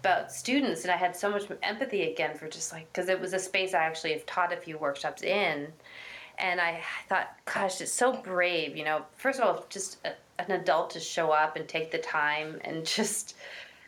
about 0.00 0.32
students, 0.32 0.82
and 0.82 0.90
I 0.90 0.96
had 0.96 1.16
so 1.16 1.30
much 1.30 1.44
empathy 1.62 2.10
again 2.10 2.36
for 2.36 2.48
just 2.48 2.72
like 2.72 2.92
because 2.92 3.08
it 3.08 3.20
was 3.20 3.32
a 3.32 3.38
space 3.38 3.74
I 3.74 3.84
actually 3.84 4.12
have 4.12 4.26
taught 4.26 4.52
a 4.52 4.56
few 4.56 4.78
workshops 4.78 5.22
in, 5.22 5.68
and 6.38 6.60
I 6.60 6.80
thought, 7.08 7.28
gosh, 7.44 7.80
it's 7.80 7.92
so 7.92 8.12
brave. 8.12 8.76
You 8.76 8.84
know, 8.84 9.02
first 9.16 9.40
of 9.40 9.46
all, 9.46 9.66
just 9.68 9.98
a, 10.04 10.12
an 10.40 10.50
adult 10.52 10.90
to 10.90 11.00
show 11.00 11.30
up 11.30 11.56
and 11.56 11.66
take 11.68 11.90
the 11.90 11.98
time 11.98 12.60
and 12.64 12.84
just 12.96 13.36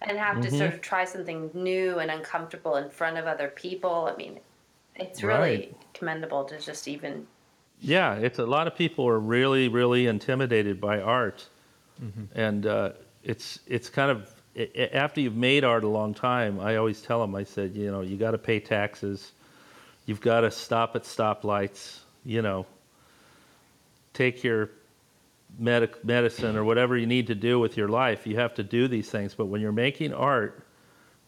and 0.02 0.16
have 0.16 0.40
to 0.40 0.50
sort 0.50 0.72
of 0.72 0.80
try 0.80 1.04
something 1.04 1.50
new 1.54 1.98
and 1.98 2.10
uncomfortable 2.10 2.76
in 2.76 2.88
front 2.88 3.16
of 3.16 3.26
other 3.26 3.48
people. 3.48 4.08
I 4.12 4.16
mean, 4.16 4.38
it's 4.98 5.22
really 5.22 5.38
Right. 5.56 5.76
commendable 5.94 6.44
to 6.44 6.58
just 6.58 6.88
even 6.88 7.26
yeah, 7.80 8.14
it's 8.16 8.40
a 8.40 8.46
lot 8.46 8.66
of 8.66 8.74
people 8.74 9.06
are 9.08 9.20
really, 9.20 9.68
really 9.68 10.08
intimidated 10.08 10.80
by 10.80 11.00
art, 11.00 11.46
and 12.34 12.66
uh, 12.66 12.90
it's 13.22 13.60
it's 13.68 13.88
kind 13.88 14.10
of 14.10 14.34
i- 14.58 14.68
i- 14.76 14.90
after 14.92 15.20
you've 15.20 15.36
made 15.36 15.62
art 15.62 15.84
a 15.84 15.88
long 15.88 16.12
time. 16.12 16.58
I 16.58 16.74
always 16.74 17.00
tell 17.02 17.20
them, 17.20 17.36
I 17.36 17.44
said, 17.44 17.76
you 17.76 17.90
know, 17.92 18.00
you 18.00 18.16
got 18.16 18.32
to 18.32 18.38
pay 18.38 18.58
taxes, 18.58 19.30
you've 20.06 20.20
got 20.20 20.40
to 20.40 20.50
stop 20.50 20.96
at 20.96 21.04
stoplights, 21.04 22.00
you 22.24 22.42
know, 22.42 22.66
take 24.12 24.42
your 24.42 24.70
medic- 25.58 26.04
medicine 26.04 26.56
or 26.56 26.64
whatever 26.64 26.96
you 26.96 27.06
need 27.06 27.26
to 27.28 27.34
do 27.34 27.60
with 27.60 27.76
your 27.76 27.88
life. 27.88 28.26
You 28.26 28.36
have 28.36 28.54
to 28.54 28.62
do 28.64 28.88
these 28.88 29.08
things, 29.10 29.34
but 29.34 29.46
when 29.46 29.60
you're 29.60 29.72
making 29.72 30.12
art, 30.12 30.64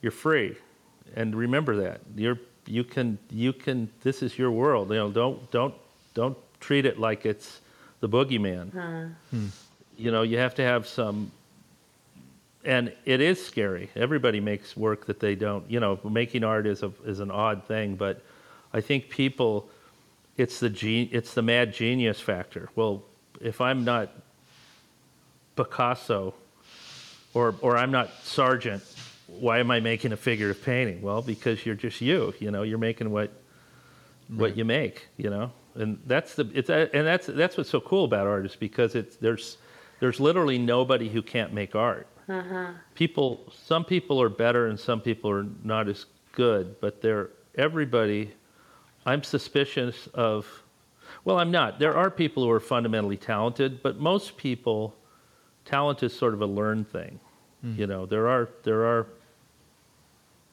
you're 0.02 0.12
free, 0.12 0.56
and 1.14 1.34
remember 1.34 1.76
that 1.76 2.00
you're 2.16 2.38
you 2.70 2.84
can 2.84 3.18
you 3.30 3.52
can 3.52 3.90
this 4.02 4.22
is 4.22 4.38
your 4.38 4.50
world. 4.50 4.90
You 4.90 4.96
know, 4.96 5.10
don't 5.10 5.50
don't 5.50 5.74
don't 6.14 6.38
treat 6.60 6.86
it 6.86 6.98
like 6.98 7.26
it's 7.26 7.60
the 8.00 8.08
boogeyman. 8.08 8.70
Hmm. 9.30 9.46
You 9.96 10.10
know, 10.10 10.22
you 10.22 10.38
have 10.38 10.54
to 10.54 10.62
have 10.62 10.86
some. 10.86 11.32
And 12.62 12.92
it 13.06 13.22
is 13.22 13.44
scary. 13.44 13.88
Everybody 13.96 14.38
makes 14.38 14.76
work 14.76 15.06
that 15.06 15.18
they 15.18 15.34
don't. 15.34 15.68
You 15.70 15.80
know, 15.80 15.98
making 16.04 16.44
art 16.44 16.66
is 16.66 16.82
a 16.82 16.92
is 17.04 17.20
an 17.20 17.30
odd 17.30 17.64
thing, 17.64 17.96
but 17.96 18.22
I 18.72 18.80
think 18.80 19.08
people, 19.08 19.68
it's 20.36 20.60
the 20.60 20.70
gen, 20.70 21.08
it's 21.10 21.34
the 21.34 21.42
mad 21.42 21.72
genius 21.72 22.20
factor. 22.20 22.68
Well, 22.76 23.02
if 23.40 23.60
I'm 23.60 23.84
not 23.84 24.12
Picasso, 25.56 26.34
or 27.34 27.54
or 27.62 27.76
I'm 27.76 27.90
not 27.90 28.10
Sargent, 28.22 28.82
why 29.38 29.58
am 29.58 29.70
I 29.70 29.80
making 29.80 30.12
a 30.12 30.16
figurative 30.16 30.62
painting? 30.64 31.02
Well, 31.02 31.22
because 31.22 31.64
you're 31.64 31.74
just 31.74 32.00
you. 32.00 32.34
You 32.38 32.50
know, 32.50 32.62
you're 32.62 32.78
making 32.78 33.10
what 33.10 33.30
what 34.28 34.56
you 34.56 34.64
make. 34.64 35.08
You 35.16 35.30
know, 35.30 35.52
and 35.74 36.00
that's 36.06 36.34
the 36.34 36.50
it's 36.54 36.70
and 36.70 37.06
that's 37.06 37.26
that's 37.26 37.56
what's 37.56 37.70
so 37.70 37.80
cool 37.80 38.04
about 38.04 38.26
art 38.26 38.46
is 38.46 38.56
because 38.56 38.94
it's 38.94 39.16
there's 39.16 39.58
there's 40.00 40.18
literally 40.18 40.58
nobody 40.58 41.08
who 41.08 41.22
can't 41.22 41.52
make 41.52 41.74
art. 41.74 42.06
Uh-huh. 42.28 42.68
People, 42.94 43.52
some 43.52 43.84
people 43.84 44.20
are 44.22 44.28
better 44.28 44.68
and 44.68 44.78
some 44.78 45.00
people 45.00 45.30
are 45.30 45.46
not 45.64 45.88
as 45.88 46.06
good, 46.32 46.80
but 46.80 47.02
they're 47.02 47.30
everybody. 47.54 48.32
I'm 49.06 49.22
suspicious 49.22 50.08
of. 50.14 50.46
Well, 51.24 51.38
I'm 51.38 51.50
not. 51.50 51.78
There 51.78 51.94
are 51.96 52.10
people 52.10 52.44
who 52.44 52.50
are 52.50 52.60
fundamentally 52.60 53.16
talented, 53.16 53.82
but 53.82 53.98
most 53.98 54.36
people, 54.36 54.94
talent 55.64 56.02
is 56.02 56.16
sort 56.16 56.34
of 56.34 56.40
a 56.40 56.46
learned 56.46 56.88
thing. 56.88 57.20
Hmm. 57.62 57.74
You 57.76 57.86
know, 57.86 58.06
there 58.06 58.28
are 58.28 58.48
there 58.62 58.84
are 58.84 59.06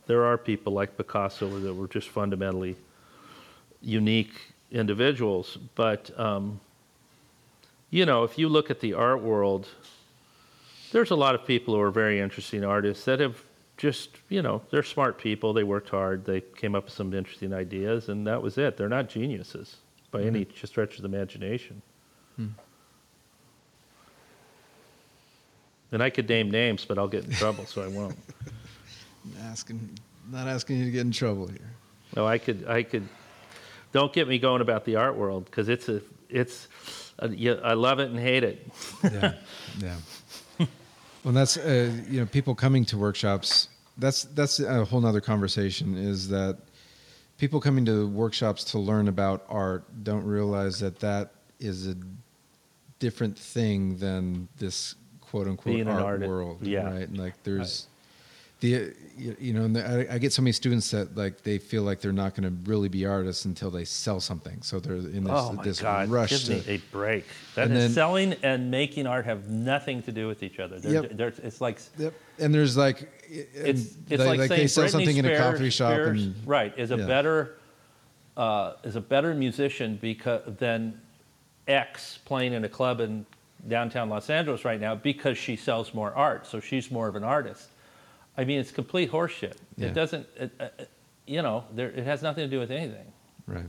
there 0.08 0.26
are 0.26 0.38
people 0.38 0.74
like 0.74 0.97
Picasso 0.97 1.60
that 1.60 1.74
were 1.74 1.88
just 1.88 2.10
fundamentally 2.10 2.76
unique 3.82 4.53
individuals. 4.72 5.58
But 5.76 6.18
um, 6.20 6.60
you 7.89 8.05
know, 8.05 8.24
if 8.24 8.38
you 8.38 8.49
look 8.49 8.72
at 8.72 8.80
the 8.80 8.93
art 8.93 9.22
world, 9.22 9.68
there's 10.91 11.12
a 11.12 11.16
lot 11.16 11.36
of 11.36 11.45
people 11.45 11.76
who 11.76 11.82
are 11.82 11.91
very 11.91 12.20
interesting 12.20 12.64
artists 12.64 13.05
that 13.05 13.20
have 13.20 13.43
just 13.76 14.10
you 14.30 14.41
know 14.41 14.62
they're 14.72 14.84
smart 14.84 15.18
people. 15.18 15.53
They 15.53 15.64
worked 15.64 15.89
hard. 15.89 16.26
They 16.26 16.41
came 16.41 16.74
up 16.74 16.86
with 16.86 16.93
some 16.93 17.14
interesting 17.14 17.53
ideas, 17.53 18.10
and 18.10 18.26
that 18.26 18.41
was 18.41 18.58
it. 18.58 18.78
They're 18.78 18.89
not 18.89 19.10
geniuses 19.10 19.78
by 20.10 20.24
any 20.24 20.47
stretch 20.64 20.95
of 20.95 21.01
the 21.03 21.10
imagination. 21.10 21.82
And 25.91 26.03
I 26.03 26.10
could 26.10 26.28
name 26.28 26.51
names, 26.51 26.86
but 26.86 26.97
I'll 26.97 27.08
get 27.08 27.26
in 27.26 27.32
trouble, 27.32 27.66
so 27.66 27.82
I 27.82 27.88
won't. 27.88 28.18
Asking, 29.43 29.97
not 30.32 30.47
asking 30.47 30.78
you 30.78 30.86
to 30.86 30.91
get 30.91 31.01
in 31.01 31.11
trouble 31.11 31.47
here. 31.47 31.71
No, 32.15 32.25
I 32.25 32.38
could, 32.38 32.67
I 32.67 32.84
could. 32.84 33.07
Don't 33.91 34.11
get 34.13 34.28
me 34.28 34.39
going 34.39 34.61
about 34.61 34.86
the 34.86 34.95
art 34.95 35.15
world 35.15 35.45
because 35.45 35.69
it's 35.69 35.89
a, 35.89 36.01
it's, 36.30 36.67
a, 37.19 37.30
yeah, 37.30 37.53
I 37.63 37.73
love 37.73 37.99
it 37.99 38.09
and 38.09 38.19
hate 38.19 38.43
it. 38.43 38.67
yeah, 39.03 39.34
yeah. 39.80 39.95
Well, 41.23 41.34
that's 41.34 41.57
uh, 41.57 41.91
you 42.07 42.21
know 42.21 42.25
people 42.25 42.55
coming 42.55 42.86
to 42.86 42.97
workshops. 42.97 43.67
That's 43.97 44.23
that's 44.23 44.59
a 44.59 44.86
whole 44.86 45.01
nother 45.01 45.19
conversation. 45.19 45.97
Is 45.97 46.30
that 46.30 46.57
people 47.38 47.59
coming 47.59 47.86
to 47.86 48.07
workshops 48.07 48.63
to 48.65 48.80
learn 48.80 49.07
about 49.07 49.45
art 49.49 49.84
don't 50.03 50.23
realize 50.23 50.80
that 50.80 50.99
that 50.99 51.32
is 51.59 51.88
a 51.88 51.95
different 52.99 53.38
thing 53.38 53.97
than 53.97 54.47
this 54.57 54.95
quote 55.19 55.47
unquote 55.47 55.75
Being 55.75 55.88
art 55.88 56.21
world. 56.21 56.59
yeah. 56.61 56.84
right. 56.84 57.07
And 57.09 57.17
like 57.17 57.41
there's. 57.43 57.88
The 58.60 58.93
you 59.18 59.53
know, 59.53 59.64
and 59.64 59.76
the, 59.76 60.10
I, 60.12 60.16
I 60.16 60.18
get 60.18 60.32
so 60.34 60.41
many 60.41 60.51
students 60.51 60.89
that 60.91 61.16
like 61.16 61.41
they 61.41 61.58
feel 61.58 61.84
like 61.84 62.01
they're 62.01 62.12
not 62.12 62.36
going 62.36 62.43
to 62.43 62.70
really 62.70 62.88
be 62.89 63.05
artists 63.05 63.45
until 63.45 63.70
they 63.70 63.84
sell 63.84 64.20
something. 64.20 64.62
So 64.62 64.80
they're 64.80 64.95
in 64.95 65.24
this, 65.24 65.34
oh 65.34 65.53
my 65.53 65.64
this 65.64 65.80
God! 65.82 66.10
rush 66.10 66.30
Give 66.30 66.64
to, 66.64 66.70
me 66.70 66.76
a 66.76 66.78
break. 66.91 67.26
That 67.55 67.68
And 67.68 67.76
then- 67.76 67.91
selling 67.91 68.34
and 68.43 68.72
making 68.72 69.05
art 69.08 69.26
have 69.26 69.49
nothing 69.49 70.01
to 70.03 70.12
do 70.12 70.28
with 70.28 70.43
each 70.43 70.60
other. 70.60 70.80
They're, 70.80 71.03
Yep. 71.03 71.12
they're, 71.14 71.34
it's 71.43 71.62
like 71.62 71.80
Yep. 71.97 72.14
And 72.39 72.53
there's 72.53 72.78
like, 72.78 73.12
it's 73.28 73.82
it's 73.82 73.95
they, 74.08 74.18
like, 74.18 74.39
saying 74.47 74.62
they 74.62 74.68
sell 74.68 74.88
something 74.88 75.18
in 75.18 75.26
a 75.26 75.38
coffee 75.38 75.70
shop, 75.70 75.93
Spears, 75.93 76.26
and 76.26 76.36
right 76.47 76.74
is 76.78 76.91
a 76.91 76.97
yeah. 76.97 77.05
better 77.08 77.58
uh, 78.38 78.74
is 78.84 78.95
a 78.95 79.01
better 79.01 79.34
musician 79.34 79.97
because 80.01 80.41
than 80.58 80.99
X 81.68 82.20
playing 82.26 82.53
in 82.53 82.64
a 82.64 82.70
club 82.70 83.01
in 83.01 83.26
downtown 83.68 84.10
Los 84.10 84.30
Angeles 84.30 84.64
right 84.64 84.80
now 84.80 84.93
because 84.95 85.38
she 85.38 85.55
sells 85.55 85.93
more 85.93 86.14
art, 86.14 86.45
so 86.45 86.60
she's 86.60 86.91
more 86.91 87.08
of 87.08 87.16
an 87.16 87.24
artist. 87.24 87.70
I 88.38 88.45
mean, 88.45 88.59
it's 88.59 88.71
complete 88.71 89.11
horseshit. 89.11 89.55
Yeah. 89.77 89.88
It 89.88 89.93
doesn't, 89.93 90.27
it, 90.35 90.51
uh, 90.59 90.63
uh, 90.63 90.83
you 91.25 91.41
know, 91.41 91.65
there, 91.73 91.89
it 91.89 92.05
has 92.05 92.21
nothing 92.21 92.45
to 92.45 92.49
do 92.49 92.59
with 92.59 92.71
anything. 92.71 93.11
right. 93.47 93.65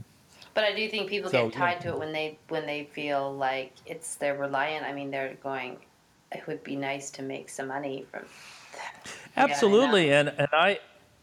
But 0.53 0.63
I 0.63 0.73
do 0.75 0.89
think 0.89 1.09
people 1.09 1.31
So, 1.31 1.45
get 1.49 1.53
tied 1.57 1.71
yeah. 1.73 1.79
to 1.79 1.89
it 1.89 1.99
when 1.99 2.11
they 2.11 2.37
when 2.49 2.65
they 2.65 2.85
feel 2.91 3.33
like 3.33 3.73
it's 3.85 4.15
they're 4.15 4.35
reliant. 4.35 4.85
I 4.85 4.93
mean, 4.93 5.09
they're 5.11 5.35
going. 5.41 5.77
It 6.31 6.45
would 6.47 6.63
be 6.63 6.75
nice 6.75 7.09
to 7.11 7.21
make 7.21 7.49
some 7.49 7.67
money 7.67 8.05
from. 8.11 8.23
Yeah, 8.75 8.81
I 9.37 9.45
know. 9.45 9.53
Absolutely, 9.53 10.11
and 10.11 10.29
and 10.29 10.47
I 10.51 10.79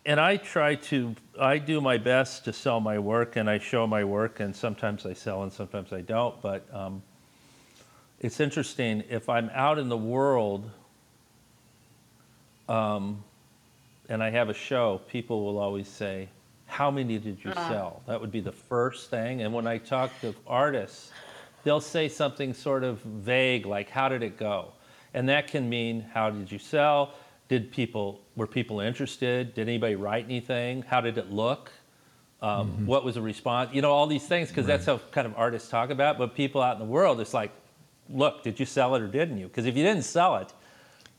and 0.07 0.21
I 0.21 0.37
try 0.37 0.77
to 0.77 1.15
I 1.39 1.59
do 1.59 1.81
my 1.81 1.99
best 1.99 2.45
to 2.45 2.53
sell 2.53 2.81
my 2.81 2.99
work, 2.99 3.37
and 3.37 3.51
I 3.51 3.59
show 3.59 3.87
my 3.87 4.05
work, 4.05 4.41
and 4.41 4.55
sometimes 4.55 5.05
I 5.05 5.13
sell 5.13 5.43
and 5.43 5.53
sometimes 5.53 5.93
I 5.93 6.01
don't. 6.01 6.41
But 6.41 6.65
um, 6.73 7.03
it's 8.21 8.41
interesting 8.41 9.03
if 9.11 9.29
I'm 9.29 9.51
out 9.53 9.79
in 9.79 9.89
the 9.89 9.97
world 9.99 10.71
um, 12.69 13.23
and 14.09 14.23
I 14.23 14.31
have 14.31 14.49
a 14.49 14.55
show, 14.55 15.01
people 15.09 15.45
will 15.45 15.59
always 15.59 15.89
say, 15.89 16.29
How 16.67 16.91
many 16.91 17.19
did 17.19 17.39
you 17.45 17.53
sell? 17.55 18.03
That 18.07 18.21
would 18.21 18.31
be 18.33 18.41
the 18.41 18.53
first 18.53 19.11
thing. 19.11 19.43
And 19.43 19.53
when 19.53 19.67
I 19.67 19.79
talk 19.79 20.11
to 20.21 20.35
artists, 20.47 21.11
they'll 21.65 21.81
say 21.81 22.09
something 22.09 22.55
sort 22.55 22.85
of 22.85 22.99
vague 23.01 23.67
like, 23.67 23.91
How 23.91 24.09
did 24.09 24.23
it 24.23 24.37
go? 24.39 24.73
And 25.15 25.29
that 25.29 25.49
can 25.49 25.69
mean, 25.69 26.07
How 26.13 26.31
did 26.31 26.51
you 26.51 26.59
sell? 26.59 27.15
Did 27.49 27.71
people, 27.71 28.21
were 28.35 28.47
people 28.47 28.81
interested? 28.81 29.55
Did 29.55 29.69
anybody 29.69 29.95
write 29.95 30.25
anything? 30.25 30.83
How 30.83 31.01
did 31.01 31.17
it 31.19 31.31
look? 31.31 31.71
Um, 32.43 32.87
What 32.87 33.05
was 33.05 33.15
the 33.15 33.23
response? 33.23 33.71
You 33.73 33.83
know, 33.83 33.93
all 33.93 34.07
these 34.07 34.27
things, 34.27 34.49
because 34.49 34.67
that's 34.67 34.87
how 34.87 34.99
kind 35.11 35.27
of 35.27 35.35
artists 35.37 35.69
talk 35.69 35.91
about. 35.91 36.19
But 36.19 36.35
people 36.35 36.61
out 36.61 36.75
in 36.75 36.81
the 36.81 36.91
world, 36.93 37.21
it's 37.21 37.35
like, 37.35 37.51
look, 38.11 38.43
did 38.43 38.61
you 38.61 38.67
sell 38.67 38.95
it 38.95 39.03
or 39.03 39.09
didn't 39.09 39.39
you? 39.39 39.47
Because 39.47 39.67
if 39.67 39.77
you 39.77 39.83
didn't 39.83 40.05
sell 40.05 40.37
it, 40.37 40.53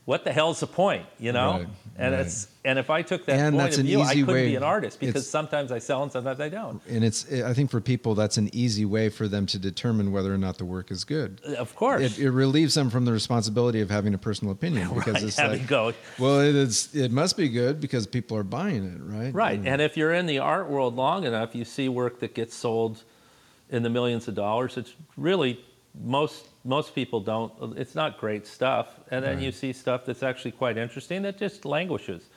what 0.08 0.24
the 0.24 0.32
hell's 0.32 0.58
the 0.60 0.66
point, 0.66 1.04
you 1.18 1.32
know? 1.32 1.50
Right, 1.50 1.68
and 1.98 2.14
right. 2.14 2.24
it's 2.24 2.48
and 2.64 2.78
if 2.78 2.88
I 2.88 3.02
took 3.02 3.26
that 3.26 3.38
And 3.38 3.58
point 3.58 3.76
of 3.76 3.84
view, 3.84 4.00
I 4.00 4.14
couldn't 4.14 4.26
way- 4.34 4.46
be 4.48 4.56
an 4.56 4.62
artist 4.62 4.98
because 5.00 5.16
it's- 5.16 5.26
sometimes 5.26 5.70
I 5.70 5.80
sell 5.80 6.02
and 6.02 6.10
sometimes 6.10 6.40
I 6.40 6.48
don't. 6.48 6.80
And 6.88 7.04
it's 7.04 7.30
I 7.30 7.52
think 7.52 7.70
for 7.70 7.82
people 7.82 8.14
that's 8.14 8.38
an 8.38 8.48
easy 8.54 8.86
way 8.86 9.10
for 9.10 9.28
them 9.28 9.44
to 9.44 9.58
determine 9.58 10.10
whether 10.10 10.32
or 10.32 10.38
not 10.38 10.56
the 10.56 10.64
work 10.64 10.90
is 10.90 11.04
good. 11.04 11.42
Of 11.58 11.76
course, 11.76 12.00
It, 12.18 12.20
it 12.20 12.30
relieves 12.30 12.72
them 12.72 12.88
from 12.88 13.04
the 13.04 13.12
responsibility 13.12 13.82
of 13.82 13.90
having 13.90 14.14
a 14.14 14.18
personal 14.18 14.50
opinion 14.50 14.88
because 14.94 15.14
Right, 15.16 15.24
it's 15.24 15.38
like, 15.38 15.66
go- 15.66 15.92
well, 16.18 16.40
it 16.40 16.54
is. 16.54 16.88
It 16.94 17.12
must 17.12 17.36
be 17.36 17.50
good 17.50 17.78
because 17.78 18.06
people 18.06 18.34
are 18.38 18.42
buying 18.44 18.84
it, 18.84 19.00
right? 19.02 19.34
right. 19.34 19.58
And- 19.58 19.68
And 19.68 19.82
if 19.82 19.98
you're 19.98 20.14
in 20.14 20.24
the 20.24 20.38
art 20.38 20.70
world 20.70 20.96
long 20.96 21.24
enough, 21.24 21.54
you 21.54 21.66
see 21.66 21.90
work 21.90 22.20
that 22.20 22.34
gets 22.34 22.54
sold 22.56 23.02
in 23.68 23.82
the 23.82 23.90
millions 23.90 24.26
of 24.26 24.34
dollars. 24.34 24.78
It's 24.78 24.94
really 25.18 25.60
most 26.00 26.46
most 26.68 26.94
people 26.94 27.20
don't. 27.20 27.52
It's 27.78 27.94
not 27.94 28.18
great 28.18 28.46
stuff, 28.46 29.00
and 29.10 29.24
then 29.24 29.40
you 29.40 29.50
see 29.50 29.72
stuff 29.72 30.04
that's 30.04 30.22
actually 30.22 30.52
quite 30.52 30.76
interesting 30.76 31.22
that 31.22 31.38
just 31.38 31.64
languishes. 31.64 32.28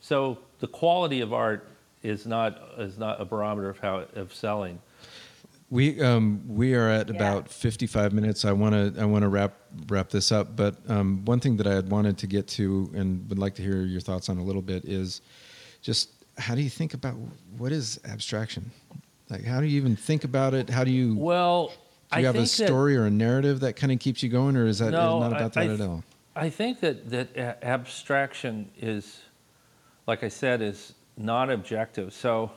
So 0.00 0.38
the 0.60 0.68
quality 0.68 1.20
of 1.20 1.32
art 1.32 1.68
is 2.02 2.24
not 2.24 2.56
is 2.78 2.96
not 2.98 3.20
a 3.20 3.24
barometer 3.24 3.68
of 3.68 3.78
how 3.80 4.06
of 4.14 4.32
selling. 4.32 4.80
We 5.70 6.00
um, 6.00 6.42
we 6.48 6.74
are 6.74 6.88
at 6.88 7.08
Yeah. 7.08 7.16
about 7.16 7.48
55 7.48 8.12
minutes. 8.12 8.44
I 8.44 8.52
want 8.52 8.74
to 8.74 9.00
I 9.00 9.04
want 9.04 9.22
to 9.22 9.28
wrap 9.28 9.54
wrap 9.88 10.08
this 10.10 10.30
up, 10.32 10.54
but 10.56 10.76
um, 10.88 11.24
one 11.24 11.40
thing 11.40 11.56
that 11.58 11.66
I 11.66 11.74
had 11.74 11.90
wanted 11.90 12.16
to 12.18 12.26
get 12.26 12.46
to 12.58 12.90
and 12.94 13.28
would 13.28 13.38
like 13.38 13.54
to 13.56 13.62
hear 13.62 13.82
your 13.82 14.00
thoughts 14.00 14.28
on 14.28 14.38
a 14.38 14.42
little 14.44 14.62
bit 14.62 14.84
is 14.84 15.20
just 15.82 16.10
how 16.38 16.54
do 16.54 16.62
you 16.62 16.70
think 16.70 16.94
about 16.94 17.14
what 17.58 17.72
is 17.72 17.98
abstraction? 18.04 18.70
Like 19.28 19.44
how 19.44 19.60
do 19.60 19.66
you 19.66 19.76
even 19.76 19.96
think 19.96 20.22
about 20.24 20.54
it? 20.54 20.70
How 20.70 20.84
do 20.84 20.90
you 20.92 21.16
Well, 21.16 21.72
do 22.12 22.20
you 22.20 22.24
I 22.24 22.26
have 22.26 22.34
a 22.34 22.38
think 22.38 22.50
that- 22.50 22.66
story 22.66 22.96
or 22.96 23.06
a 23.06 23.10
narrative 23.10 23.60
that 23.60 23.76
kind 23.76 23.92
of 23.92 23.98
keeps 24.00 24.22
you 24.22 24.28
going, 24.28 24.56
or 24.56 24.66
is 24.66 24.78
that 24.80 24.90
No, 24.90 25.20
not 25.20 25.32
about 25.32 25.56
I- 25.56 25.66
that 25.66 25.70
I 25.70 25.74
at 25.74 25.80
all? 25.88 26.04
I 26.36 26.48
think 26.48 26.80
that 26.80 27.10
that 27.10 27.36
abstraction 27.62 28.70
is, 28.80 29.20
like 30.06 30.22
I 30.24 30.28
said, 30.28 30.62
is 30.62 30.92
not 31.16 31.50
objective. 31.50 32.12
So, 32.14 32.50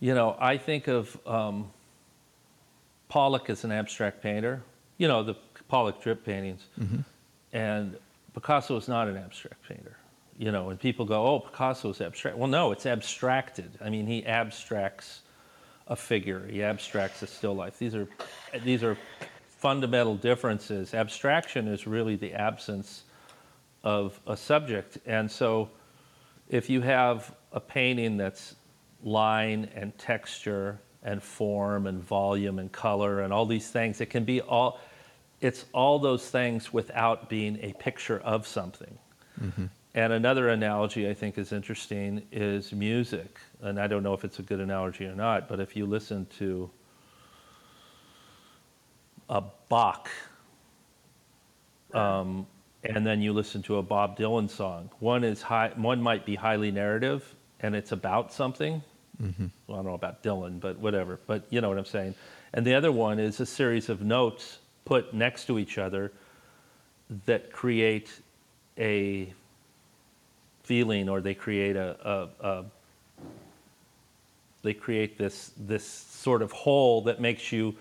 you 0.00 0.14
know, 0.14 0.36
I 0.40 0.56
think 0.56 0.88
of 0.88 1.16
um, 1.26 1.70
Pollock 3.08 3.50
as 3.50 3.64
an 3.64 3.72
abstract 3.72 4.22
painter. 4.22 4.62
You 4.98 5.06
know, 5.08 5.22
the 5.22 5.34
Pollock 5.68 6.00
drip 6.02 6.24
paintings, 6.24 6.62
and 7.52 7.96
Picasso 8.34 8.76
is 8.76 8.88
not 8.88 9.08
an 9.08 9.16
abstract 9.16 9.62
painter. 9.68 9.96
You 10.38 10.50
know, 10.52 10.70
and 10.70 10.78
people 10.80 11.04
go, 11.06 11.26
"Oh, 11.26 11.40
Picasso 11.40 11.90
is 11.90 12.00
abstract." 12.00 12.36
Well, 12.36 12.48
no, 12.48 12.72
it's 12.72 12.86
abstracted. 12.86 13.70
I 13.82 13.90
mean, 13.90 14.06
he 14.06 14.24
abstracts 14.26 15.20
a 15.88 15.96
figure. 15.96 16.46
He 16.46 16.62
abstracts 16.62 17.22
a 17.22 17.26
still 17.26 17.54
life. 17.54 17.78
These 17.78 17.94
are 17.94 18.08
these 18.64 18.82
are 18.82 18.96
fundamental 19.46 20.16
differences. 20.16 20.94
Abstraction 20.94 21.68
is 21.68 21.86
really 21.86 22.16
the 22.16 22.32
absence 22.32 23.04
of 23.84 24.18
a 24.26 24.36
subject, 24.36 24.98
and 25.06 25.30
so 25.30 25.70
if 26.48 26.68
you 26.70 26.80
have 26.80 27.34
a 27.52 27.60
painting 27.60 28.16
that's 28.16 28.54
line 29.02 29.68
and 29.74 29.96
texture 29.98 30.80
and 31.02 31.22
form 31.22 31.86
and 31.86 32.02
volume 32.02 32.58
and 32.58 32.72
color 32.72 33.20
and 33.20 33.32
all 33.32 33.46
these 33.46 33.70
things, 33.70 34.00
it 34.00 34.10
can 34.10 34.24
be 34.24 34.40
all. 34.40 34.80
It's 35.40 35.66
all 35.74 35.98
those 35.98 36.30
things 36.30 36.72
without 36.72 37.28
being 37.28 37.58
a 37.60 37.74
picture 37.74 38.20
of 38.20 38.46
something. 38.46 38.98
Mm-hmm. 39.40 39.66
And 39.96 40.12
another 40.12 40.50
analogy 40.50 41.08
I 41.08 41.14
think 41.14 41.38
is 41.38 41.52
interesting 41.52 42.22
is 42.30 42.70
music. 42.70 43.38
And 43.62 43.80
I 43.80 43.86
don't 43.86 44.02
know 44.02 44.12
if 44.12 44.24
it's 44.24 44.38
a 44.38 44.42
good 44.42 44.60
analogy 44.60 45.06
or 45.06 45.14
not, 45.14 45.48
but 45.48 45.58
if 45.58 45.74
you 45.74 45.86
listen 45.86 46.26
to 46.38 46.70
a 49.30 49.42
Bach, 49.70 50.10
um, 51.94 52.46
and 52.84 53.06
then 53.06 53.22
you 53.22 53.32
listen 53.32 53.62
to 53.62 53.78
a 53.78 53.82
Bob 53.82 54.18
Dylan 54.18 54.50
song, 54.50 54.90
one 55.00 55.24
is 55.24 55.40
high, 55.40 55.72
one 55.76 56.02
might 56.02 56.26
be 56.26 56.34
highly 56.34 56.70
narrative, 56.70 57.34
and 57.60 57.74
it's 57.74 57.90
about 57.90 58.30
something. 58.30 58.82
Well, 59.66 59.76
I 59.76 59.82
don't 59.82 59.86
know 59.86 59.94
about 59.94 60.22
Dylan, 60.22 60.60
but 60.60 60.78
whatever. 60.78 61.18
But 61.26 61.46
you 61.48 61.62
know 61.62 61.70
what 61.70 61.78
I'm 61.78 61.86
saying. 61.86 62.14
And 62.52 62.66
the 62.66 62.74
other 62.74 62.92
one 62.92 63.18
is 63.18 63.40
a 63.40 63.46
series 63.46 63.88
of 63.88 64.02
notes 64.02 64.58
put 64.84 65.14
next 65.14 65.46
to 65.46 65.58
each 65.58 65.78
other 65.78 66.12
that 67.24 67.50
create 67.50 68.10
a 68.76 69.32
feeling 70.66 71.08
or 71.08 71.20
they 71.20 71.34
create 71.34 71.76
a, 71.76 71.96
a, 72.42 72.46
a 72.46 72.64
they 74.62 74.74
create 74.74 75.16
this 75.16 75.52
this 75.56 75.86
sort 75.86 76.42
of 76.42 76.50
whole 76.50 77.02
that 77.02 77.20
makes 77.20 77.52
you 77.52 77.74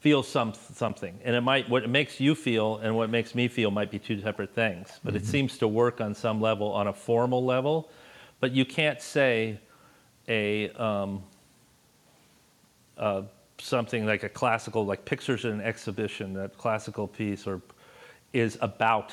feel 0.00 0.22
some 0.22 0.54
something. 0.54 1.18
And 1.22 1.36
it 1.36 1.42
might 1.42 1.68
what 1.68 1.82
it 1.82 1.90
makes 1.90 2.20
you 2.20 2.34
feel 2.34 2.78
and 2.78 2.96
what 2.96 3.10
makes 3.10 3.34
me 3.34 3.46
feel 3.46 3.70
might 3.70 3.90
be 3.90 3.98
two 3.98 4.20
separate 4.22 4.54
things. 4.54 5.00
But 5.04 5.14
it 5.14 5.26
seems 5.26 5.58
to 5.58 5.68
work 5.68 6.00
on 6.00 6.14
some 6.14 6.40
level 6.40 6.72
on 6.72 6.86
a 6.86 6.92
formal 6.94 7.44
level. 7.44 7.90
But 8.40 8.52
you 8.52 8.64
can't 8.64 9.02
say 9.02 9.58
a 10.26 10.70
um, 10.70 11.22
uh, 12.96 13.22
something 13.58 14.06
like 14.06 14.22
a 14.22 14.28
classical 14.30 14.86
like 14.86 15.04
pictures 15.04 15.44
in 15.44 15.52
an 15.52 15.60
exhibition 15.60 16.32
that 16.34 16.56
classical 16.56 17.06
piece 17.06 17.46
or 17.46 17.60
is 18.32 18.56
about 18.62 19.12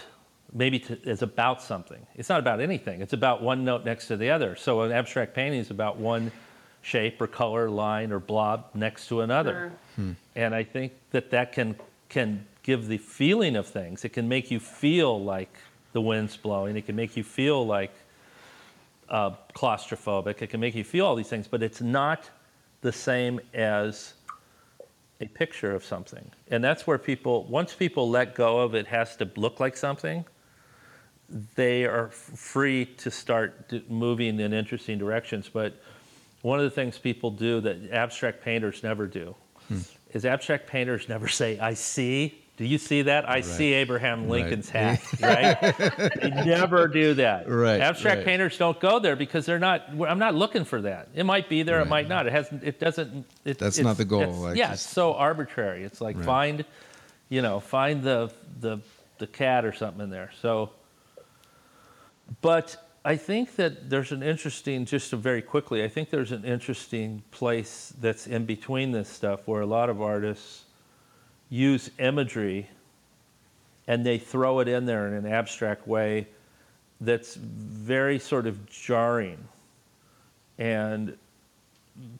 maybe 0.53 0.79
to, 0.79 1.01
is 1.03 1.21
about 1.21 1.61
something. 1.61 2.05
It's 2.15 2.29
not 2.29 2.39
about 2.39 2.59
anything. 2.59 3.01
It's 3.01 3.13
about 3.13 3.41
one 3.41 3.63
note 3.63 3.85
next 3.85 4.07
to 4.07 4.17
the 4.17 4.29
other. 4.29 4.55
So 4.55 4.81
an 4.81 4.91
abstract 4.91 5.33
painting 5.33 5.59
is 5.59 5.71
about 5.71 5.97
one 5.97 6.31
shape 6.81 7.21
or 7.21 7.27
color 7.27 7.69
line 7.69 8.11
or 8.11 8.19
blob 8.19 8.65
next 8.73 9.07
to 9.07 9.21
another. 9.21 9.71
And 10.35 10.55
i 10.55 10.63
think 10.63 10.93
that 11.11 11.29
that 11.31 11.51
can 11.51 11.75
can 12.09 12.45
give 12.63 12.87
the 12.87 12.97
feeling 12.97 13.55
of 13.55 13.67
things. 13.67 14.03
It 14.03 14.09
can 14.09 14.27
make 14.27 14.51
you 14.51 14.59
feel 14.59 15.23
like 15.23 15.53
the 15.93 16.01
wind's 16.01 16.37
blowing. 16.37 16.75
It 16.75 16.85
can 16.85 16.95
make 16.95 17.15
you 17.15 17.23
feel 17.23 17.65
like 17.65 17.93
uh, 19.09 19.31
claustrophobic. 19.55 20.41
It 20.41 20.47
can 20.47 20.59
make 20.59 20.75
you 20.75 20.83
feel 20.83 21.05
all 21.05 21.15
these 21.15 21.29
things 21.29 21.47
but 21.47 21.63
it's 21.63 21.81
not 21.81 22.29
the 22.81 22.91
same 22.91 23.39
as 23.53 24.13
a 25.21 25.27
picture 25.27 25.73
of 25.73 25.85
something. 25.85 26.29
And 26.49 26.63
that's 26.63 26.87
where 26.87 26.97
people, 26.97 27.43
once 27.43 27.73
people 27.73 28.09
let 28.09 28.33
go 28.33 28.59
of 28.59 28.73
it 28.73 28.87
has 28.87 29.15
to 29.17 29.29
look 29.35 29.59
like 29.59 29.77
something, 29.77 30.25
they 31.55 31.85
are 31.85 32.09
free 32.09 32.85
to 32.85 33.11
start 33.11 33.71
moving 33.89 34.39
in 34.39 34.53
interesting 34.53 34.97
directions. 34.97 35.49
But 35.49 35.73
one 36.41 36.59
of 36.59 36.65
the 36.65 36.71
things 36.71 36.97
people 36.97 37.31
do 37.31 37.61
that 37.61 37.91
abstract 37.91 38.43
painters 38.43 38.83
never 38.83 39.07
do 39.07 39.35
hmm. 39.67 39.79
is 40.11 40.25
abstract 40.25 40.67
painters 40.67 41.07
never 41.07 41.27
say, 41.41 41.59
I 41.59 41.73
see. 41.73 42.37
Do 42.57 42.67
you 42.67 42.77
see 42.77 43.03
that? 43.03 43.27
I 43.27 43.41
see 43.41 43.73
Abraham 43.73 44.29
Lincoln's 44.29 44.69
hat, 44.69 45.01
right? 45.19 45.59
they 45.59 46.29
never 46.29 46.87
do 46.87 47.15
that. 47.15 47.49
Right, 47.49 47.81
Abstract 47.81 48.17
right. 48.17 48.25
painters 48.25 48.55
don't 48.55 48.79
go 48.79 48.99
there 48.99 49.15
because 49.15 49.47
they're 49.47 49.57
not. 49.57 49.85
I'm 50.07 50.19
not 50.19 50.35
looking 50.35 50.65
for 50.65 50.79
that. 50.81 51.07
It 51.15 51.23
might 51.23 51.49
be 51.49 51.63
there. 51.63 51.81
It 51.81 51.87
might 51.87 52.07
not. 52.07 52.27
It 52.27 52.33
hasn't. 52.33 52.63
It 52.63 52.79
doesn't. 52.79 53.25
It, 53.45 53.57
That's 53.57 53.79
it's- 53.79 53.83
not 53.83 53.97
the 53.97 54.05
goal, 54.05 54.21
it's- 54.21 54.37
like, 54.37 54.57
yeah, 54.57 54.71
just- 54.71 54.85
it's 54.85 54.93
so 54.93 55.15
arbitrary. 55.15 55.83
It's 55.83 56.01
like 56.01 56.17
Right. 56.17 56.25
find, 56.25 56.65
you 57.29 57.41
know, 57.41 57.61
find 57.61 58.03
the 58.03 58.31
the 58.59 58.77
the 59.17 59.25
cat 59.25 59.65
or 59.65 59.73
something 59.73 60.03
in 60.03 60.09
there. 60.11 60.29
So, 60.43 60.69
but 62.41 62.87
I 63.03 63.15
think 63.15 63.55
that 63.55 63.89
there's 63.89 64.11
an 64.11 64.21
interesting, 64.23 64.85
just 64.85 65.11
very 65.11 65.41
quickly, 65.41 65.83
I 65.83 65.87
think 65.87 66.11
there's 66.11 66.31
an 66.31 66.45
interesting 66.45 67.23
place 67.31 67.93
that's 67.99 68.27
in 68.27 68.45
between 68.45 68.91
this 68.91 69.09
stuff 69.09 69.47
where 69.47 69.61
a 69.61 69.65
lot 69.65 69.89
of 69.89 70.01
artists 70.01 70.65
use 71.49 71.89
imagery 71.99 72.69
and 73.87 74.05
they 74.05 74.17
throw 74.17 74.59
it 74.59 74.67
in 74.67 74.85
there 74.85 75.07
in 75.07 75.13
an 75.13 75.25
abstract 75.25 75.87
way 75.87 76.27
that's 77.01 77.35
very 77.35 78.19
sort 78.19 78.45
of 78.45 78.69
jarring 78.69 79.39
and 80.59 81.17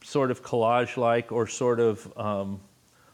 sort 0.04 0.32
of 0.32 0.44
collage 0.44 0.98
like 0.98 1.32
or 1.32 1.46
sort 1.48 1.80
of 1.80 2.12
um, 2.18 2.60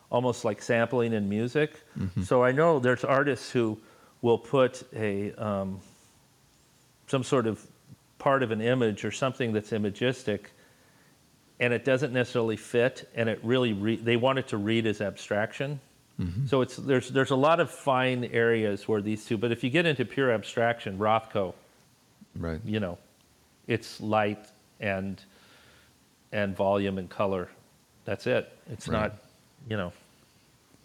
almost 0.10 0.46
like 0.46 0.62
sampling 0.62 1.12
in 1.14 1.28
music. 1.28 1.82
So 2.24 2.44
I 2.44 2.54
know 2.54 2.80
there's 2.80 3.04
artists 3.04 3.52
who 3.52 3.78
will 4.22 4.38
put 4.38 4.84
a 4.96 5.34
um, 5.34 5.82
some 7.08 7.24
sort 7.24 7.48
of 7.48 7.66
part 8.20 8.44
of 8.44 8.52
an 8.52 8.62
image 8.62 9.06
or 9.06 9.12
something 9.12 9.54
that's 9.54 9.72
imagistic 9.72 10.52
and 11.60 11.74
it 11.74 11.84
doesn't 11.86 12.14
necessarily 12.14 12.58
fit 12.58 13.10
and 13.16 13.30
it 13.30 13.40
really 13.44 13.74
re- 13.74 13.96
they 13.96 14.16
want 14.18 14.38
it 14.40 14.48
to 14.50 14.58
read 14.58 14.86
as 14.86 15.02
abstraction 15.02 15.80
mm-hmm. 16.20 16.46
So 16.48 16.62
it's 16.62 16.76
there's 16.78 17.10
there's 17.10 17.32
a 17.32 17.36
lot 17.36 17.60
of 17.60 17.70
fine 17.72 18.26
areas 18.26 18.88
where 18.88 19.02
these 19.02 19.24
two. 19.26 19.38
But 19.38 19.52
if 19.52 19.64
you 19.64 19.70
get 19.70 19.86
into 19.86 20.04
pure 20.06 20.32
abstraction, 20.32 20.98
Rothko, 20.98 21.54
Right. 22.36 22.60
you 22.66 22.80
know, 22.80 22.98
it's 23.68 24.00
light 24.02 24.46
and 24.80 25.22
and 26.32 26.56
volume 26.56 26.98
and 26.98 27.10
color. 27.10 27.50
That's 28.06 28.28
it. 28.28 28.52
It's 28.72 28.88
Right. 28.88 29.02
not, 29.04 29.16
you 29.70 29.78
know, 29.78 29.94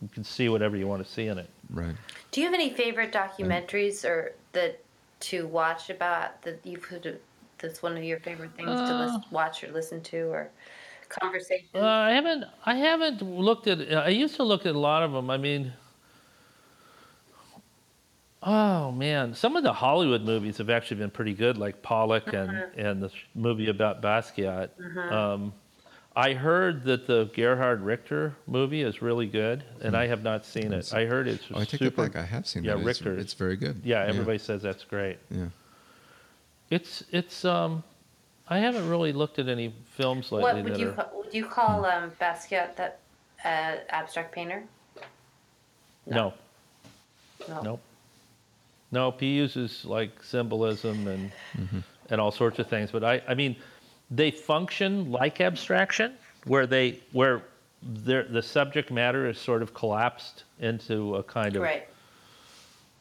you 0.03 0.09
can 0.09 0.25
see 0.25 0.49
whatever 0.49 0.77
you 0.77 0.87
want 0.87 1.05
to 1.05 1.11
see 1.11 1.27
in 1.27 1.39
it. 1.39 1.49
Right. 1.71 1.95
Do 2.31 2.41
you 2.41 2.47
have 2.47 2.55
any 2.55 2.71
favorite 2.71 3.13
documentaries 3.13 4.05
or 4.05 4.35
that 4.53 4.81
to 5.23 5.47
watch 5.47 5.91
about 5.91 6.43
that 6.43 6.65
you 6.67 6.79
could 6.79 7.21
that's 7.59 7.83
one 7.83 7.97
of 7.97 8.05
your 8.05 8.21
favorite 8.21 8.55
things 8.57 8.83
to 8.83 8.95
Uh. 8.95 8.97
listen, 8.97 9.25
watch 9.31 9.63
or 9.65 9.73
listen 9.73 10.03
to 10.03 10.19
or 10.31 10.53
conversation? 11.09 11.69
Uh, 11.75 11.81
I 11.81 12.13
haven't. 12.13 12.45
I 12.65 12.77
haven't 12.77 13.23
looked 13.23 13.67
at. 13.67 13.81
I 13.95 14.09
used 14.09 14.37
to 14.37 14.43
look 14.43 14.67
at 14.67 14.75
a 14.75 14.79
lot 14.79 15.03
of 15.03 15.13
them. 15.13 15.31
I 15.31 15.37
mean, 15.39 15.75
oh 18.43 18.93
man, 18.93 19.35
some 19.35 19.57
of 19.57 19.63
the 19.63 19.73
Hollywood 19.73 20.23
movies 20.23 20.59
have 20.59 20.71
actually 20.71 20.99
been 20.99 21.11
pretty 21.11 21.35
good, 21.35 21.59
like 21.59 21.83
Pollock 21.83 22.33
and 22.33 22.65
and 22.75 23.03
the 23.03 23.11
movie 23.35 23.69
about 23.69 24.03
Basquiat. 24.03 24.71
Um, 25.11 25.55
I 26.15 26.35
heard 26.35 26.85
that 26.85 27.07
the 27.07 27.31
Gerhard 27.35 27.81
Richter 27.81 28.35
movie 28.47 28.83
is 28.83 29.01
really 29.01 29.27
good, 29.27 29.65
and 29.81 29.97
I 29.97 30.07
have 30.07 30.23
not 30.23 30.45
seen 30.45 30.73
it. 30.73 30.93
I 30.93 31.07
heard 31.07 31.27
it's 31.27 31.45
Oh, 31.53 31.61
I 31.61 31.65
take 31.65 31.79
super. 31.79 32.03
that 32.03 32.13
back. 32.13 32.23
I 32.23 32.27
have 32.27 32.47
seen 32.47 32.65
it. 32.65 32.69
Yeah, 32.69 32.75
that. 32.75 32.81
It's- 32.81 32.87
Richter. 33.01 33.19
It's, 33.19 33.33
very 33.33 33.57
good. 33.57 33.81
Yeah, 33.83 34.05
everybody 34.05 34.39
says 34.39 34.61
that's 34.63 34.85
great. 34.85 35.19
Yeah. 35.31 35.47
It's 36.71 37.03
it's. 37.13 37.45
Um, 37.45 37.83
I 38.49 38.59
haven't 38.59 38.89
really 38.91 39.13
looked 39.13 39.39
at 39.39 39.49
any 39.49 39.73
films 39.97 40.31
lately 40.33 40.53
what 40.53 40.65
would 40.65 40.75
that 40.75 40.81
you 40.81 40.89
are. 40.91 40.93
ca- 40.93 41.09
would 41.15 41.33
you 41.33 41.47
call 41.47 41.87
um, 41.87 42.11
Basquiat 42.21 42.77
that 42.77 42.99
uh, 43.45 43.77
abstract 43.89 44.33
painter? 44.33 44.63
no. 46.07 46.35
No. 47.49 47.61
Nope. 47.63 47.81
Nope. 48.93 49.21
He 49.21 49.35
uses 49.35 49.85
like 49.85 50.23
symbolism 50.23 51.09
and 51.09 51.33
and 52.11 52.21
all 52.21 52.31
sorts 52.31 52.59
of 52.59 52.69
things. 52.69 52.91
But 52.93 53.03
I, 53.03 53.23
I 53.27 53.35
mean, 53.35 53.57
they 54.15 54.31
function 54.31 55.11
like 55.11 55.41
abstraction, 55.41 56.13
where 56.47 56.67
they 56.67 57.01
where 57.13 57.43
the 58.05 58.43
subject 58.43 58.91
matter 58.93 59.29
is 59.29 59.39
sort 59.39 59.61
of 59.63 59.75
collapsed 59.75 60.45
into 60.61 61.17
a 61.17 61.23
kind 61.23 61.57
of 61.57 61.63
Right. 61.63 61.89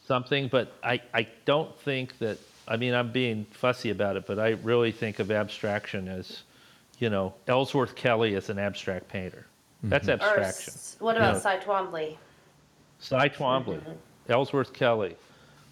something. 0.05 0.47
But 0.47 0.74
I, 0.84 1.01
I 1.14 1.28
don't 1.45 1.78
think 1.82 2.18
that. 2.20 2.38
I 2.68 2.78
mean, 2.78 2.93
I'm 2.93 3.12
being 3.12 3.45
fussy 3.51 3.89
about 3.89 4.16
it, 4.16 4.26
but 4.26 4.39
I 4.39 4.49
really 4.64 4.91
think 4.91 5.20
of 5.20 5.30
abstraction 5.32 6.07
as, 6.07 6.43
you 6.99 7.09
know, 7.09 7.34
Ellsworth 7.47 7.95
Kelly 7.95 8.34
is 8.36 8.49
an 8.49 8.59
abstract 8.59 9.09
painter. 9.09 9.45
That's 9.84 10.07
abstraction. 10.07 10.74
s- 10.74 10.95
what 10.99 11.18
about 11.18 11.34
Yeah. 11.36 11.39
Cy 11.39 11.57
Twombly? 11.57 12.18
Cy 12.99 13.30
Twombly, 13.30 13.82
Ellsworth 14.30 14.72
Kelly, 14.74 15.16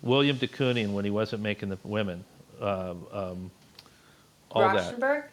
William 0.02 0.36
de 0.38 0.48
Kooning 0.48 0.92
when 0.94 1.06
he 1.06 1.12
wasn't 1.12 1.44
making 1.44 1.70
the 1.70 1.78
women, 1.84 2.26
um, 2.60 3.06
um, 3.14 3.52
all 4.52 4.62
that. 4.74 5.00
Rauschenberg? 5.00 5.24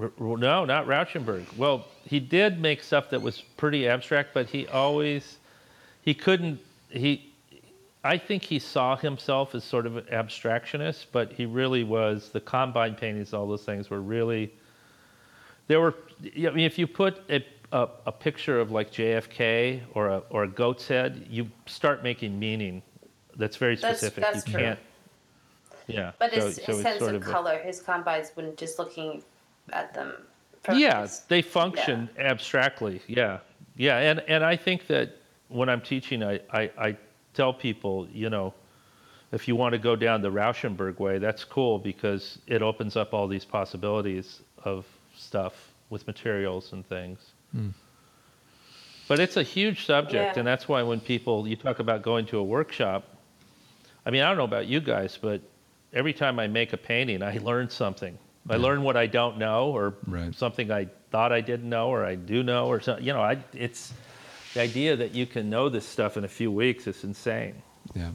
R- 0.00 0.12
r- 0.20 0.36
no, 0.36 0.64
not 0.64 0.86
Rauschenberg. 0.86 1.44
Well, 1.56 1.86
he 2.04 2.20
did 2.20 2.60
make 2.60 2.82
stuff 2.82 3.10
that 3.10 3.20
was 3.20 3.40
pretty 3.56 3.88
abstract, 3.88 4.32
but 4.34 4.46
he 4.46 4.66
always 4.68 5.38
he 6.02 6.14
couldn't 6.14 6.60
he. 6.90 7.24
I 8.04 8.16
think 8.16 8.44
he 8.44 8.60
saw 8.60 8.96
himself 8.96 9.54
as 9.56 9.64
sort 9.64 9.84
of 9.84 9.96
an 9.96 10.04
abstractionist, 10.04 11.06
but 11.10 11.32
he 11.32 11.46
really 11.46 11.82
was. 11.82 12.30
The 12.30 12.40
combine 12.40 12.94
paintings, 12.94 13.34
all 13.34 13.46
those 13.48 13.64
things 13.64 13.90
were 13.90 14.00
really. 14.00 14.52
There 15.66 15.80
were. 15.80 15.94
I 16.24 16.50
mean, 16.50 16.64
if 16.64 16.78
you 16.78 16.86
put 16.86 17.20
a, 17.28 17.44
a, 17.72 17.88
a 18.06 18.12
picture 18.12 18.60
of 18.60 18.70
like 18.70 18.92
JFK 18.92 19.80
or 19.94 20.08
a 20.08 20.22
or 20.30 20.44
a 20.44 20.48
goat's 20.48 20.86
head, 20.86 21.26
you 21.28 21.50
start 21.66 22.02
making 22.04 22.38
meaning. 22.38 22.82
That's 23.36 23.56
very 23.56 23.74
That's- 23.76 23.98
specific. 23.98 24.22
that's 24.24 24.46
you 24.46 24.52
true. 24.52 24.62
can't. 24.62 24.78
Yeah. 25.88 26.12
But 26.18 26.32
so- 26.32 26.46
his, 26.46 26.56
so 26.56 26.62
his 26.62 26.68
it's 26.76 26.82
sense 26.82 26.98
sort 27.00 27.14
of 27.16 27.22
a- 27.26 27.30
color, 27.30 27.58
his 27.58 27.80
combines, 27.80 28.30
when 28.34 28.54
just 28.56 28.78
looking 28.78 29.22
at 29.72 29.92
them. 29.94 30.12
from 30.62 30.78
yeah 30.78 31.02
his- 31.02 31.20
they 31.28 31.42
function 31.42 32.08
abstractly 32.18 33.00
yeah 33.06 33.38
yeah 33.76 33.98
and 33.98 34.20
and 34.28 34.42
i 34.42 34.56
think 34.56 34.86
that 34.86 35.16
when 35.48 35.68
i'm 35.68 35.80
teaching 35.82 36.22
I, 36.22 36.40
I 36.50 36.62
i 36.78 36.96
tell 37.34 37.52
people 37.52 38.08
you 38.12 38.30
know 38.30 38.54
if 39.30 39.46
you 39.46 39.54
want 39.56 39.72
to 39.74 39.78
go 39.78 39.94
down 39.94 40.22
the 40.22 40.30
rauschenberg 40.30 40.98
way 40.98 41.18
that's 41.18 41.44
cool 41.44 41.78
because 41.78 42.38
it 42.46 42.62
opens 42.62 42.96
up 42.96 43.12
all 43.12 43.28
these 43.28 43.44
possibilities 43.44 44.40
of 44.64 44.86
stuff 45.14 45.54
with 45.90 46.06
materials 46.06 46.72
and 46.72 46.86
things 46.88 47.18
hmm. 47.52 47.68
but 49.06 49.20
it's 49.20 49.36
a 49.36 49.42
huge 49.42 49.84
subject 49.86 50.34
Yeah. 50.34 50.38
and 50.40 50.46
that's 50.46 50.66
why 50.66 50.82
when 50.82 50.98
people 51.00 51.46
you 51.46 51.56
talk 51.56 51.78
about 51.78 52.02
going 52.02 52.24
to 52.26 52.38
a 52.38 52.42
workshop 52.42 53.04
i 54.06 54.10
mean 54.10 54.22
i 54.22 54.28
don't 54.28 54.38
know 54.38 54.44
about 54.44 54.66
you 54.66 54.80
guys 54.80 55.18
but 55.20 55.40
every 55.92 56.12
time 56.12 56.38
i 56.38 56.46
make 56.46 56.72
a 56.72 56.76
painting 56.76 57.22
i 57.22 57.38
learn 57.50 57.68
something 57.68 58.18
i 58.50 58.56
learn 58.56 58.82
what 58.82 58.96
i 58.96 59.06
don't 59.06 59.38
know 59.38 59.70
or 59.70 59.94
Right. 60.06 60.34
something 60.34 60.70
i 60.70 60.86
thought 61.10 61.32
i 61.32 61.40
didn't 61.40 61.68
know 61.68 61.88
or 61.88 62.04
i 62.04 62.14
do 62.14 62.42
know 62.42 62.66
or 62.66 62.80
you 63.00 63.12
know 63.12 63.20
I, 63.22 63.38
it's 63.52 63.92
the 64.54 64.60
idea 64.60 64.96
that 64.96 65.14
you 65.14 65.26
can 65.26 65.48
know 65.50 65.68
this 65.68 65.86
stuff 65.86 66.16
in 66.16 66.24
a 66.24 66.28
few 66.28 66.50
weeks 66.50 66.86
is 66.86 67.04
insane 67.04 67.62
Yeah. 67.94 68.10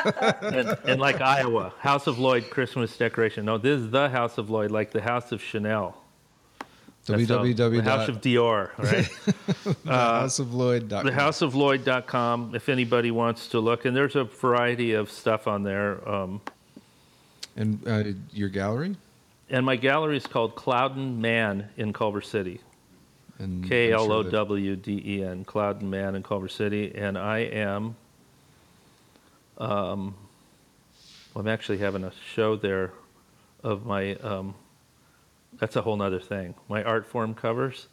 and, 0.42 0.76
and 0.84 1.00
like 1.00 1.20
Iowa, 1.20 1.72
House 1.78 2.06
of 2.06 2.18
Lloyd 2.18 2.50
Christmas 2.50 2.96
decoration. 2.96 3.44
No, 3.46 3.56
this 3.58 3.80
is 3.80 3.90
The 3.90 4.08
House 4.10 4.38
of 4.38 4.50
Lloyd, 4.50 4.70
like 4.70 4.90
the 4.90 5.00
House 5.00 5.32
of 5.32 5.42
Chanel. 5.42 5.96
Www. 7.06 7.76
The 7.76 7.82
House 7.82 8.08
of 8.08 8.20
Dior, 8.20 8.70
right? 8.78 9.08
houseoflloyd.com. 9.86 11.06
thehouseoflloyd.com 11.06 12.54
if 12.54 12.68
anybody 12.68 13.10
wants 13.10 13.48
to 13.48 13.60
look. 13.60 13.86
And 13.86 13.96
there's 13.96 14.14
a 14.16 14.24
variety 14.24 14.92
of 14.92 15.10
stuff 15.10 15.48
on 15.48 15.62
there. 15.62 16.06
Um, 16.06 16.42
And 17.58 17.86
uh, 17.88 18.04
your 18.32 18.48
gallery. 18.48 18.96
and 19.50 19.66
my 19.66 19.74
gallery 19.76 20.16
is 20.16 20.26
called 20.26 20.54
Klowden 20.54 21.18
Mann 21.18 21.68
in 21.76 21.92
Culver 21.92 22.22
City. 22.22 22.60
K 23.68 23.92
L 23.92 24.10
O 24.10 24.22
W 24.22 24.76
D 24.76 25.02
E 25.04 25.22
N, 25.24 25.44
Klowden 25.44 25.82
Mann 25.82 26.14
in 26.16 26.22
Culver 26.22 26.48
City, 26.48 26.92
and 26.94 27.16
I 27.18 27.38
am. 27.38 27.94
Um, 29.58 30.14
I'm 31.36 31.46
actually 31.46 31.78
having 31.78 32.04
a 32.04 32.12
show 32.34 32.56
there, 32.56 32.92
of 33.62 33.86
my. 33.86 34.14
Um, 34.16 34.54
that's 35.58 35.76
a 35.76 35.82
whole 35.82 35.96
nother 35.96 36.20
thing. 36.20 36.54
My 36.68 36.82
Artforum 36.82 37.36
covers, 37.36 37.86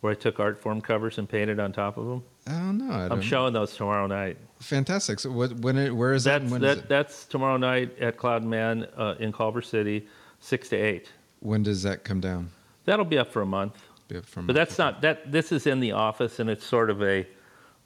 where 0.00 0.12
I 0.12 0.14
took 0.16 0.36
Artforum 0.38 0.82
covers 0.82 1.18
and 1.18 1.28
painted 1.28 1.58
on 1.60 1.72
top 1.72 1.96
of 1.96 2.06
them. 2.06 2.22
I 2.46 2.50
don't 2.52 2.78
know. 2.78 2.92
I 2.92 3.00
don't 3.08 3.12
I'm 3.12 3.22
showing 3.22 3.52
those 3.52 3.74
tomorrow 3.76 4.06
night. 4.06 4.36
Fantastic. 4.62 5.20
So 5.20 5.30
what? 5.30 5.52
When? 5.58 5.76
It, 5.76 5.94
where 5.94 6.14
is 6.14 6.24
that? 6.24 6.40
That's 6.40 6.52
when 6.52 6.60
that. 6.62 6.78
is 6.78 6.82
it? 6.84 6.88
That's 6.88 7.26
tomorrow 7.26 7.56
night 7.56 7.98
at 8.00 8.16
Klowden 8.16 8.44
Mann 8.44 8.86
uh, 8.96 9.16
in 9.18 9.32
Culver 9.32 9.62
City, 9.62 10.06
six 10.40 10.68
to 10.70 10.76
eight. 10.76 11.10
When 11.40 11.62
does 11.62 11.82
that 11.82 12.04
come 12.04 12.20
down? 12.20 12.50
That'll 12.84 13.04
be 13.04 13.18
up 13.18 13.32
for 13.32 13.42
a 13.42 13.46
month. 13.46 13.82
Be 14.08 14.16
up 14.16 14.26
From 14.26 14.46
But 14.46 14.54
that's 14.54 14.78
not 14.78 15.02
that. 15.02 15.30
This 15.30 15.52
is 15.52 15.66
in 15.66 15.80
the 15.80 15.92
office, 15.92 16.38
and 16.38 16.48
it's 16.48 16.64
sort 16.64 16.90
of 16.90 17.02
a 17.02 17.26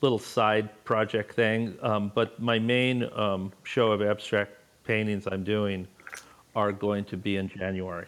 little 0.03 0.18
side 0.18 0.85
project 0.85 1.35
thing. 1.35 1.77
Um, 1.81 2.12
but 2.14 2.41
my 2.41 2.59
main 2.59 3.09
um, 3.14 3.53
show 3.64 3.93
of 3.93 4.03
abstract 4.03 4.53
paintings 4.85 5.27
I'm 5.27 5.45
doing 5.45 5.89
are 6.55 6.72
going 6.72 7.05
to 7.07 7.16
be 7.16 7.37
in 7.37 7.49
January 7.49 8.07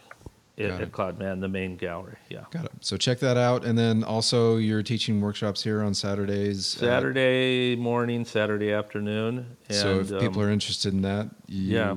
Got 0.59 0.71
at 0.73 0.81
it. 0.81 0.93
Klowden 0.93 1.19
Mann, 1.19 1.41
the 1.41 1.49
main 1.49 1.77
gallery. 1.77 2.17
Yeah, 2.29 2.45
Got 2.51 2.65
it. 2.67 2.73
So 2.81 2.97
check 2.97 3.19
that 3.21 3.37
out, 3.37 3.65
and 3.65 3.79
then 3.79 4.03
also 4.03 4.57
you're 4.57 4.83
teaching 4.83 5.21
workshops 5.21 5.63
here 5.63 5.83
on 5.83 5.95
Saturdays. 5.95 6.77
uh, 6.77 6.87
Saturday 6.87 7.77
morning, 7.77 8.25
Saturday 8.25 8.73
afternoon. 8.73 9.57
And, 9.69 9.77
so 9.77 10.01
if 10.01 10.09
people 10.21 10.43
um, 10.43 10.49
are 10.49 10.51
interested 10.51 10.93
in 10.93 11.03
that, 11.03 11.29
you, 11.47 11.75
yeah. 11.77 11.95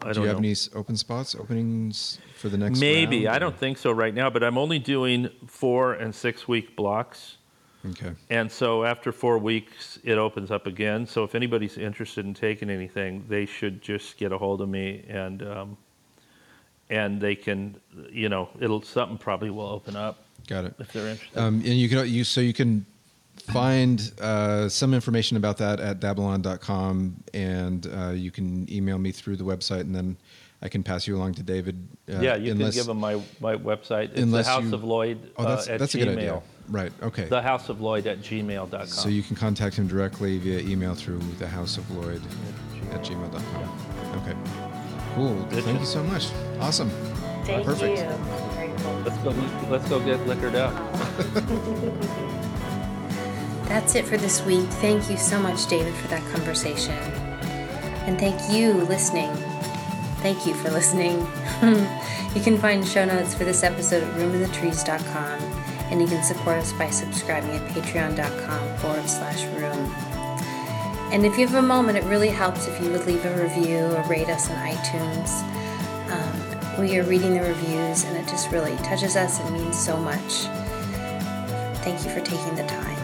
I 0.00 0.08
Do 0.08 0.14
don't 0.14 0.22
you 0.22 0.28
have 0.28 0.36
know. 0.36 0.42
any 0.42 0.52
s- 0.52 0.70
open 0.74 0.96
spots, 0.96 1.34
openings 1.34 2.18
for 2.36 2.48
the 2.48 2.56
next 2.56 2.78
Maybe 2.78 3.24
round, 3.26 3.34
I 3.36 3.38
don't 3.40 3.56
think 3.56 3.78
so 3.78 3.90
right 3.90 4.14
now, 4.14 4.30
but 4.30 4.44
I'm 4.44 4.56
only 4.56 4.78
doing 4.78 5.28
four 5.46 5.94
and 5.94 6.14
six 6.14 6.46
week 6.46 6.76
blocks. 6.76 7.36
Okay. 7.90 8.12
And 8.30 8.50
so 8.50 8.84
after 8.84 9.12
four 9.12 9.38
weeks, 9.38 9.98
it 10.04 10.16
opens 10.18 10.50
up 10.50 10.66
again. 10.66 11.06
So 11.06 11.24
if 11.24 11.34
anybody's 11.34 11.78
interested 11.78 12.24
in 12.26 12.34
taking 12.34 12.70
anything, 12.70 13.24
they 13.28 13.44
should 13.46 13.82
just 13.82 14.16
get 14.16 14.30
a 14.32 14.38
hold 14.38 14.60
of 14.60 14.68
me 14.68 15.04
and 15.08 15.42
um, 15.42 15.76
and 16.90 17.20
they 17.20 17.34
can, 17.34 17.76
you 18.10 18.28
know, 18.28 18.48
it'll 18.60 18.82
something 18.82 19.18
probably 19.18 19.50
will 19.50 19.66
open 19.68 19.96
up 19.96 20.24
Got 20.46 20.64
it. 20.66 20.74
if 20.78 20.92
they're 20.92 21.08
interested. 21.08 21.38
Um, 21.38 21.54
and 21.56 21.64
you 21.74 21.88
can 21.88 22.08
you 22.08 22.24
so 22.24 22.40
you 22.40 22.52
can 22.54 22.86
find 23.36 24.12
uh, 24.20 24.68
some 24.68 24.94
information 24.94 25.36
about 25.36 25.58
that 25.58 25.80
at 25.80 26.00
dabalon.com 26.00 27.22
and 27.34 27.86
uh, 27.94 28.10
you 28.10 28.30
can 28.30 28.70
email 28.72 28.98
me 28.98 29.12
through 29.12 29.36
the 29.36 29.44
website 29.44 29.80
and 29.82 29.94
then 29.94 30.16
I 30.60 30.68
can 30.68 30.82
pass 30.82 31.06
you 31.06 31.16
along 31.16 31.34
to 31.34 31.42
David. 31.42 31.86
Uh, 32.12 32.18
yeah, 32.20 32.34
you 32.36 32.52
unless- 32.52 32.74
can 32.74 32.80
give 32.80 32.86
them 32.86 32.98
my, 32.98 33.20
my 33.40 33.54
website. 33.56 34.10
It's 34.10 34.20
unless 34.22 34.46
the 34.46 34.52
House 34.52 34.64
you- 34.64 34.74
of 34.74 34.84
Lloyd 34.84 35.30
Oh, 35.36 35.44
that's 35.44 35.68
uh, 35.68 35.72
at 35.72 35.78
that's 35.78 35.94
a 35.94 35.98
good 35.98 36.08
idea. 36.08 36.42
Right. 36.68 36.92
Okay. 37.02 37.24
The 37.24 37.40
House 37.40 37.68
of 37.70 37.80
Lloyd 37.80 38.06
at 38.06 38.20
gmail.com. 38.20 38.86
So 38.88 39.08
you 39.08 39.22
can 39.22 39.36
contact 39.36 39.76
him 39.76 39.86
directly 39.86 40.36
via 40.38 40.60
email 40.60 40.94
through 40.94 41.20
the 41.38 41.46
House 41.46 41.78
of 41.78 41.90
Lloyd 41.90 42.20
at 42.92 43.02
gmail.com. 43.04 44.22
Okay. 44.22 44.67
Cool. 45.18 45.34
Good 45.50 45.64
Thank 45.64 45.78
job. 45.78 45.80
you 45.80 45.86
so 45.86 46.02
much. 46.04 46.28
Awesome. 46.60 46.90
Thank 47.44 47.64
Perfect. 47.64 47.98
you. 47.98 48.04
Cool. 48.84 49.02
let's 49.04 49.18
go. 49.18 49.30
Let's 49.68 49.88
go 49.88 49.98
get 49.98 50.24
liquored 50.28 50.54
up. 50.54 50.72
That's 53.68 53.96
it 53.96 54.06
for 54.06 54.16
this 54.16 54.40
week. 54.44 54.68
Thank 54.80 55.10
you 55.10 55.16
so 55.16 55.40
much, 55.40 55.66
David, 55.66 55.92
for 55.94 56.06
that 56.08 56.22
conversation. 56.32 56.94
And 58.06 58.16
thank 58.16 58.40
you, 58.52 58.74
listening. 58.84 59.34
Thank 60.22 60.46
you 60.46 60.54
for 60.54 60.70
listening. 60.70 61.18
you 62.36 62.40
can 62.40 62.56
find 62.56 62.86
show 62.86 63.04
notes 63.04 63.34
for 63.34 63.44
this 63.44 63.64
episode 63.64 64.04
at 64.04 64.14
roominthetrees.com, 64.14 65.40
and 65.90 66.00
you 66.00 66.06
can 66.06 66.22
support 66.22 66.58
us 66.58 66.72
by 66.74 66.90
subscribing 66.90 67.50
at 67.50 67.68
patreon.com 67.72 68.78
forward 68.78 69.10
slash 69.10 69.44
room. 69.56 69.92
And 71.10 71.24
if 71.24 71.38
you 71.38 71.46
have 71.46 71.56
a 71.56 71.66
moment, 71.66 71.96
it 71.96 72.04
really 72.04 72.28
helps 72.28 72.68
if 72.68 72.80
you 72.82 72.90
would 72.90 73.06
leave 73.06 73.24
a 73.24 73.42
review 73.42 73.78
or 73.78 74.02
rate 74.08 74.28
us 74.28 74.50
on 74.50 74.56
iTunes. 74.56 75.42
Um, 76.10 76.80
we 76.80 76.98
are 76.98 77.02
reading 77.04 77.34
the 77.34 77.40
reviews, 77.40 78.04
and 78.04 78.16
it 78.16 78.28
just 78.28 78.50
really 78.50 78.76
touches 78.78 79.16
us 79.16 79.40
and 79.40 79.52
means 79.52 79.78
so 79.78 79.96
much. 79.96 80.44
Thank 81.82 82.04
you 82.04 82.10
for 82.10 82.20
taking 82.20 82.54
the 82.56 82.66
time. 82.66 82.98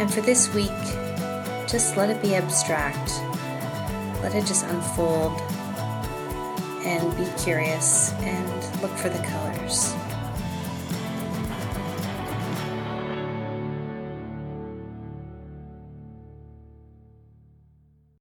And 0.00 0.12
for 0.12 0.22
this 0.22 0.52
week, 0.54 0.70
just 1.68 1.96
let 1.96 2.08
it 2.08 2.20
be 2.22 2.34
abstract. 2.34 3.20
Let 4.22 4.34
it 4.34 4.46
just 4.46 4.64
unfold 4.64 5.38
and 6.84 7.16
be 7.16 7.26
curious 7.42 8.12
and 8.20 8.82
look 8.82 8.92
for 8.92 9.10
the 9.10 9.22
colors. 9.22 9.94